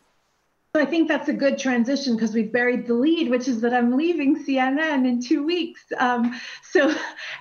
I 0.74 0.86
think 0.86 1.08
that's 1.08 1.28
a 1.28 1.34
good 1.34 1.58
transition 1.58 2.16
because 2.16 2.32
we've 2.32 2.50
buried 2.50 2.86
the 2.86 2.94
lead, 2.94 3.28
which 3.28 3.46
is 3.48 3.60
that 3.60 3.74
I'm 3.74 3.98
leaving 3.98 4.42
CNN 4.42 5.06
in 5.06 5.20
two 5.20 5.44
weeks. 5.44 5.82
Um, 5.98 6.40
so, 6.62 6.94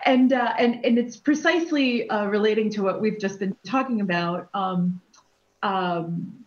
and 0.05 0.33
uh, 0.33 0.53
and 0.59 0.83
and 0.83 0.97
it's 0.99 1.15
precisely 1.15 2.09
uh, 2.09 2.25
relating 2.25 2.69
to 2.71 2.83
what 2.83 2.99
we've 2.99 3.17
just 3.17 3.39
been 3.39 3.55
talking 3.65 4.01
about. 4.01 4.49
Um, 4.53 4.99
um, 5.63 6.41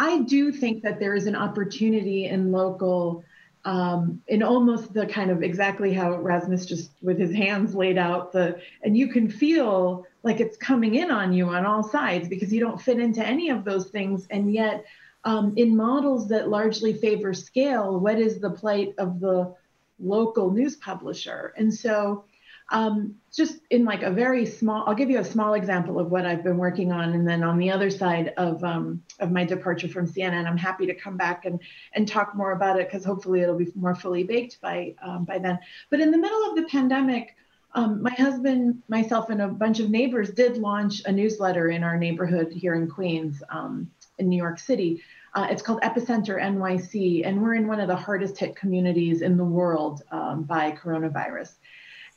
I 0.00 0.20
do 0.20 0.50
think 0.50 0.82
that 0.84 0.98
there 0.98 1.14
is 1.14 1.26
an 1.26 1.36
opportunity 1.36 2.24
in 2.24 2.52
local, 2.52 3.22
um, 3.66 4.22
in 4.26 4.42
almost 4.42 4.94
the 4.94 5.04
kind 5.04 5.30
of 5.30 5.42
exactly 5.42 5.92
how 5.92 6.16
Rasmus 6.16 6.64
just 6.64 6.90
with 7.02 7.18
his 7.18 7.34
hands 7.34 7.74
laid 7.74 7.98
out 7.98 8.32
the, 8.32 8.58
and 8.82 8.96
you 8.96 9.08
can 9.08 9.30
feel 9.30 10.06
like 10.22 10.40
it's 10.40 10.56
coming 10.56 10.94
in 10.94 11.10
on 11.10 11.34
you 11.34 11.50
on 11.50 11.66
all 11.66 11.82
sides 11.82 12.28
because 12.28 12.50
you 12.50 12.60
don't 12.60 12.80
fit 12.80 12.98
into 12.98 13.22
any 13.22 13.50
of 13.50 13.62
those 13.62 13.90
things. 13.90 14.26
And 14.30 14.54
yet, 14.54 14.86
um, 15.24 15.52
in 15.58 15.76
models 15.76 16.30
that 16.30 16.48
largely 16.48 16.94
favor 16.94 17.34
scale, 17.34 18.00
what 18.00 18.18
is 18.18 18.40
the 18.40 18.48
plight 18.52 18.94
of 18.96 19.20
the 19.20 19.54
local 19.98 20.50
news 20.50 20.76
publisher? 20.76 21.52
And 21.58 21.74
so 21.74 22.24
um, 22.70 23.16
just 23.32 23.58
in 23.70 23.84
like 23.84 24.02
a 24.02 24.10
very 24.10 24.46
small, 24.46 24.84
I'll 24.86 24.94
give 24.94 25.10
you 25.10 25.18
a 25.18 25.24
small 25.24 25.54
example 25.54 25.98
of 25.98 26.10
what 26.10 26.24
I've 26.24 26.42
been 26.42 26.56
working 26.56 26.92
on. 26.92 27.12
And 27.12 27.26
then 27.26 27.42
on 27.42 27.58
the 27.58 27.70
other 27.70 27.90
side 27.90 28.32
of, 28.36 28.62
um, 28.62 29.02
of 29.18 29.30
my 29.30 29.44
departure 29.44 29.88
from 29.88 30.06
CNN, 30.06 30.32
and 30.32 30.48
I'm 30.48 30.56
happy 30.56 30.86
to 30.86 30.94
come 30.94 31.16
back 31.16 31.44
and, 31.44 31.60
and 31.94 32.06
talk 32.06 32.34
more 32.34 32.52
about 32.52 32.78
it 32.78 32.88
because 32.88 33.04
hopefully 33.04 33.40
it'll 33.40 33.58
be 33.58 33.72
more 33.74 33.94
fully 33.94 34.24
baked 34.24 34.60
by, 34.60 34.94
um, 35.02 35.24
by 35.24 35.38
then. 35.38 35.58
But 35.90 36.00
in 36.00 36.10
the 36.10 36.18
middle 36.18 36.48
of 36.48 36.56
the 36.56 36.64
pandemic, 36.64 37.36
um, 37.74 38.02
my 38.02 38.14
husband, 38.14 38.82
myself, 38.88 39.30
and 39.30 39.40
a 39.40 39.48
bunch 39.48 39.78
of 39.78 39.90
neighbors 39.90 40.30
did 40.30 40.56
launch 40.56 41.02
a 41.06 41.12
newsletter 41.12 41.68
in 41.68 41.84
our 41.84 41.96
neighborhood 41.96 42.52
here 42.52 42.74
in 42.74 42.88
Queens, 42.88 43.42
um, 43.48 43.90
in 44.18 44.28
New 44.28 44.36
York 44.36 44.58
City. 44.58 45.02
Uh, 45.34 45.46
it's 45.48 45.62
called 45.62 45.80
Epicenter 45.82 46.40
NYC, 46.40 47.24
and 47.24 47.40
we're 47.40 47.54
in 47.54 47.68
one 47.68 47.78
of 47.78 47.86
the 47.86 47.94
hardest 47.94 48.38
hit 48.38 48.56
communities 48.56 49.22
in 49.22 49.36
the 49.36 49.44
world 49.44 50.02
um, 50.10 50.42
by 50.42 50.72
coronavirus. 50.72 51.52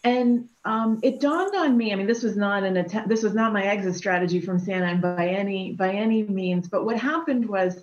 And 0.04 0.50
um, 0.66 1.00
it 1.02 1.22
dawned 1.22 1.56
on 1.56 1.78
me. 1.78 1.94
I 1.94 1.96
mean, 1.96 2.08
this 2.08 2.24
was 2.24 2.36
not 2.36 2.64
an 2.64 2.78
attempt. 2.78 3.08
This 3.08 3.24
was 3.24 3.34
not 3.34 3.54
my 3.54 3.64
exit 3.64 3.96
strategy 3.96 4.42
from 4.42 4.60
CNN 4.60 5.02
by 5.02 5.30
any 5.30 5.72
by 5.72 5.94
any 5.94 6.24
means. 6.24 6.68
But 6.68 6.86
what 6.86 6.98
happened 6.98 7.48
was, 7.48 7.82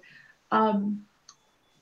um, 0.50 1.06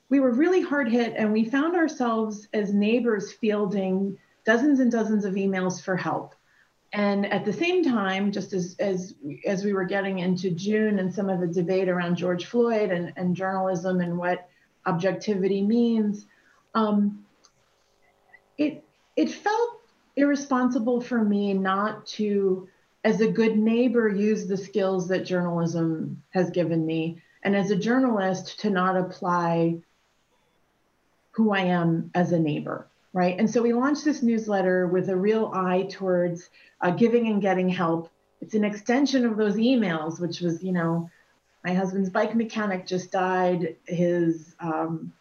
we 0.09 0.20
were 0.20 0.31
really 0.31 0.62
hard 0.62 0.88
hit, 0.88 1.14
and 1.16 1.33
we 1.33 1.44
found 1.44 1.74
ourselves 1.74 2.46
as 2.53 2.72
neighbors 2.72 3.33
fielding 3.33 4.16
dozens 4.44 4.81
and 4.81 4.92
dozens 4.92 5.24
of 5.24 5.35
emails 5.35 5.83
for 5.83 5.96
help. 5.96 6.35
And 6.92 7.27
at 7.27 7.44
the 7.44 7.53
same 7.53 7.85
time, 7.85 8.33
just 8.33 8.53
as 8.53 8.77
as 8.79 9.14
as 9.44 9.64
we 9.64 9.72
were 9.72 9.85
getting 9.85 10.20
into 10.20 10.51
June 10.51 11.01
and 11.01 11.12
some 11.12 11.29
of 11.29 11.40
the 11.40 11.48
debate 11.48 11.88
around 11.88 12.16
George 12.16 12.46
Floyd 12.46 12.90
and, 12.90 13.12
and 13.16 13.35
journalism 13.37 14.01
and 14.01 14.16
what 14.16 14.48
objectivity 14.87 15.62
means, 15.62 16.27
um, 16.74 17.27
it 18.57 18.85
it 19.16 19.31
felt 19.31 19.77
irresponsible 20.18 21.00
for 21.00 21.25
me 21.25 21.54
not 21.54 22.04
to, 22.06 22.69
as 23.04 23.21
a 23.21 23.31
good 23.31 23.56
neighbor, 23.56 24.08
use 24.08 24.46
the 24.46 24.56
skills 24.56 25.08
that 25.08 25.25
journalism 25.25 26.23
has 26.31 26.50
given 26.50 26.85
me, 26.85 27.23
and 27.44 27.54
as 27.54 27.71
a 27.71 27.77
journalist, 27.77 28.60
to 28.60 28.71
not 28.71 28.96
apply 28.96 29.79
who 31.31 31.52
I 31.52 31.60
am 31.60 32.10
as 32.14 32.33
a 32.33 32.38
neighbor, 32.38 32.88
right? 33.12 33.38
And 33.38 33.48
so 33.48 33.62
we 33.62 33.73
launched 33.73 34.04
this 34.04 34.23
newsletter 34.23 34.88
with 34.88 35.08
a 35.08 35.16
real 35.16 35.52
eye 35.54 35.87
towards 35.88 36.50
uh, 36.81 36.90
giving 36.90 37.29
and 37.29 37.40
getting 37.40 37.69
help. 37.69 38.10
It's 38.40 38.54
an 38.54 38.64
extension 38.64 39.25
of 39.25 39.37
those 39.37 39.54
emails, 39.54 40.21
which 40.21 40.40
was, 40.40 40.64
you 40.64 40.73
know, 40.73 41.08
my 41.64 41.75
husband's 41.75 42.10
bike 42.10 42.35
mechanic 42.35 42.87
just 42.87 43.12
died. 43.12 43.77
His 43.87 44.56
um, 44.58 45.12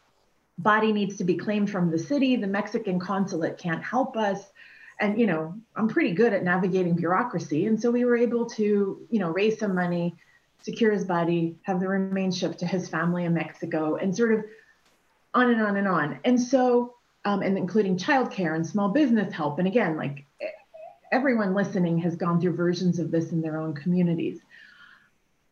body 0.58 0.92
needs 0.92 1.18
to 1.18 1.24
be 1.24 1.36
claimed 1.36 1.70
from 1.70 1.92
the 1.92 2.00
city. 2.00 2.36
The 2.36 2.48
Mexican 2.48 3.00
consulate 3.00 3.60
can't 3.60 3.84
help 3.84 4.18
us 4.18 4.52
and 5.00 5.20
you 5.20 5.28
know 5.28 5.54
i'm 5.76 5.88
pretty 5.88 6.12
good 6.12 6.34
at 6.34 6.44
navigating 6.44 6.96
bureaucracy 6.96 7.66
and 7.66 7.82
so 7.82 7.92
we 7.92 8.06
were 8.06 8.18
able 8.18 8.46
to 8.46 9.06
you 9.10 9.20
know 9.20 9.30
raise 9.30 9.60
some 9.60 9.76
money 9.76 10.16
secure 10.62 10.92
his 10.92 11.06
body 11.06 11.56
have 11.64 11.80
the 11.80 11.88
remains 11.88 12.38
shipped 12.38 12.60
to 12.60 12.66
his 12.66 12.90
family 12.90 13.26
in 13.26 13.34
mexico 13.34 13.96
and 13.96 14.16
sort 14.16 14.34
of 14.34 14.44
on 15.34 15.52
and 15.52 15.62
on 15.62 15.78
and 15.78 15.88
on 15.88 16.20
and 16.24 16.40
so 16.40 16.96
um, 17.28 17.42
and 17.42 17.58
including 17.58 17.98
childcare 17.98 18.56
and 18.56 18.66
small 18.66 18.88
business 18.88 19.34
help. 19.34 19.60
And 19.60 19.68
again, 19.68 19.98
like 19.98 20.26
everyone 21.12 21.54
listening 21.54 21.98
has 21.98 22.16
gone 22.16 22.40
through 22.40 22.56
versions 22.56 23.00
of 23.00 23.12
this 23.12 23.34
in 23.34 23.42
their 23.42 23.58
own 23.58 23.74
communities. 23.74 24.40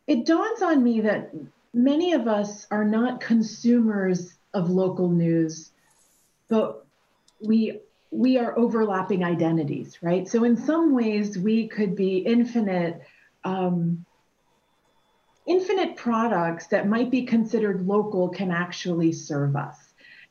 It 0.06 0.24
dawns 0.24 0.62
on 0.62 0.82
me 0.82 1.02
that 1.02 1.34
many 1.74 2.14
of 2.14 2.28
us 2.28 2.66
are 2.70 2.84
not 2.84 3.20
consumers 3.20 4.36
of 4.54 4.70
local 4.70 5.10
news, 5.10 5.70
but 6.48 6.86
we 7.42 7.80
we 8.10 8.38
are 8.38 8.56
overlapping 8.58 9.24
identities, 9.24 9.98
right? 10.02 10.28
So 10.28 10.44
in 10.44 10.56
some 10.56 10.94
ways, 10.94 11.36
we 11.36 11.68
could 11.68 11.96
be 11.96 12.18
infinite, 12.18 13.02
um, 13.44 14.04
infinite 15.46 15.96
products 15.96 16.68
that 16.68 16.88
might 16.88 17.10
be 17.10 17.24
considered 17.24 17.86
local 17.86 18.28
can 18.28 18.50
actually 18.50 19.12
serve 19.12 19.56
us. 19.56 19.76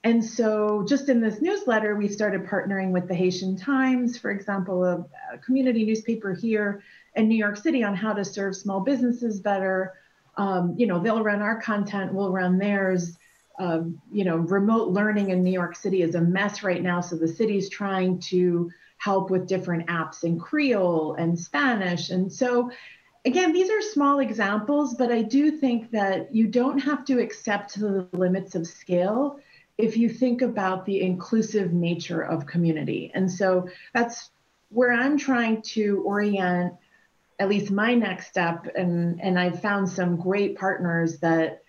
And 0.04 0.24
so, 0.24 0.86
just 0.88 1.10
in 1.10 1.20
this 1.20 1.42
newsletter, 1.42 1.96
we 1.96 2.08
started 2.08 2.46
partnering 2.46 2.92
with 2.92 3.08
the 3.08 3.16
Haitian 3.16 3.58
Times, 3.58 4.20
for 4.20 4.30
example, 4.30 4.84
a, 4.84 5.04
community 5.40 5.84
newspaper 5.84 6.32
here 6.32 6.84
in 7.16 7.28
New 7.28 7.38
York 7.38 7.58
City, 7.58 7.84
on 7.84 7.96
how 7.96 8.14
to 8.14 8.24
serve 8.24 8.56
small 8.56 8.82
businesses 8.82 9.40
better. 9.40 9.94
Um, 10.38 10.76
you 10.78 10.86
know, 10.86 11.00
they'll 11.00 11.24
run 11.24 11.42
our 11.42 11.60
content, 11.60 12.14
we'll 12.14 12.32
run 12.32 12.60
theirs 12.60 13.18
um, 13.60 14.02
you 14.12 14.26
know, 14.26 14.38
remote 14.38 14.90
learning 14.90 15.30
in 15.30 15.44
New 15.44 15.52
York 15.52 15.76
City 15.76 16.02
is 16.02 16.16
a 16.16 16.22
mess 16.22 16.64
right 16.64 16.82
now. 16.82 17.02
So 17.02 17.16
the 17.16 17.28
city's 17.28 17.70
trying 17.70 18.20
to 18.32 18.72
help 18.98 19.30
with 19.30 19.48
different 19.48 19.88
apps 19.88 20.24
in 20.24 20.40
Creole 20.40 21.16
and 21.16 21.38
Spanish. 21.38 22.10
And 22.10 22.32
so, 22.32 22.72
again, 23.26 23.54
these 23.54 23.70
are 23.70 23.82
small 23.82 24.20
examples, 24.20 24.96
but 24.96 25.12
I 25.12 25.22
do 25.22 25.52
think 25.52 25.92
that 25.92 26.34
you 26.34 26.48
don't 26.48 26.80
have 26.80 27.06
to 27.06 27.20
accept 27.20 27.80
the 27.80 28.08
limits 28.14 28.56
of 28.56 28.68
scale 28.68 29.40
if 29.78 29.98
you 29.98 30.10
think 30.10 30.42
about 30.42 30.86
the 30.86 31.02
inclusive 31.02 31.74
nature 31.74 32.22
of 32.22 32.46
community. 32.46 33.12
And 33.14 33.30
so 33.30 33.68
that's 33.94 34.32
where 34.70 34.94
I'm 34.94 35.18
trying 35.18 35.62
to 35.62 36.02
orient 36.06 36.74
at 37.40 37.50
least 37.50 37.72
my 37.72 37.94
next 37.94 38.28
step. 38.28 38.68
And, 38.76 39.22
and 39.22 39.38
I've 39.38 39.62
found 39.62 39.90
some 39.90 40.16
great 40.16 40.58
partners 40.58 41.20
that 41.20 41.65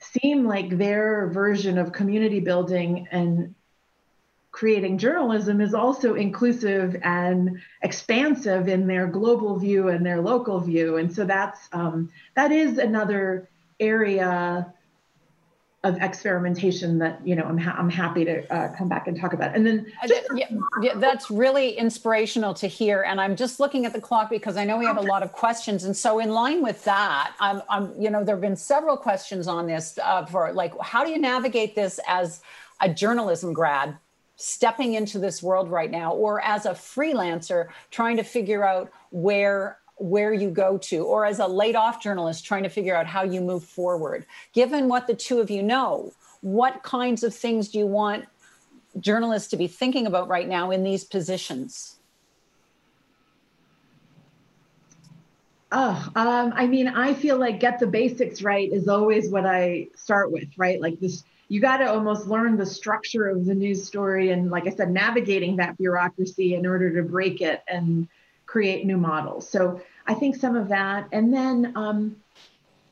seem 0.00 0.46
like 0.46 0.76
their 0.76 1.28
version 1.28 1.78
of 1.78 1.92
community 1.92 2.40
building 2.40 3.08
and 3.10 3.54
creating 4.50 4.98
journalism 4.98 5.60
is 5.60 5.74
also 5.74 6.14
inclusive 6.14 6.96
and 7.02 7.60
expansive 7.82 8.68
in 8.68 8.86
their 8.86 9.06
global 9.06 9.58
view 9.58 9.88
and 9.88 10.04
their 10.04 10.20
local 10.20 10.58
view. 10.60 10.96
And 10.96 11.12
so 11.12 11.24
that's 11.24 11.68
um, 11.72 12.10
that 12.34 12.50
is 12.50 12.78
another 12.78 13.48
area 13.78 14.72
of 15.84 15.96
experimentation 16.02 16.98
that 16.98 17.24
you 17.24 17.36
know 17.36 17.44
I'm, 17.44 17.56
ha- 17.56 17.76
I'm 17.78 17.88
happy 17.88 18.24
to 18.24 18.52
uh, 18.52 18.74
come 18.76 18.88
back 18.88 19.06
and 19.06 19.18
talk 19.18 19.32
about. 19.32 19.54
And 19.54 19.64
then 19.64 19.86
uh, 20.02 20.08
yeah, 20.34 20.46
yeah, 20.82 20.94
that's 20.96 21.30
really 21.30 21.70
inspirational 21.78 22.52
to 22.54 22.66
hear. 22.66 23.02
And 23.02 23.20
i'm 23.20 23.36
just 23.36 23.60
looking 23.60 23.86
at 23.86 23.92
the 23.92 24.00
clock 24.00 24.28
because 24.28 24.56
i 24.56 24.64
know 24.64 24.76
we 24.76 24.86
have 24.86 24.96
a 24.96 25.02
lot 25.02 25.22
of 25.22 25.32
questions. 25.32 25.84
And 25.84 25.96
so 25.96 26.18
in 26.18 26.30
line 26.30 26.62
with 26.62 26.82
that 26.84 27.34
i'm, 27.38 27.62
I'm 27.70 27.94
you 28.00 28.10
know 28.10 28.24
there 28.24 28.34
have 28.34 28.42
been 28.42 28.56
several 28.56 28.96
questions 28.96 29.46
on 29.46 29.66
this 29.66 29.98
uh, 30.02 30.26
for 30.26 30.52
like 30.52 30.72
how 30.80 31.04
do 31.04 31.10
you 31.10 31.18
navigate 31.18 31.76
this 31.76 32.00
as 32.08 32.42
a 32.80 32.92
journalism 32.92 33.52
grad 33.52 33.96
stepping 34.34 34.94
into 34.94 35.18
this 35.18 35.42
world 35.42 35.68
right 35.68 35.90
now 35.90 36.12
or 36.12 36.40
as 36.40 36.66
a 36.66 36.70
freelancer 36.70 37.68
trying 37.90 38.16
to 38.16 38.22
figure 38.22 38.64
out 38.64 38.90
where 39.10 39.78
where 39.98 40.32
you 40.32 40.50
go 40.50 40.78
to, 40.78 41.04
or 41.04 41.26
as 41.26 41.38
a 41.38 41.46
laid 41.46 41.76
off 41.76 42.02
journalist 42.02 42.44
trying 42.44 42.62
to 42.62 42.68
figure 42.68 42.96
out 42.96 43.06
how 43.06 43.22
you 43.22 43.40
move 43.40 43.64
forward. 43.64 44.26
Given 44.52 44.88
what 44.88 45.06
the 45.06 45.14
two 45.14 45.40
of 45.40 45.50
you 45.50 45.62
know, 45.62 46.12
what 46.40 46.82
kinds 46.82 47.22
of 47.22 47.34
things 47.34 47.68
do 47.68 47.78
you 47.78 47.86
want 47.86 48.26
journalists 49.00 49.50
to 49.50 49.56
be 49.56 49.66
thinking 49.66 50.06
about 50.06 50.28
right 50.28 50.48
now 50.48 50.70
in 50.70 50.84
these 50.84 51.04
positions? 51.04 51.96
Oh, 55.70 56.08
um, 56.16 56.52
I 56.56 56.66
mean, 56.66 56.88
I 56.88 57.12
feel 57.12 57.36
like 57.38 57.60
get 57.60 57.78
the 57.78 57.86
basics 57.86 58.40
right 58.40 58.72
is 58.72 58.88
always 58.88 59.28
what 59.28 59.44
I 59.44 59.88
start 59.94 60.32
with, 60.32 60.48
right? 60.56 60.80
Like 60.80 60.98
this, 60.98 61.24
you 61.48 61.60
got 61.60 61.78
to 61.78 61.90
almost 61.90 62.26
learn 62.26 62.56
the 62.56 62.64
structure 62.64 63.26
of 63.26 63.44
the 63.44 63.54
news 63.54 63.86
story 63.86 64.30
and, 64.30 64.50
like 64.50 64.66
I 64.66 64.70
said, 64.70 64.90
navigating 64.90 65.56
that 65.56 65.76
bureaucracy 65.76 66.54
in 66.54 66.66
order 66.66 66.94
to 66.94 67.02
break 67.06 67.42
it 67.42 67.62
and 67.68 68.08
create 68.46 68.86
new 68.86 68.96
models. 68.96 69.46
So 69.46 69.82
I 70.08 70.14
think 70.14 70.36
some 70.36 70.56
of 70.56 70.68
that, 70.68 71.06
and 71.12 71.32
then 71.32 71.72
um, 71.76 72.16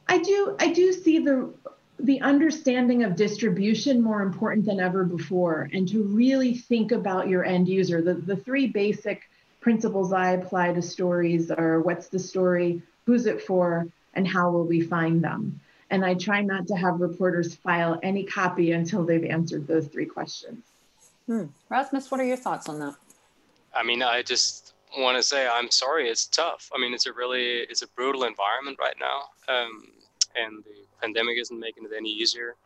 I 0.06 0.18
do 0.18 0.54
I 0.60 0.70
do 0.70 0.92
see 0.92 1.18
the 1.18 1.52
the 1.98 2.20
understanding 2.20 3.02
of 3.04 3.16
distribution 3.16 4.02
more 4.02 4.20
important 4.20 4.66
than 4.66 4.78
ever 4.78 5.02
before, 5.02 5.70
and 5.72 5.88
to 5.88 6.02
really 6.02 6.54
think 6.54 6.92
about 6.92 7.26
your 7.26 7.42
end 7.42 7.68
user. 7.68 8.02
The 8.02 8.14
the 8.14 8.36
three 8.36 8.66
basic 8.66 9.30
principles 9.60 10.12
I 10.12 10.32
apply 10.32 10.74
to 10.74 10.82
stories 10.82 11.50
are 11.50 11.80
what's 11.80 12.08
the 12.08 12.18
story, 12.18 12.82
who's 13.06 13.24
it 13.24 13.42
for, 13.42 13.88
and 14.12 14.28
how 14.28 14.50
will 14.50 14.66
we 14.66 14.82
find 14.82 15.24
them. 15.24 15.58
And 15.88 16.04
I 16.04 16.14
try 16.14 16.42
not 16.42 16.66
to 16.66 16.76
have 16.76 17.00
reporters 17.00 17.54
file 17.54 17.98
any 18.02 18.24
copy 18.24 18.72
until 18.72 19.04
they've 19.04 19.24
answered 19.24 19.66
those 19.66 19.86
three 19.86 20.06
questions. 20.06 20.64
Hmm. 21.26 21.44
Rasmus, 21.70 22.10
what 22.10 22.20
are 22.20 22.24
your 22.24 22.36
thoughts 22.36 22.68
on 22.68 22.78
that? 22.80 22.94
I 23.74 23.82
mean, 23.82 24.02
I 24.02 24.22
just 24.22 24.74
want 24.98 25.16
to 25.16 25.22
say 25.22 25.46
I'm 25.46 25.70
sorry. 25.70 26.08
It's 26.08 26.26
tough. 26.26 26.70
I 26.74 26.80
mean, 26.80 26.94
it's 26.94 27.06
a 27.06 27.12
really 27.12 27.60
it's 27.70 27.82
a 27.82 27.88
brutal 27.88 28.24
environment 28.24 28.78
right 28.80 28.96
now, 28.98 29.54
um, 29.54 29.88
and 30.34 30.64
the 30.64 30.86
pandemic 31.00 31.38
isn't 31.38 31.58
making 31.58 31.84
it 31.84 31.90
any 31.96 32.10
easier. 32.10 32.56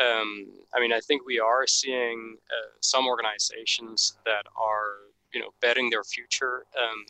Um, 0.00 0.48
I 0.74 0.80
mean, 0.80 0.92
I 0.92 1.00
think 1.00 1.24
we 1.24 1.38
are 1.38 1.66
seeing 1.66 2.36
uh, 2.50 2.70
some 2.80 3.06
organizations 3.06 4.16
that 4.24 4.44
are 4.56 5.10
you 5.32 5.40
know 5.40 5.50
betting 5.60 5.90
their 5.90 6.04
future 6.04 6.64
um, 6.80 7.06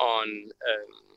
on 0.00 0.28
um, 0.28 1.10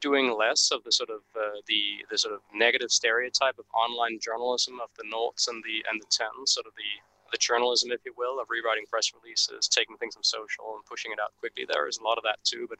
doing 0.00 0.36
less 0.36 0.70
of 0.70 0.84
the 0.84 0.92
sort 0.92 1.10
of 1.10 1.22
uh, 1.34 1.60
the 1.66 2.04
the 2.10 2.18
sort 2.18 2.34
of 2.34 2.40
negative 2.54 2.90
stereotype 2.90 3.58
of 3.58 3.64
online 3.74 4.18
journalism 4.20 4.80
of 4.80 4.90
the 4.98 5.04
noughts 5.08 5.48
and 5.48 5.62
the 5.64 5.82
and 5.90 6.00
the 6.00 6.06
tens, 6.10 6.52
sort 6.52 6.66
of 6.66 6.74
the 6.74 7.13
the 7.34 7.38
journalism, 7.38 7.90
if 7.90 8.00
you 8.06 8.14
will, 8.16 8.38
of 8.38 8.46
rewriting 8.48 8.86
press 8.88 9.10
releases, 9.12 9.66
taking 9.66 9.96
things 9.96 10.14
from 10.14 10.22
social 10.22 10.76
and 10.76 10.84
pushing 10.86 11.10
it 11.10 11.18
out 11.18 11.32
quickly. 11.40 11.66
There 11.66 11.88
is 11.88 11.98
a 11.98 12.04
lot 12.04 12.16
of 12.16 12.22
that 12.22 12.38
too, 12.44 12.66
but 12.70 12.78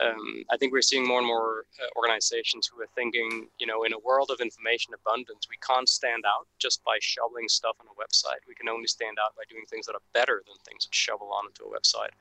um, 0.00 0.44
I 0.50 0.56
think 0.56 0.72
we're 0.72 0.82
seeing 0.82 1.06
more 1.06 1.18
and 1.18 1.26
more 1.26 1.64
uh, 1.80 1.88
organizations 1.96 2.66
who 2.66 2.80
are 2.80 2.88
thinking, 2.94 3.48
you 3.58 3.66
know, 3.66 3.84
in 3.84 3.92
a 3.92 3.98
world 3.98 4.30
of 4.32 4.40
information 4.40 4.94
abundance, 4.94 5.46
we 5.48 5.56
can't 5.60 5.88
stand 5.88 6.24
out 6.26 6.46
just 6.58 6.82
by 6.84 6.96
shoveling 7.00 7.48
stuff 7.48 7.76
on 7.80 7.86
a 7.86 7.96
website. 8.00 8.40
We 8.48 8.54
can 8.54 8.68
only 8.68 8.88
stand 8.88 9.18
out 9.22 9.36
by 9.36 9.44
doing 9.48 9.64
things 9.68 9.84
that 9.86 9.94
are 9.94 10.06
better 10.14 10.42
than 10.46 10.56
things 10.64 10.86
that 10.86 10.94
shovel 10.94 11.32
onto 11.32 11.64
a 11.64 11.72
website. 11.72 12.16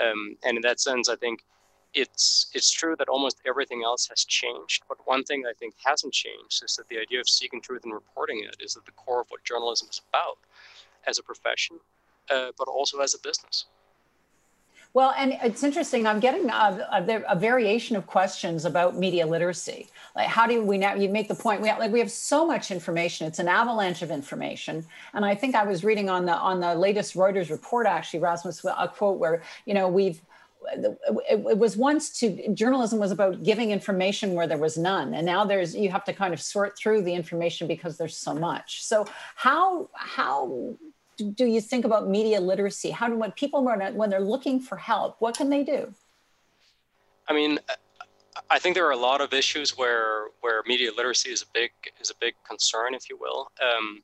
Um, 0.00 0.36
and 0.44 0.56
in 0.56 0.62
that 0.62 0.80
sense, 0.80 1.08
I 1.08 1.16
think 1.16 1.40
it's 1.94 2.50
it's 2.54 2.70
true 2.70 2.94
that 2.98 3.08
almost 3.08 3.40
everything 3.46 3.82
else 3.84 4.08
has 4.08 4.24
changed. 4.24 4.84
But 4.88 4.98
one 5.06 5.24
thing 5.24 5.44
I 5.48 5.52
think 5.52 5.74
hasn't 5.84 6.12
changed 6.12 6.62
is 6.64 6.76
that 6.76 6.88
the 6.88 6.98
idea 6.98 7.20
of 7.20 7.28
seeking 7.28 7.60
truth 7.60 7.84
and 7.84 7.92
reporting 7.92 8.44
it 8.46 8.56
is 8.64 8.76
at 8.76 8.84
the 8.86 8.92
core 8.92 9.22
of 9.22 9.26
what 9.28 9.44
journalism 9.44 9.88
is 9.90 10.00
about 10.08 10.38
as 11.06 11.18
a 11.18 11.22
profession, 11.22 11.78
uh, 12.30 12.52
but 12.58 12.68
also 12.68 13.00
as 13.00 13.14
a 13.14 13.18
business. 13.18 13.66
Well, 14.92 15.14
and 15.16 15.38
it's 15.44 15.62
interesting. 15.62 16.04
I'm 16.04 16.18
getting 16.18 16.50
a, 16.50 16.88
a, 16.90 17.22
a, 17.28 17.36
variation 17.36 17.94
of 17.94 18.08
questions 18.08 18.64
about 18.64 18.96
media 18.96 19.24
literacy. 19.24 19.86
Like, 20.16 20.26
how 20.26 20.48
do 20.48 20.64
we 20.64 20.78
now? 20.78 20.94
You 20.94 21.08
make 21.08 21.28
the 21.28 21.34
point. 21.36 21.60
We 21.60 21.68
have, 21.68 21.78
like 21.78 21.92
we 21.92 22.00
have 22.00 22.10
so 22.10 22.44
much 22.44 22.72
information. 22.72 23.28
It's 23.28 23.38
an 23.38 23.46
avalanche 23.46 24.02
of 24.02 24.10
information. 24.10 24.84
And 25.14 25.24
I 25.24 25.36
think 25.36 25.54
I 25.54 25.62
was 25.62 25.84
reading 25.84 26.10
on 26.10 26.26
the 26.26 26.34
on 26.34 26.58
the 26.58 26.74
latest 26.74 27.14
Reuters 27.14 27.50
report, 27.50 27.86
actually, 27.86 28.18
Rasmus, 28.18 28.64
a 28.64 28.88
quote 28.88 29.18
where 29.18 29.42
you 29.64 29.74
know 29.74 29.86
we've 29.86 30.20
it, 30.74 31.58
was 31.58 31.76
once 31.76 32.10
to 32.20 32.52
journalism 32.54 32.98
was 32.98 33.10
about 33.10 33.42
giving 33.42 33.70
information 33.70 34.34
where 34.34 34.46
there 34.46 34.58
was 34.58 34.76
none 34.76 35.14
and 35.14 35.24
now 35.24 35.44
there's 35.44 35.74
you 35.74 35.90
have 35.90 36.04
to 36.04 36.12
kind 36.12 36.34
of 36.34 36.40
sort 36.40 36.76
through 36.76 37.02
the 37.02 37.14
information 37.14 37.66
because 37.66 37.96
there's 37.96 38.16
so 38.16 38.34
much 38.34 38.84
so 38.84 39.06
how 39.36 39.88
how 39.94 40.76
do 41.20 41.46
you 41.46 41.60
think 41.60 41.84
about 41.84 42.08
media 42.08 42.40
literacy? 42.40 42.90
How 42.90 43.08
do 43.08 43.16
when 43.16 43.32
people 43.32 43.66
are 43.68 43.78
when 43.92 44.10
they're 44.10 44.20
looking 44.20 44.60
for 44.60 44.76
help, 44.76 45.16
what 45.20 45.36
can 45.36 45.50
they 45.50 45.62
do? 45.62 45.92
I 47.28 47.32
mean, 47.32 47.58
I 48.48 48.58
think 48.58 48.74
there 48.74 48.86
are 48.86 48.92
a 48.92 48.96
lot 48.96 49.20
of 49.20 49.32
issues 49.32 49.76
where 49.76 50.28
where 50.40 50.62
media 50.66 50.90
literacy 50.96 51.30
is 51.30 51.42
a 51.42 51.46
big 51.52 51.70
is 52.00 52.10
a 52.10 52.14
big 52.20 52.34
concern, 52.48 52.94
if 52.94 53.08
you 53.08 53.18
will. 53.18 53.50
Um, 53.62 54.02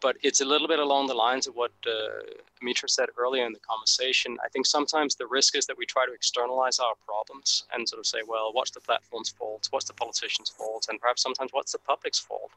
but 0.00 0.16
it's 0.22 0.40
a 0.40 0.44
little 0.44 0.68
bit 0.68 0.78
along 0.78 1.06
the 1.06 1.14
lines 1.14 1.46
of 1.46 1.54
what 1.54 1.72
uh, 1.86 2.22
Mitra 2.62 2.88
said 2.88 3.08
earlier 3.16 3.44
in 3.44 3.52
the 3.52 3.60
conversation. 3.60 4.38
I 4.44 4.48
think 4.48 4.66
sometimes 4.66 5.14
the 5.14 5.26
risk 5.26 5.56
is 5.56 5.66
that 5.66 5.76
we 5.76 5.86
try 5.86 6.06
to 6.06 6.12
externalize 6.12 6.78
our 6.78 6.94
problems 7.06 7.64
and 7.72 7.88
sort 7.88 8.00
of 8.00 8.06
say, 8.06 8.18
well, 8.26 8.50
what's 8.52 8.70
the 8.70 8.80
platform's 8.80 9.30
fault? 9.30 9.68
What's 9.70 9.86
the 9.86 9.94
politician's 9.94 10.48
fault? 10.50 10.86
And 10.88 11.00
perhaps 11.00 11.22
sometimes 11.22 11.50
what's 11.52 11.72
the 11.72 11.78
public's 11.78 12.18
fault? 12.18 12.50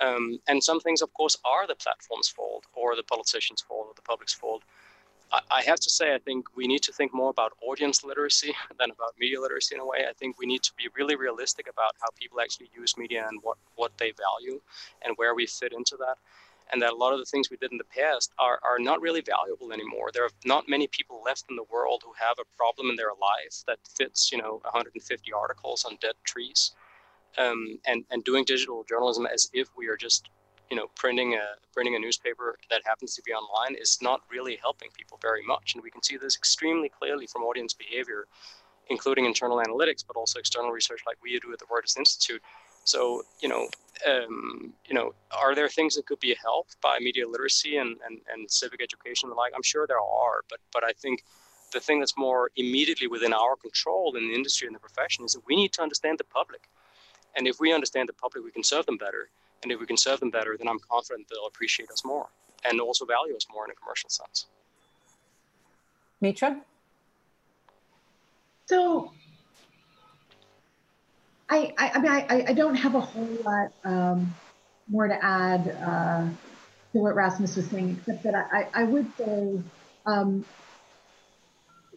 Um, 0.00 0.40
and 0.48 0.62
some 0.62 0.80
things, 0.80 1.02
of 1.02 1.12
course, 1.14 1.36
are 1.44 1.66
the 1.66 1.74
platform's 1.74 2.28
fault 2.28 2.64
or 2.74 2.96
the 2.96 3.02
politician's 3.02 3.60
fault 3.60 3.86
or 3.88 3.94
the 3.94 4.02
public's 4.02 4.34
fault. 4.34 4.62
I, 5.30 5.40
I 5.50 5.62
have 5.62 5.80
to 5.80 5.90
say, 5.90 6.14
I 6.14 6.18
think 6.18 6.46
we 6.56 6.66
need 6.66 6.82
to 6.82 6.92
think 6.92 7.12
more 7.14 7.30
about 7.30 7.52
audience 7.62 8.04
literacy 8.04 8.54
than 8.78 8.90
about 8.90 9.14
media 9.18 9.40
literacy 9.40 9.74
in 9.74 9.80
a 9.80 9.86
way. 9.86 10.06
I 10.08 10.12
think 10.12 10.38
we 10.38 10.46
need 10.46 10.62
to 10.62 10.72
be 10.76 10.88
really 10.96 11.16
realistic 11.16 11.68
about 11.68 11.94
how 12.00 12.08
people 12.18 12.40
actually 12.40 12.70
use 12.74 12.96
media 12.96 13.26
and 13.28 13.40
what, 13.42 13.58
what 13.76 13.92
they 13.98 14.12
value 14.12 14.60
and 15.02 15.14
where 15.16 15.34
we 15.34 15.46
fit 15.46 15.72
into 15.72 15.96
that. 15.98 16.18
And 16.72 16.80
that 16.80 16.92
a 16.92 16.96
lot 16.96 17.12
of 17.12 17.18
the 17.18 17.24
things 17.26 17.50
we 17.50 17.56
did 17.58 17.70
in 17.70 17.78
the 17.78 17.84
past 17.84 18.32
are, 18.38 18.58
are 18.64 18.78
not 18.78 19.00
really 19.00 19.20
valuable 19.20 19.72
anymore. 19.72 20.10
There 20.12 20.24
are 20.24 20.30
not 20.44 20.68
many 20.68 20.86
people 20.86 21.22
left 21.24 21.44
in 21.50 21.56
the 21.56 21.64
world 21.70 22.02
who 22.04 22.12
have 22.18 22.36
a 22.40 22.56
problem 22.56 22.88
in 22.88 22.96
their 22.96 23.12
life 23.20 23.62
that 23.66 23.78
fits, 23.96 24.32
you 24.32 24.38
know, 24.38 24.60
150 24.64 25.32
articles 25.32 25.84
on 25.84 25.98
dead 26.00 26.14
trees. 26.24 26.72
Um, 27.38 27.78
and, 27.86 28.04
and 28.10 28.22
doing 28.24 28.44
digital 28.44 28.84
journalism 28.86 29.26
as 29.26 29.48
if 29.54 29.68
we 29.74 29.88
are 29.88 29.96
just, 29.96 30.28
you 30.70 30.76
know, 30.76 30.88
printing 30.96 31.32
a, 31.32 31.56
printing 31.72 31.96
a 31.96 31.98
newspaper 31.98 32.58
that 32.68 32.82
happens 32.84 33.14
to 33.16 33.22
be 33.22 33.32
online 33.32 33.74
is 33.74 33.98
not 34.02 34.20
really 34.30 34.58
helping 34.60 34.90
people 34.94 35.18
very 35.22 35.42
much. 35.42 35.72
And 35.74 35.82
we 35.82 35.90
can 35.90 36.02
see 36.02 36.18
this 36.18 36.36
extremely 36.36 36.90
clearly 36.90 37.26
from 37.26 37.42
audience 37.42 37.72
behavior, 37.72 38.26
including 38.90 39.24
internal 39.24 39.62
analytics, 39.66 40.04
but 40.06 40.14
also 40.14 40.38
external 40.38 40.72
research 40.72 41.00
like 41.06 41.16
we 41.22 41.40
do 41.40 41.54
at 41.54 41.58
the 41.58 41.64
Reuters 41.64 41.96
Institute 41.96 42.42
so, 42.84 43.22
you 43.40 43.48
know, 43.48 43.68
um, 44.06 44.72
you 44.86 44.94
know, 44.94 45.14
are 45.30 45.54
there 45.54 45.68
things 45.68 45.94
that 45.94 46.06
could 46.06 46.20
be 46.20 46.34
helped 46.40 46.80
by 46.80 46.98
media 46.98 47.28
literacy 47.28 47.76
and, 47.76 47.96
and, 48.06 48.20
and 48.32 48.50
civic 48.50 48.82
education 48.82 49.28
and 49.28 49.32
the 49.32 49.36
like? 49.36 49.52
I'm 49.54 49.62
sure 49.62 49.86
there 49.86 50.00
are, 50.00 50.42
but 50.48 50.58
but 50.72 50.82
I 50.84 50.92
think 50.92 51.24
the 51.72 51.80
thing 51.80 52.00
that's 52.00 52.16
more 52.16 52.50
immediately 52.56 53.06
within 53.06 53.32
our 53.32 53.56
control 53.56 54.16
in 54.16 54.28
the 54.28 54.34
industry 54.34 54.66
and 54.66 54.74
the 54.74 54.80
profession 54.80 55.24
is 55.24 55.32
that 55.32 55.46
we 55.46 55.56
need 55.56 55.72
to 55.72 55.82
understand 55.82 56.18
the 56.18 56.24
public. 56.24 56.68
And 57.34 57.46
if 57.46 57.60
we 57.60 57.72
understand 57.72 58.08
the 58.08 58.12
public, 58.12 58.44
we 58.44 58.50
can 58.50 58.62
serve 58.62 58.84
them 58.86 58.98
better. 58.98 59.30
And 59.62 59.72
if 59.72 59.80
we 59.80 59.86
can 59.86 59.96
serve 59.96 60.20
them 60.20 60.30
better, 60.30 60.56
then 60.58 60.68
I'm 60.68 60.80
confident 60.90 61.28
they'll 61.30 61.46
appreciate 61.46 61.90
us 61.90 62.04
more 62.04 62.28
and 62.68 62.80
also 62.80 63.04
value 63.04 63.34
us 63.34 63.46
more 63.52 63.64
in 63.64 63.70
a 63.70 63.74
commercial 63.74 64.10
sense. 64.10 64.46
Mitra? 66.20 66.60
So 68.66 69.12
I, 71.52 71.74
I, 71.76 71.90
I 71.90 71.98
mean, 72.00 72.10
I, 72.10 72.44
I 72.48 72.52
don't 72.54 72.76
have 72.76 72.94
a 72.94 73.00
whole 73.00 73.36
lot 73.44 73.72
um, 73.84 74.34
more 74.88 75.06
to 75.06 75.22
add 75.22 75.68
uh, 75.68 76.28
to 76.92 76.98
what 76.98 77.14
Rasmus 77.14 77.56
was 77.56 77.66
saying, 77.66 77.98
except 77.98 78.22
that 78.24 78.34
I, 78.34 78.68
I 78.72 78.84
would 78.84 79.06
say 79.18 79.60
um, 80.06 80.46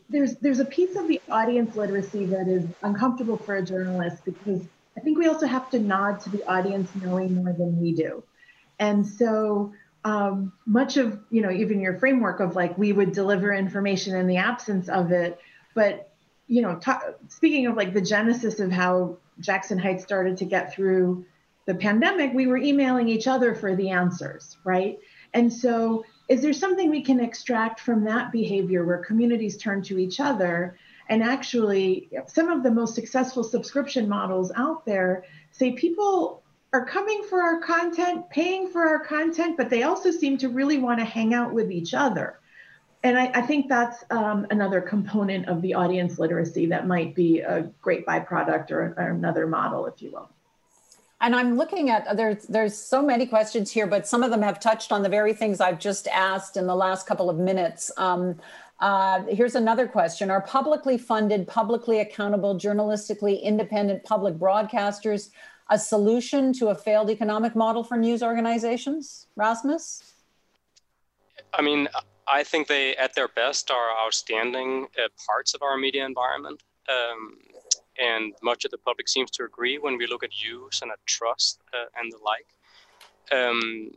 there's 0.09 0.35
there's 0.37 0.59
a 0.59 0.65
piece 0.65 0.97
of 0.97 1.07
the 1.07 1.21
audience 1.31 1.77
literacy 1.77 2.25
that 2.25 2.49
is 2.49 2.65
uncomfortable 2.83 3.37
for 3.37 3.55
a 3.55 3.63
journalist 3.63 4.25
because 4.25 4.61
I 4.97 4.99
think 4.99 5.17
we 5.17 5.27
also 5.27 5.47
have 5.47 5.69
to 5.69 5.79
nod 5.79 6.19
to 6.21 6.29
the 6.29 6.43
audience 6.51 6.91
knowing 6.93 7.35
more 7.35 7.53
than 7.53 7.79
we 7.79 7.93
do, 7.93 8.23
and 8.77 9.07
so 9.07 9.71
um, 10.03 10.51
much 10.65 10.97
of 10.97 11.17
you 11.29 11.41
know 11.41 11.49
even 11.49 11.79
your 11.79 11.97
framework 11.97 12.41
of 12.41 12.57
like 12.57 12.77
we 12.77 12.91
would 12.91 13.13
deliver 13.13 13.53
information 13.53 14.17
in 14.17 14.27
the 14.27 14.37
absence 14.37 14.89
of 14.89 15.13
it, 15.13 15.39
but 15.73 16.11
you 16.47 16.61
know, 16.61 16.77
speaking 17.29 17.67
of 17.67 17.75
like 17.75 17.93
the 17.93 18.01
genesis 18.01 18.59
of 18.59 18.69
how 18.69 19.17
Jackson 19.39 19.77
Heights 19.77 20.03
started 20.03 20.37
to 20.37 20.45
get 20.45 20.73
through 20.73 21.25
the 21.65 21.75
pandemic, 21.75 22.33
we 22.33 22.47
were 22.47 22.57
emailing 22.57 23.09
each 23.09 23.27
other 23.27 23.55
for 23.55 23.75
the 23.75 23.89
answers, 23.89 24.57
right? 24.63 24.99
And 25.33 25.51
so, 25.51 26.05
is 26.29 26.41
there 26.41 26.53
something 26.53 26.89
we 26.89 27.03
can 27.03 27.19
extract 27.19 27.79
from 27.79 28.03
that 28.05 28.31
behavior 28.31 28.85
where 28.85 28.99
communities 28.99 29.57
turn 29.57 29.81
to 29.83 29.97
each 29.97 30.19
other? 30.19 30.77
And 31.09 31.21
actually, 31.23 32.09
some 32.27 32.49
of 32.49 32.63
the 32.63 32.71
most 32.71 32.95
successful 32.95 33.43
subscription 33.43 34.07
models 34.07 34.51
out 34.55 34.85
there 34.85 35.23
say 35.51 35.73
people 35.73 36.43
are 36.73 36.85
coming 36.85 37.23
for 37.29 37.41
our 37.41 37.59
content, 37.61 38.29
paying 38.29 38.67
for 38.67 38.87
our 38.87 38.99
content, 38.99 39.57
but 39.57 39.69
they 39.69 39.83
also 39.83 40.11
seem 40.11 40.37
to 40.39 40.49
really 40.49 40.77
want 40.77 40.99
to 40.99 41.05
hang 41.05 41.33
out 41.33 41.53
with 41.53 41.71
each 41.71 41.93
other 41.93 42.39
and 43.05 43.19
I, 43.19 43.31
I, 43.35 43.41
think 43.41 43.69
that's 43.69 44.03
um, 44.09 44.47
another 44.49 44.81
component 44.81 45.47
of 45.47 45.61
the 45.61 45.75
audience 45.75 46.17
literacy 46.17 46.65
that 46.67 46.87
might 46.87 47.13
be 47.13 47.39
a 47.41 47.61
great 47.79 48.03
byproduct 48.03 48.71
or, 48.71 48.95
or, 48.97 49.09
another 49.09 49.45
model, 49.45 49.85
if 49.85 50.01
you 50.01 50.09
will. 50.09 50.27
And 51.21 51.35
I'm 51.35 51.55
looking 51.55 51.91
at 51.91 52.17
there's 52.17 52.45
there's 52.47 52.75
so 52.75 53.03
many 53.03 53.27
questions 53.27 53.71
here, 53.71 53.85
but 53.85 54.07
some 54.07 54.23
of 54.23 54.31
them 54.31 54.41
have 54.41 54.59
touched 54.59 54.91
on 54.91 55.03
the 55.03 55.09
very 55.09 55.33
things 55.33 55.61
I've 55.61 55.79
just 55.79 56.07
asked 56.07 56.57
in 56.57 56.65
the 56.65 56.75
last 56.75 57.05
couple 57.05 57.29
of 57.29 57.37
minutes. 57.37 57.91
Um, 57.95 58.39
uh, 58.79 59.23
here's 59.29 59.53
another 59.53 59.87
question: 59.87 60.31
Are 60.31 60.41
publicly 60.41 60.97
funded, 60.97 61.47
publicly 61.47 61.99
accountable, 61.99 62.55
journalistically 62.55 63.41
independent 63.41 64.03
public 64.03 64.33
broadcasters 64.33 65.29
a 65.69 65.77
solution 65.77 66.53
to 66.53 66.67
a 66.69 66.75
failed 66.75 67.11
economic 67.11 67.55
model 67.55 67.83
for 67.83 67.97
news 67.97 68.23
organizations? 68.23 69.27
Rasmus. 69.35 70.11
I 71.53 71.61
mean, 71.61 71.87
I 72.27 72.43
think 72.43 72.67
they, 72.67 72.95
at 72.95 73.13
their 73.13 73.27
best, 73.27 73.71
are 73.71 73.89
outstanding 74.05 74.87
parts 75.27 75.53
of 75.53 75.61
our 75.61 75.77
media 75.77 76.05
environment. 76.05 76.63
Um, 76.89 77.37
and 77.97 78.33
much 78.43 78.65
of 78.65 78.71
the 78.71 78.77
public 78.77 79.07
seems 79.07 79.31
to 79.31 79.43
agree 79.43 79.77
when 79.77 79.97
we 79.97 80.07
look 80.07 80.23
at 80.23 80.31
use 80.41 80.81
and 80.81 80.91
at 80.91 80.99
trust 81.05 81.61
uh, 81.73 81.85
and 81.97 82.11
the 82.11 82.17
like. 82.17 82.47
Um, 83.31 83.91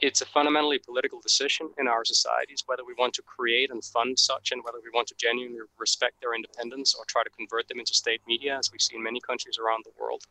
it's 0.00 0.20
a 0.20 0.26
fundamentally 0.26 0.78
political 0.78 1.20
decision 1.20 1.70
in 1.78 1.86
our 1.86 2.04
societies 2.04 2.64
whether 2.66 2.84
we 2.84 2.92
want 2.98 3.14
to 3.14 3.22
create 3.22 3.70
and 3.70 3.84
fund 3.84 4.18
such 4.18 4.50
and 4.50 4.62
whether 4.64 4.78
we 4.82 4.90
want 4.92 5.06
to 5.08 5.14
genuinely 5.16 5.60
respect 5.78 6.20
their 6.20 6.34
independence 6.34 6.94
or 6.94 7.04
try 7.06 7.22
to 7.22 7.30
convert 7.30 7.68
them 7.68 7.78
into 7.78 7.94
state 7.94 8.20
media, 8.26 8.58
as 8.58 8.72
we 8.72 8.78
see 8.78 8.96
in 8.96 9.02
many 9.02 9.20
countries 9.20 9.58
around 9.58 9.84
the 9.84 9.92
world. 10.00 10.22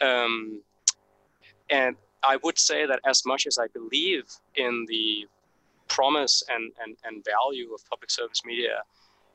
Um, 0.00 0.62
and 1.70 1.96
I 2.22 2.36
would 2.42 2.58
say 2.58 2.84
that 2.86 3.00
as 3.04 3.24
much 3.24 3.46
as 3.46 3.58
I 3.58 3.68
believe 3.68 4.24
in 4.56 4.84
the 4.88 5.26
promise 5.90 6.42
and, 6.48 6.72
and, 6.82 6.96
and 7.04 7.22
value 7.24 7.74
of 7.74 7.84
public 7.90 8.10
service 8.10 8.42
media, 8.46 8.82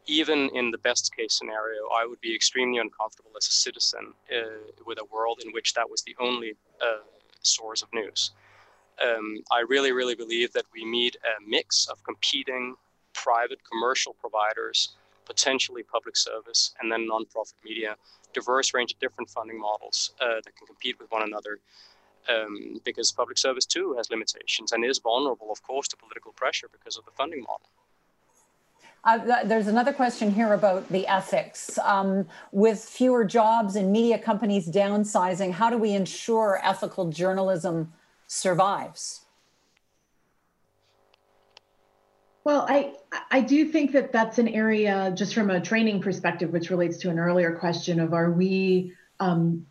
even 0.08 0.50
in 0.54 0.72
the 0.72 0.78
best 0.80 1.16
case 1.16 1.38
scenario, 1.38 1.82
I 1.96 2.06
would 2.06 2.22
be 2.22 2.34
extremely 2.34 2.80
uncomfortable 2.80 3.32
as 3.38 3.48
a 3.48 3.52
citizen 3.52 4.14
uh, 4.36 4.72
with 4.86 4.98
a 5.00 5.06
world 5.14 5.42
in 5.46 5.52
which 5.52 5.74
that 5.74 5.88
was 5.90 6.02
the 6.04 6.16
only 6.20 6.54
uh, 6.82 7.04
source 7.42 7.82
of 7.84 7.90
news. 7.94 8.32
Um, 9.06 9.40
I 9.52 9.60
really, 9.68 9.92
really 9.92 10.16
believe 10.16 10.54
that 10.54 10.66
we 10.74 10.86
need 10.86 11.18
a 11.18 11.42
mix 11.46 11.88
of 11.88 12.02
competing 12.04 12.76
private 13.14 13.60
commercial 13.70 14.14
providers, 14.14 14.96
potentially 15.26 15.84
public 15.84 16.16
service, 16.16 16.74
and 16.80 16.92
then 16.92 17.08
nonprofit 17.10 17.56
media, 17.64 17.96
diverse 18.34 18.74
range 18.74 18.94
of 18.94 19.00
different 19.00 19.30
funding 19.30 19.60
models 19.60 20.14
uh, 20.22 20.36
that 20.44 20.56
can 20.56 20.68
compete 20.68 20.98
with 21.00 21.12
one 21.12 21.24
another 21.24 21.60
um, 22.30 22.80
because 22.84 23.12
public 23.12 23.38
service 23.38 23.66
too 23.66 23.94
has 23.98 24.10
limitations 24.10 24.72
and 24.72 24.84
is 24.86 25.00
vulnerable, 25.00 25.52
of 25.52 25.62
course, 25.64 25.88
to 25.90 25.98
political 25.98 26.32
pressure 26.34 26.68
because 26.72 26.98
of 26.98 27.06
the 27.06 27.12
funding 27.12 27.42
model. 27.42 27.70
Uh, 29.04 29.44
there's 29.44 29.68
another 29.68 29.94
question 29.94 30.32
here 30.32 30.54
about 30.54 30.90
the 30.90 31.06
ethics. 31.06 31.78
Um, 31.84 32.28
with 32.52 32.84
fewer 32.84 33.24
jobs 33.24 33.76
and 33.76 33.92
media 33.92 34.18
companies 34.18 34.68
downsizing, 34.68 35.52
how 35.52 35.70
do 35.70 35.78
we 35.78 35.92
ensure 35.92 36.60
ethical 36.64 37.12
journalism 37.12 37.94
survives? 38.26 39.22
Well, 42.44 42.66
I 42.68 42.94
I 43.32 43.42
do 43.42 43.66
think 43.66 43.92
that 43.94 44.12
that's 44.12 44.38
an 44.38 44.48
area 44.48 45.12
just 45.16 45.34
from 45.34 45.50
a 45.50 45.60
training 45.60 46.02
perspective, 46.02 46.52
which 46.52 46.70
relates 46.70 46.98
to 46.98 47.10
an 47.10 47.18
earlier 47.18 47.56
question 47.56 48.00
of 48.00 48.14
are 48.14 48.32
we 48.32 48.94
um, 49.20 49.66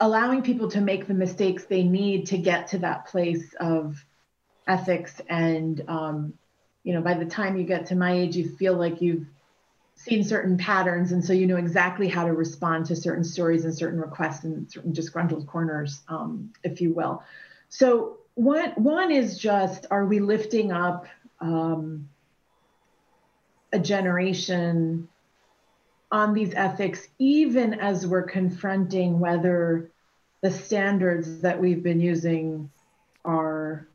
allowing 0.00 0.42
people 0.42 0.70
to 0.70 0.80
make 0.80 1.06
the 1.06 1.14
mistakes 1.14 1.64
they 1.64 1.82
need 1.82 2.26
to 2.26 2.38
get 2.38 2.68
to 2.68 2.78
that 2.78 3.06
place 3.06 3.54
of 3.60 4.04
ethics 4.66 5.20
and 5.28 5.82
um, 5.88 6.34
you 6.82 6.92
know 6.92 7.00
by 7.00 7.14
the 7.14 7.24
time 7.24 7.56
you 7.56 7.64
get 7.64 7.86
to 7.86 7.96
my 7.96 8.12
age 8.12 8.36
you 8.36 8.48
feel 8.56 8.74
like 8.74 9.00
you've 9.00 9.26
seen 9.96 10.22
certain 10.22 10.58
patterns 10.58 11.12
and 11.12 11.24
so 11.24 11.32
you 11.32 11.46
know 11.46 11.56
exactly 11.56 12.08
how 12.08 12.24
to 12.24 12.32
respond 12.32 12.84
to 12.86 12.94
certain 12.94 13.24
stories 13.24 13.64
and 13.64 13.74
certain 13.74 13.98
requests 13.98 14.44
and 14.44 14.70
certain 14.70 14.92
disgruntled 14.92 15.46
corners 15.46 16.02
um, 16.08 16.52
if 16.62 16.80
you 16.80 16.92
will. 16.92 17.22
So 17.70 18.18
one 18.34 18.70
one 18.76 19.10
is 19.10 19.38
just 19.38 19.86
are 19.90 20.04
we 20.04 20.20
lifting 20.20 20.70
up 20.70 21.06
um, 21.40 22.08
a 23.72 23.78
generation 23.78 25.08
on 26.10 26.34
these 26.34 26.54
ethics, 26.54 27.08
even 27.18 27.74
as 27.74 28.06
we're 28.06 28.22
confronting 28.22 29.18
whether 29.18 29.90
the 30.42 30.50
standards 30.50 31.40
that 31.40 31.60
we've 31.60 31.82
been 31.82 32.00
using 32.00 32.70
are 33.24 33.88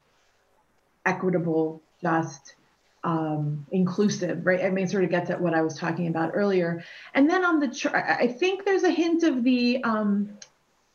equitable, 1.06 1.82
just, 2.02 2.56
um, 3.04 3.66
inclusive, 3.72 4.46
right? 4.46 4.62
I 4.62 4.70
mean, 4.70 4.88
sort 4.88 5.04
of 5.04 5.10
gets 5.10 5.30
at 5.30 5.42
what 5.42 5.54
I 5.54 5.62
was 5.62 5.78
talking 5.78 6.08
about 6.08 6.32
earlier. 6.34 6.84
And 7.14 7.30
then 7.30 7.46
on 7.46 7.60
the, 7.60 7.92
I 7.94 8.28
think 8.28 8.66
there's 8.66 8.84
a 8.84 8.92
hint 8.92 9.24
of 9.24 9.44
the, 9.44 9.84
um, 9.84 10.38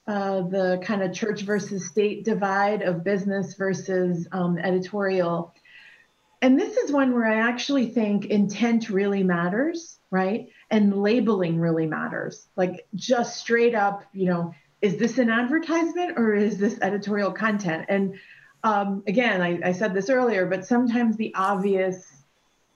uh, 0.06 0.42
the 0.42 0.78
kind 0.84 1.02
of 1.02 1.12
church 1.12 1.42
versus 1.42 1.88
state 1.88 2.24
divide 2.24 2.82
of 2.82 3.02
business 3.02 3.54
versus 3.54 4.28
um, 4.30 4.58
editorial. 4.58 5.52
And 6.42 6.60
this 6.60 6.76
is 6.76 6.92
one 6.92 7.12
where 7.12 7.26
I 7.26 7.48
actually 7.48 7.88
think 7.88 8.26
intent 8.26 8.90
really 8.90 9.22
matters, 9.22 9.98
right? 10.10 10.48
And 10.70 11.02
labeling 11.02 11.58
really 11.58 11.86
matters 11.86 12.46
like 12.56 12.86
just 12.94 13.38
straight 13.38 13.74
up 13.74 14.04
you 14.12 14.26
know 14.26 14.52
is 14.82 14.96
this 14.96 15.18
an 15.18 15.30
advertisement 15.30 16.18
or 16.18 16.34
is 16.34 16.58
this 16.58 16.78
editorial 16.82 17.32
content 17.32 17.86
and 17.88 18.14
um, 18.64 19.02
again 19.06 19.40
I, 19.40 19.60
I 19.68 19.72
said 19.72 19.94
this 19.94 20.10
earlier 20.10 20.46
but 20.46 20.66
sometimes 20.66 21.16
the 21.16 21.34
obvious 21.34 22.04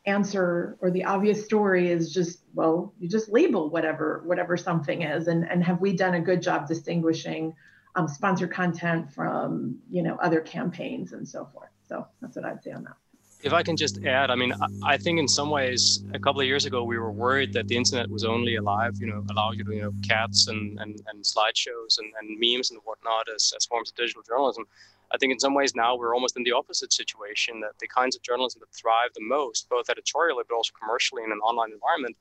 answer 0.07 0.79
or 0.81 0.91
the 0.91 1.05
obvious 1.05 1.45
story 1.45 1.91
is 1.91 2.13
just 2.13 2.41
well 2.55 2.95
you 2.99 3.09
just 3.09 3.29
label 3.29 3.69
whatever 3.71 4.23
whatever 4.25 4.57
something 4.57 5.03
is 5.03 5.27
and 5.27 5.45
and 5.51 5.63
have 5.63 5.81
we 5.81 5.93
done 5.95 6.15
a 6.15 6.21
good 6.21 6.41
job 6.41 6.67
distinguishing 6.67 7.55
um, 7.95 8.09
sponsored 8.09 8.53
content 8.53 9.13
from 9.13 9.79
you 9.91 10.03
know 10.03 10.17
other 10.17 10.41
campaigns 10.41 11.13
and 11.13 11.29
so 11.29 11.47
forth. 11.53 11.71
So 11.89 12.07
that's 12.21 12.37
what 12.37 12.45
I'd 12.45 12.63
say 12.63 12.73
on 12.73 12.85
that. 12.85 12.97
If 13.43 13.55
I 13.55 13.63
can 13.63 13.77
just 13.77 14.05
add, 14.05 14.31
I 14.31 14.35
mean, 14.35 14.53
I 14.85 14.99
think 14.99 15.19
in 15.19 15.27
some 15.27 15.49
ways, 15.49 16.05
a 16.13 16.19
couple 16.19 16.43
of 16.43 16.47
years 16.47 16.67
ago, 16.67 16.85
we 16.85 16.99
were 16.99 17.11
worried 17.11 17.55
that 17.55 17.69
the 17.69 17.77
internet 17.77 18.11
was 18.11 18.23
only 18.23 18.57
alive, 18.57 18.99
you 19.01 19.07
know, 19.07 19.25
allow 19.31 19.53
you 19.53 19.65
to, 19.65 19.73
you 19.75 19.83
know, 19.83 19.93
cats 20.07 20.49
and, 20.49 20.79
and, 20.79 21.01
and 21.07 21.25
slideshows 21.25 21.99
and, 21.99 22.13
and 22.21 22.39
memes 22.39 22.71
and 22.71 22.81
whatnot 22.85 23.29
as, 23.35 23.55
as 23.57 23.65
forms 23.65 23.91
of 23.91 23.97
digital 23.97 24.23
journalism. 24.23 24.67
I 25.13 25.17
think 25.17 25.33
in 25.33 25.41
some 25.41 25.55
ways 25.55 25.75
now 25.75 25.97
we're 25.97 26.15
almost 26.15 26.37
in 26.37 26.45
the 26.45 26.53
opposite 26.53 26.93
situation 26.93 27.61
that 27.61 27.79
the 27.81 27.89
kinds 27.89 28.15
of 28.15 28.23
journalism 28.23 28.61
that 28.61 28.73
thrive 28.77 29.11
the 29.15 29.25
most, 29.25 29.71
both 29.71 29.89
editorially 29.89 30.45
but 30.47 30.55
also 30.55 30.73
commercially 30.79 31.25
in 31.25 31.33
an 31.33 31.39
online 31.39 31.73
environment, 31.73 32.17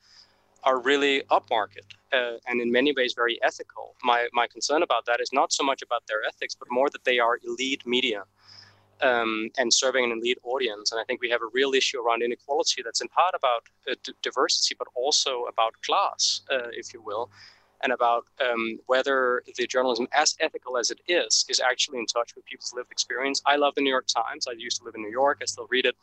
are 0.63 0.82
really 0.82 1.22
upmarket 1.32 1.88
uh, 2.13 2.38
and 2.47 2.61
in 2.61 2.72
many 2.72 2.93
ways 2.93 3.13
very 3.13 3.39
ethical. 3.43 3.95
My, 4.03 4.28
my 4.34 4.47
concern 4.47 4.84
about 4.84 5.05
that 5.05 5.20
is 5.22 5.32
not 5.34 5.53
so 5.53 5.63
much 5.63 5.82
about 5.82 6.03
their 6.07 6.24
ethics, 6.28 6.55
but 6.55 6.67
more 6.72 6.89
that 6.89 7.03
they 7.03 7.20
are 7.20 7.39
elite 7.45 7.86
media 7.86 8.24
um, 9.01 9.49
and 9.57 9.73
serving 9.73 10.05
an 10.05 10.11
elite 10.11 10.39
audience. 10.43 10.91
And 10.91 10.99
I 10.99 11.03
think 11.03 11.21
we 11.21 11.29
have 11.29 11.41
a 11.41 11.49
real 11.53 11.73
issue 11.73 11.99
around 11.99 12.21
inequality 12.21 12.81
that's 12.83 13.01
in 13.01 13.07
part 13.07 13.33
about 13.35 13.63
uh, 13.89 13.95
d- 14.03 14.13
diversity, 14.21 14.75
but 14.77 14.87
also 14.95 15.43
about 15.43 15.73
class, 15.85 16.41
uh, 16.51 16.69
if 16.71 16.93
you 16.93 17.01
will, 17.01 17.29
and 17.83 17.93
about 17.93 18.25
um, 18.45 18.79
whether 18.87 19.43
the 19.57 19.65
journalism, 19.67 20.07
as 20.13 20.35
ethical 20.39 20.77
as 20.77 20.91
it 20.91 20.99
is, 21.07 21.45
is 21.49 21.59
actually 21.59 21.99
in 21.99 22.05
touch 22.05 22.35
with 22.35 22.45
people's 22.45 22.73
lived 22.75 22.91
experience. 22.91 23.41
I 23.45 23.55
love 23.55 23.75
the 23.75 23.81
New 23.81 23.89
York 23.89 24.07
Times. 24.07 24.47
I 24.47 24.53
used 24.53 24.79
to 24.79 24.83
live 24.83 24.95
in 24.95 25.01
New 25.01 25.11
York. 25.11 25.39
I 25.41 25.45
still 25.45 25.67
read 25.69 25.85
it. 25.85 25.95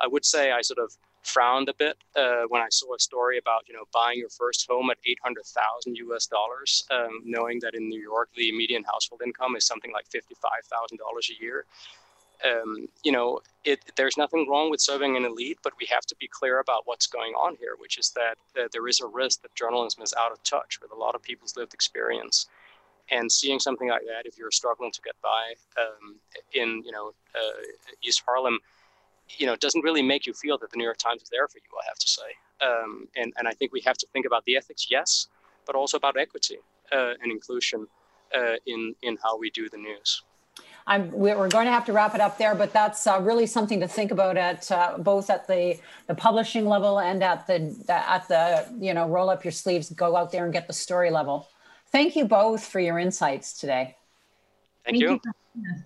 I 0.00 0.06
would 0.06 0.24
say 0.24 0.50
I 0.50 0.62
sort 0.62 0.78
of 0.78 0.96
frowned 1.22 1.68
a 1.68 1.74
bit 1.74 1.96
uh, 2.16 2.44
when 2.48 2.62
I 2.62 2.68
saw 2.70 2.94
a 2.94 2.98
story 2.98 3.36
about 3.36 3.68
you 3.68 3.74
know 3.74 3.84
buying 3.92 4.18
your 4.18 4.30
first 4.30 4.66
home 4.68 4.88
at 4.90 4.96
800,000 5.04 5.96
US 5.96 6.26
dollars, 6.26 6.84
um, 6.90 7.20
knowing 7.24 7.60
that 7.60 7.74
in 7.74 7.88
New 7.88 8.00
York 8.00 8.30
the 8.34 8.50
median 8.52 8.84
household 8.84 9.20
income 9.24 9.56
is 9.56 9.66
something 9.66 9.92
like 9.92 10.06
$55,000 10.08 10.96
a 10.98 11.42
year 11.42 11.66
um, 12.44 12.88
you 13.02 13.12
know, 13.12 13.40
it, 13.64 13.80
there's 13.96 14.16
nothing 14.16 14.48
wrong 14.48 14.70
with 14.70 14.80
serving 14.80 15.16
an 15.16 15.24
elite, 15.24 15.58
but 15.62 15.72
we 15.78 15.86
have 15.86 16.06
to 16.06 16.16
be 16.16 16.28
clear 16.28 16.60
about 16.60 16.82
what's 16.86 17.06
going 17.06 17.32
on 17.34 17.56
here, 17.56 17.74
which 17.78 17.98
is 17.98 18.10
that 18.10 18.36
uh, 18.58 18.68
there 18.72 18.88
is 18.88 19.00
a 19.00 19.06
risk 19.06 19.42
that 19.42 19.54
journalism 19.54 20.02
is 20.02 20.14
out 20.18 20.32
of 20.32 20.42
touch 20.42 20.80
with 20.80 20.92
a 20.92 20.94
lot 20.94 21.14
of 21.14 21.22
people's 21.22 21.56
lived 21.56 21.74
experience. 21.74 22.46
And 23.10 23.30
seeing 23.30 23.58
something 23.58 23.88
like 23.88 24.02
that, 24.02 24.24
if 24.24 24.38
you're 24.38 24.52
struggling 24.52 24.92
to 24.92 25.00
get 25.02 25.14
by 25.22 25.54
um, 25.80 26.16
in, 26.52 26.82
you 26.84 26.92
know, 26.92 27.12
uh, 27.34 27.62
East 28.02 28.22
Harlem, 28.24 28.60
you 29.36 29.46
know, 29.46 29.56
doesn't 29.56 29.82
really 29.82 30.02
make 30.02 30.26
you 30.26 30.32
feel 30.32 30.58
that 30.58 30.70
the 30.70 30.76
New 30.76 30.84
York 30.84 30.98
Times 30.98 31.22
is 31.22 31.28
there 31.28 31.46
for 31.48 31.58
you. 31.58 31.76
I 31.76 31.86
have 31.88 31.98
to 31.98 32.08
say, 32.08 32.66
um, 32.66 33.08
and 33.16 33.32
and 33.36 33.46
I 33.46 33.52
think 33.52 33.72
we 33.72 33.80
have 33.82 33.96
to 33.98 34.06
think 34.12 34.26
about 34.26 34.44
the 34.44 34.56
ethics, 34.56 34.88
yes, 34.90 35.28
but 35.66 35.76
also 35.76 35.96
about 35.96 36.16
equity 36.16 36.58
uh, 36.92 37.14
and 37.22 37.30
inclusion 37.30 37.86
uh, 38.36 38.54
in 38.66 38.94
in 39.02 39.18
how 39.22 39.38
we 39.38 39.50
do 39.50 39.68
the 39.68 39.76
news. 39.76 40.22
I'm, 40.90 41.12
we're 41.12 41.48
going 41.48 41.66
to 41.66 41.72
have 41.72 41.84
to 41.84 41.92
wrap 41.92 42.16
it 42.16 42.20
up 42.20 42.36
there, 42.36 42.56
but 42.56 42.72
that's 42.72 43.06
uh, 43.06 43.20
really 43.22 43.46
something 43.46 43.78
to 43.78 43.86
think 43.86 44.10
about 44.10 44.36
at 44.36 44.68
uh, 44.72 44.98
both 44.98 45.30
at 45.30 45.46
the, 45.46 45.78
the 46.08 46.16
publishing 46.16 46.66
level 46.66 46.98
and 46.98 47.22
at 47.22 47.46
the, 47.46 47.76
at 47.88 48.26
the, 48.26 48.66
you 48.76 48.92
know, 48.92 49.08
roll 49.08 49.30
up 49.30 49.44
your 49.44 49.52
sleeves, 49.52 49.88
go 49.90 50.16
out 50.16 50.32
there 50.32 50.44
and 50.44 50.52
get 50.52 50.66
the 50.66 50.72
story 50.72 51.10
level. 51.10 51.48
Thank 51.92 52.16
you 52.16 52.24
both 52.24 52.64
for 52.64 52.80
your 52.80 52.98
insights 52.98 53.52
today. 53.60 53.96
Thank, 54.84 54.98
Thank 54.98 55.00
you. 55.00 55.20
you 55.64 55.84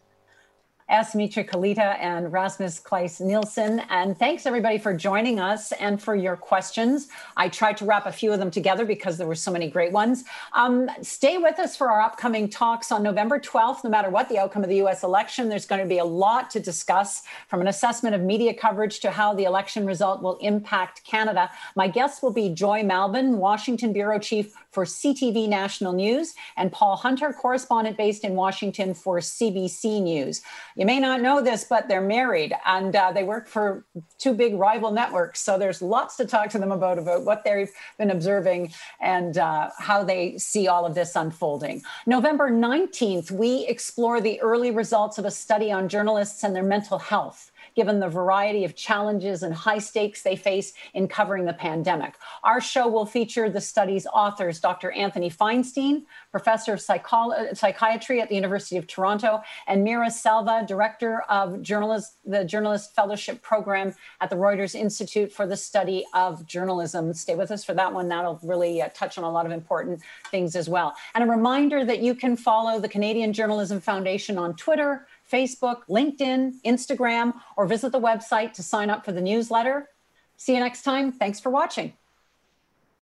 S. 0.89 1.15
Mitra 1.15 1.43
Kalita 1.43 1.99
and 1.99 2.31
Rasmus 2.31 2.79
Kleis 2.79 3.19
Nielsen. 3.19 3.81
And 3.89 4.19
thanks 4.19 4.45
everybody 4.45 4.77
for 4.77 4.93
joining 4.93 5.41
us 5.41 5.73
and 5.73 6.01
for 6.01 6.15
your 6.15 6.37
questions. 6.37 7.09
I 7.39 7.49
tried 7.49 7.79
to 7.79 7.87
wrap 7.87 8.05
a 8.05 8.13
few 8.13 8.33
of 8.33 8.39
them 8.39 8.51
together 8.51 8.85
because 8.85 9.17
there 9.17 9.27
were 9.27 9.35
so 9.35 9.51
many 9.51 9.71
great 9.71 9.93
ones. 9.93 10.25
Um, 10.53 10.91
stay 11.01 11.39
with 11.39 11.59
us 11.59 11.75
for 11.75 11.91
our 11.91 12.03
upcoming 12.03 12.51
talks 12.51 12.93
on 12.93 13.03
November 13.03 13.41
12th. 13.41 13.83
No 13.83 13.89
matter 13.89 14.11
what 14.11 14.29
the 14.29 14.39
outcome 14.39 14.63
of 14.63 14.69
the 14.69 14.83
US 14.83 15.03
election, 15.03 15.49
there's 15.49 15.65
going 15.65 15.81
to 15.81 15.89
be 15.89 15.99
a 15.99 16.05
lot 16.05 16.51
to 16.51 16.61
discuss 16.61 17.23
from 17.49 17.63
an 17.63 17.69
assessment 17.69 18.15
of 18.15 18.21
media 18.21 18.53
coverage 18.53 19.01
to 19.01 19.11
how 19.11 19.33
the 19.33 19.45
election 19.45 19.87
result 19.87 20.23
will 20.23 20.37
impact 20.39 21.03
Canada. 21.05 21.51
My 21.77 21.89
guests 21.89 22.23
will 22.23 22.33
be 22.33 22.51
Joy 22.51 22.83
Malbon, 22.83 23.37
Washington 23.37 23.95
Bureau 23.95 24.19
Chief 24.19 24.55
for 24.71 24.85
CTV 24.85 25.49
National 25.49 25.93
News, 25.93 26.35
and 26.57 26.71
Paul 26.73 26.97
Hunter, 26.97 27.33
correspondent 27.33 27.97
based 27.97 28.25
in 28.25 28.35
Washington 28.35 28.93
for 28.93 29.19
CBC 29.19 30.03
News. 30.03 30.43
You 30.77 30.87
may 30.87 30.99
not 30.99 31.21
know 31.21 31.41
this, 31.41 31.65
but 31.65 31.87
they're 31.87 32.01
married 32.01 32.53
and 32.65 32.95
uh, 32.95 33.13
they 33.13 33.23
work 33.23 33.47
for 33.47 33.85
two 34.19 34.35
big 34.35 34.57
rival 34.57 34.91
networks. 34.91 35.41
So 35.41 35.57
there's 35.57 35.81
lots 35.81 36.17
to 36.17 36.25
talk 36.25 36.51
to 36.51 36.59
them 36.59 36.73
about, 36.73 36.99
about 36.99 37.25
what 37.25 37.45
they've 37.45 37.71
been 37.97 38.11
observing 38.11 38.73
and 39.01 39.39
uh, 39.39 39.71
how 39.79 40.03
they 40.03 40.37
see 40.39 40.67
all 40.67 40.85
of 40.85 40.95
this 40.95 41.15
unfolding. 41.15 41.83
November 42.07 42.51
19th, 42.51 43.31
we 43.31 43.67
explore 43.67 44.21
the 44.21 44.41
early 44.41 44.73
results 44.73 45.19
of 45.19 45.25
a 45.25 45.31
study 45.31 45.71
on 45.71 45.89
journalists 45.89 46.43
and 46.43 46.57
their 46.57 46.65
mental 46.65 46.99
health 46.99 47.53
given 47.75 48.01
the 48.01 48.09
variety 48.09 48.65
of 48.65 48.75
challenges 48.77 49.43
and 49.43 49.55
high 49.55 49.79
stakes 49.79 50.23
they 50.23 50.37
face 50.37 50.73
in 50.95 51.09
covering 51.09 51.45
the 51.45 51.53
pandemic. 51.53 52.15
Our 52.43 52.61
show 52.61 52.89
will 52.89 53.07
feature 53.07 53.49
the 53.51 53.61
study's 53.61 54.07
authors, 54.07 54.61
Dr. 54.61 54.93
Anthony 54.93 55.31
Feinstein, 55.31 56.05
professor 56.31 56.75
of 56.75 56.81
psycholo- 56.81 57.57
psychiatry 57.57 58.21
at 58.21 58.29
the 58.29 58.35
University 58.35 58.77
of 58.77 58.87
Toronto, 58.87 59.43
and 59.67 59.87
Meera 59.87 60.11
Selva, 60.11 60.65
director 60.67 61.23
of 61.29 61.63
journalist, 61.63 62.17
the 62.25 62.45
Journalist 62.45 62.95
Fellowship 62.95 63.43
Program 63.43 63.95
at 64.21 64.31
the 64.31 64.37
Reuters 64.37 64.75
Institute 64.75 65.33
for 65.33 65.47
the 65.47 65.57
Study 65.57 66.05
of 66.15 66.47
Journalism. 66.47 67.13
Stay 67.15 67.35
with 67.35 67.51
us 67.51 67.65
for 67.65 67.75
that 67.75 67.93
one. 67.93 68.09
That'll 68.09 68.41
really 68.43 68.83
uh, 68.83 68.89
touch 68.95 69.19
on 69.19 69.25
a 69.25 69.31
lot 69.31 69.47
of 69.47 69.53
important 69.53 70.01
things 70.31 70.57
as 70.57 70.69
well. 70.69 70.95
And 71.15 71.25
a 71.25 71.27
reminder 71.27 71.85
that 71.85 72.01
you 72.01 72.15
can 72.15 72.37
follow 72.37 72.79
the 72.79 72.89
Canadian 72.89 73.33
Journalism 73.33 73.81
Foundation 73.81 74.39
on 74.39 74.55
Twitter, 74.57 75.07
Facebook, 75.35 75.79
LinkedIn, 75.91 76.61
Instagram, 76.65 77.35
or 77.57 77.67
visit 77.67 77.91
the 77.91 78.01
website 78.01 78.53
to 78.53 78.63
sign 78.63 78.89
up 78.89 79.05
for 79.05 79.11
the 79.11 79.21
newsletter. 79.21 79.89
See 80.37 80.55
you 80.55 80.61
next 80.61 80.83
time. 80.83 81.11
Thanks 81.11 81.41
for 81.41 81.51
watching. 81.51 81.93